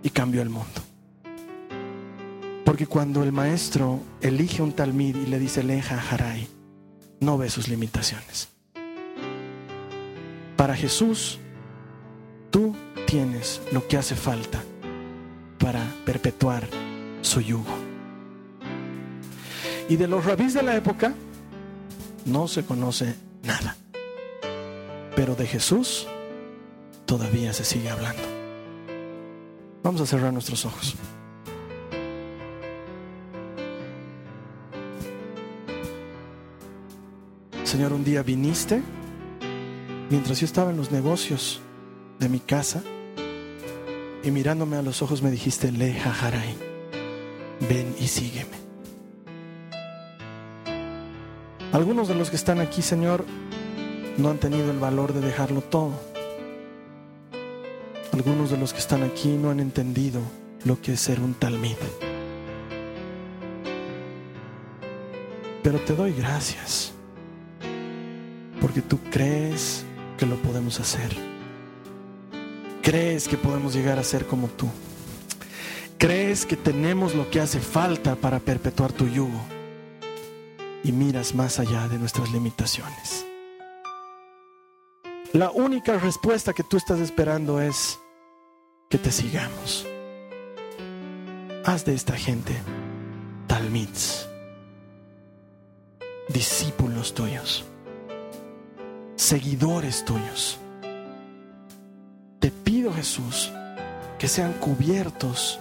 Y 0.03 0.11
cambió 0.11 0.43
el 0.43 0.49
mundo. 0.49 0.81
Porque 2.65 2.87
cuando 2.87 3.23
el 3.23 3.31
maestro 3.31 4.01
elige 4.21 4.63
un 4.63 4.73
talmid 4.73 5.17
y 5.17 5.27
le 5.27 5.39
dice 5.39 5.63
leja 5.63 6.03
harai, 6.11 6.49
no 7.21 7.37
ve 7.37 7.51
sus 7.51 7.69
limitaciones. 7.69 8.49
Para 10.57 10.75
Jesús, 10.75 11.39
tú 12.51 12.75
tienes 13.07 13.61
lo 13.71 13.87
que 13.87 13.99
hace 13.99 14.15
falta 14.15 14.63
para 15.65 15.83
perpetuar 16.05 16.69
su 17.23 17.41
yugo. 17.41 17.75
Y 19.89 19.97
de 19.97 20.07
los 20.07 20.23
rabís 20.23 20.53
de 20.53 20.63
la 20.63 20.77
época 20.77 21.15
no 22.27 22.49
se 22.49 22.67
conoce 22.67 23.15
nada. 23.43 23.75
Pero 25.17 25.35
de 25.35 25.47
Jesús 25.47 26.07
todavía 27.07 27.55
se 27.55 27.65
sigue 27.65 27.89
hablando. 27.89 28.23
Vamos 29.83 30.03
a 30.03 30.07
cerrar 30.07 30.35
nuestros 30.35 30.67
ojos. 30.67 30.97
Señor, 37.63 37.95
un 37.95 38.05
día 38.05 38.23
viniste 38.23 38.83
mientras 40.11 40.41
yo 40.41 40.45
estaba 40.45 40.73
en 40.73 40.77
los 40.77 40.93
negocios 40.93 41.63
de 42.19 42.29
mi 42.29 42.41
casa 42.41 42.83
y 44.25 44.31
mirándome 44.31 44.77
a 44.77 44.83
los 44.83 45.03
ojos 45.03 45.23
me 45.23 45.31
dijiste, 45.31 45.71
Le 45.71 45.99
Harai, 46.01 46.57
ven 47.69 47.95
y 48.01 48.07
sígueme. 48.09 48.57
Algunos 51.73 52.09
de 52.09 52.15
los 52.15 52.31
que 52.31 52.37
están 52.37 52.61
aquí, 52.61 52.83
Señor, 52.83 53.25
no 54.17 54.31
han 54.31 54.39
tenido 54.39 54.71
el 54.71 54.79
valor 54.79 55.13
de 55.13 55.21
dejarlo 55.21 55.61
todo. 55.61 55.93
Algunos 58.13 58.51
de 58.51 58.57
los 58.57 58.73
que 58.73 58.79
están 58.79 59.03
aquí 59.03 59.37
no 59.37 59.51
han 59.51 59.61
entendido 59.61 60.21
lo 60.65 60.81
que 60.81 60.93
es 60.93 61.01
ser 61.01 61.21
un 61.21 61.35
talmid. 61.35 61.77
Pero 65.63 65.81
te 65.81 65.95
doy 65.95 66.13
gracias 66.13 66.93
porque 68.61 68.81
tú 68.81 68.99
crees 69.11 69.85
que 70.17 70.27
lo 70.27 70.37
podemos 70.37 70.79
hacer. 70.81 71.34
Crees 72.85 73.27
que 73.27 73.37
podemos 73.37 73.75
llegar 73.75 73.99
a 73.99 74.05
ser 74.05 74.27
como 74.27 74.47
tú. 74.47 74.69
Crees 75.99 76.47
que 76.47 76.57
tenemos 76.57 77.17
lo 77.17 77.29
que 77.31 77.41
hace 77.41 77.59
falta 77.59 78.15
para 78.15 78.39
perpetuar 78.39 78.93
tu 78.93 79.09
yugo. 79.09 79.41
Y 80.85 80.93
miras 80.93 81.35
más 81.35 81.59
allá 81.59 81.89
de 81.89 81.99
nuestras 81.99 82.31
limitaciones. 82.31 83.27
La 85.33 85.51
única 85.51 85.99
respuesta 85.99 86.53
que 86.53 86.63
tú 86.63 86.77
estás 86.77 87.01
esperando 87.01 87.61
es 87.61 87.99
que 88.89 88.99
te 88.99 89.11
sigamos. 89.11 89.87
Haz 91.65 91.85
de 91.85 91.95
esta 91.95 92.17
gente 92.17 92.55
talmids, 93.49 94.29
discípulos 96.29 97.15
tuyos 97.15 97.65
seguidores 99.17 100.05
tuyos. 100.05 100.59
Jesús, 102.95 103.53
que 104.19 104.29
sean 104.29 104.53
cubiertos 104.55 105.59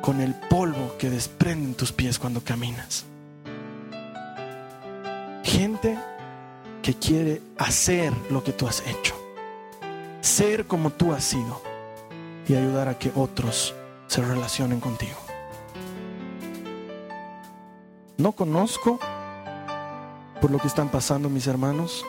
con 0.00 0.20
el 0.20 0.34
polvo 0.34 0.96
que 0.98 1.10
desprenden 1.10 1.74
tus 1.74 1.92
pies 1.92 2.18
cuando 2.18 2.40
caminas. 2.40 3.04
Gente 5.42 5.98
que 6.82 6.94
quiere 6.94 7.42
hacer 7.58 8.12
lo 8.30 8.44
que 8.44 8.52
tú 8.52 8.68
has 8.68 8.86
hecho, 8.86 9.14
ser 10.20 10.66
como 10.66 10.90
tú 10.90 11.12
has 11.12 11.24
sido 11.24 11.62
y 12.48 12.54
ayudar 12.54 12.88
a 12.88 12.98
que 12.98 13.10
otros 13.14 13.74
se 14.06 14.22
relacionen 14.22 14.80
contigo. 14.80 15.18
No 18.18 18.32
conozco 18.32 18.98
por 20.40 20.50
lo 20.50 20.58
que 20.58 20.68
están 20.68 20.88
pasando 20.88 21.28
mis 21.28 21.46
hermanos, 21.46 22.04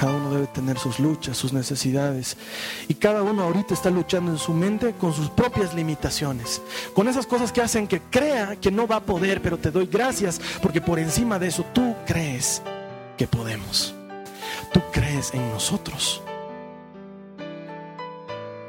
cada 0.00 0.14
uno 0.14 0.30
debe 0.30 0.46
tener 0.46 0.78
sus 0.78 0.98
luchas, 0.98 1.36
sus 1.36 1.52
necesidades. 1.52 2.38
Y 2.88 2.94
cada 2.94 3.22
uno 3.22 3.42
ahorita 3.42 3.74
está 3.74 3.90
luchando 3.90 4.32
en 4.32 4.38
su 4.38 4.54
mente 4.54 4.94
con 4.94 5.12
sus 5.12 5.28
propias 5.28 5.74
limitaciones. 5.74 6.62
Con 6.94 7.06
esas 7.06 7.26
cosas 7.26 7.52
que 7.52 7.60
hacen 7.60 7.86
que 7.86 8.00
crea 8.00 8.56
que 8.56 8.70
no 8.70 8.86
va 8.86 8.96
a 8.96 9.04
poder, 9.04 9.42
pero 9.42 9.58
te 9.58 9.70
doy 9.70 9.84
gracias 9.84 10.40
porque 10.62 10.80
por 10.80 10.98
encima 10.98 11.38
de 11.38 11.48
eso 11.48 11.66
tú 11.74 11.94
crees 12.06 12.62
que 13.18 13.26
podemos. 13.26 13.94
Tú 14.72 14.80
crees 14.90 15.34
en 15.34 15.50
nosotros. 15.50 16.22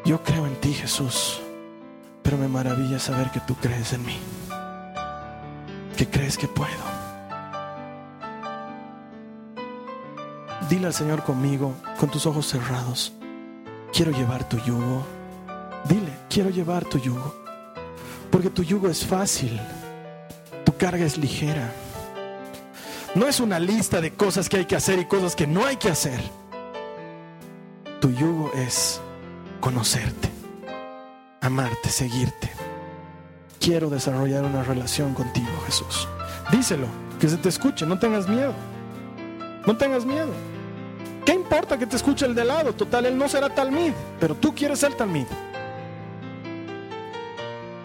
Yo 0.03 0.21
creo 0.23 0.45
en 0.45 0.55
ti, 0.59 0.73
Jesús, 0.73 1.39
pero 2.23 2.37
me 2.37 2.49
maravilla 2.49 2.99
saber 2.99 3.31
que 3.31 3.39
tú 3.39 3.55
crees 3.55 3.93
en 3.93 4.05
mí. 4.05 4.17
Que 5.95 6.05
crees 6.09 6.37
que 6.37 6.49
puedo. 6.49 7.00
Dile 10.71 10.87
al 10.87 10.93
Señor 10.93 11.21
conmigo, 11.25 11.75
con 11.99 12.09
tus 12.09 12.25
ojos 12.25 12.47
cerrados, 12.47 13.11
quiero 13.91 14.13
llevar 14.13 14.47
tu 14.47 14.57
yugo. 14.59 15.05
Dile, 15.83 16.13
quiero 16.29 16.49
llevar 16.49 16.85
tu 16.85 16.97
yugo. 16.97 17.35
Porque 18.31 18.49
tu 18.49 18.63
yugo 18.63 18.87
es 18.87 19.05
fácil, 19.05 19.59
tu 20.63 20.77
carga 20.77 21.03
es 21.03 21.17
ligera. 21.17 21.73
No 23.15 23.27
es 23.27 23.41
una 23.41 23.59
lista 23.59 23.99
de 23.99 24.13
cosas 24.13 24.47
que 24.47 24.59
hay 24.59 24.65
que 24.65 24.77
hacer 24.77 24.97
y 24.99 25.07
cosas 25.07 25.35
que 25.35 25.45
no 25.45 25.65
hay 25.65 25.75
que 25.75 25.89
hacer. 25.89 26.21
Tu 27.99 28.09
yugo 28.11 28.49
es 28.55 29.01
conocerte, 29.59 30.29
amarte, 31.41 31.89
seguirte. 31.89 32.49
Quiero 33.59 33.89
desarrollar 33.89 34.45
una 34.45 34.63
relación 34.63 35.15
contigo, 35.15 35.51
Jesús. 35.65 36.07
Díselo, 36.49 36.87
que 37.19 37.27
se 37.27 37.35
te 37.35 37.49
escuche, 37.49 37.85
no 37.85 37.99
tengas 37.99 38.29
miedo. 38.29 38.53
No 39.67 39.75
tengas 39.75 40.05
miedo. 40.05 40.31
¿Qué 41.25 41.33
importa 41.33 41.77
que 41.77 41.85
te 41.85 41.95
escuche 41.95 42.25
el 42.25 42.33
de 42.33 42.45
lado? 42.45 42.73
Total, 42.73 43.05
él 43.05 43.17
no 43.17 43.29
será 43.29 43.53
talmid, 43.53 43.93
pero 44.19 44.35
tú 44.35 44.55
quieres 44.55 44.79
ser 44.79 44.93
talmid. 44.93 45.25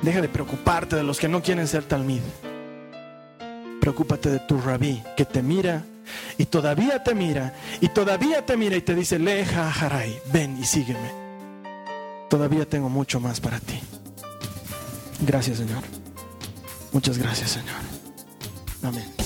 Deja 0.02 0.20
de 0.20 0.28
preocuparte 0.28 0.96
de 0.96 1.02
los 1.02 1.18
que 1.18 1.28
no 1.28 1.42
quieren 1.42 1.66
ser 1.66 1.84
talmid. 1.84 2.20
Preocúpate 3.80 4.30
de 4.30 4.38
tu 4.40 4.60
rabí 4.60 5.02
que 5.16 5.24
te 5.24 5.42
mira 5.42 5.84
y 6.38 6.46
todavía 6.46 7.02
te 7.02 7.14
mira 7.14 7.54
y 7.80 7.88
todavía 7.88 8.44
te 8.44 8.56
mira 8.56 8.76
y 8.76 8.82
te 8.82 8.94
dice, 8.94 9.18
Leja 9.18 9.70
Haray, 9.70 10.18
ven 10.32 10.58
y 10.60 10.64
sígueme. 10.64 11.10
Todavía 12.28 12.68
tengo 12.68 12.88
mucho 12.88 13.20
más 13.20 13.40
para 13.40 13.60
ti. 13.60 13.80
Gracias, 15.20 15.58
Señor. 15.58 15.82
Muchas 16.92 17.18
gracias, 17.18 17.50
Señor. 17.50 17.76
Amén. 18.82 19.25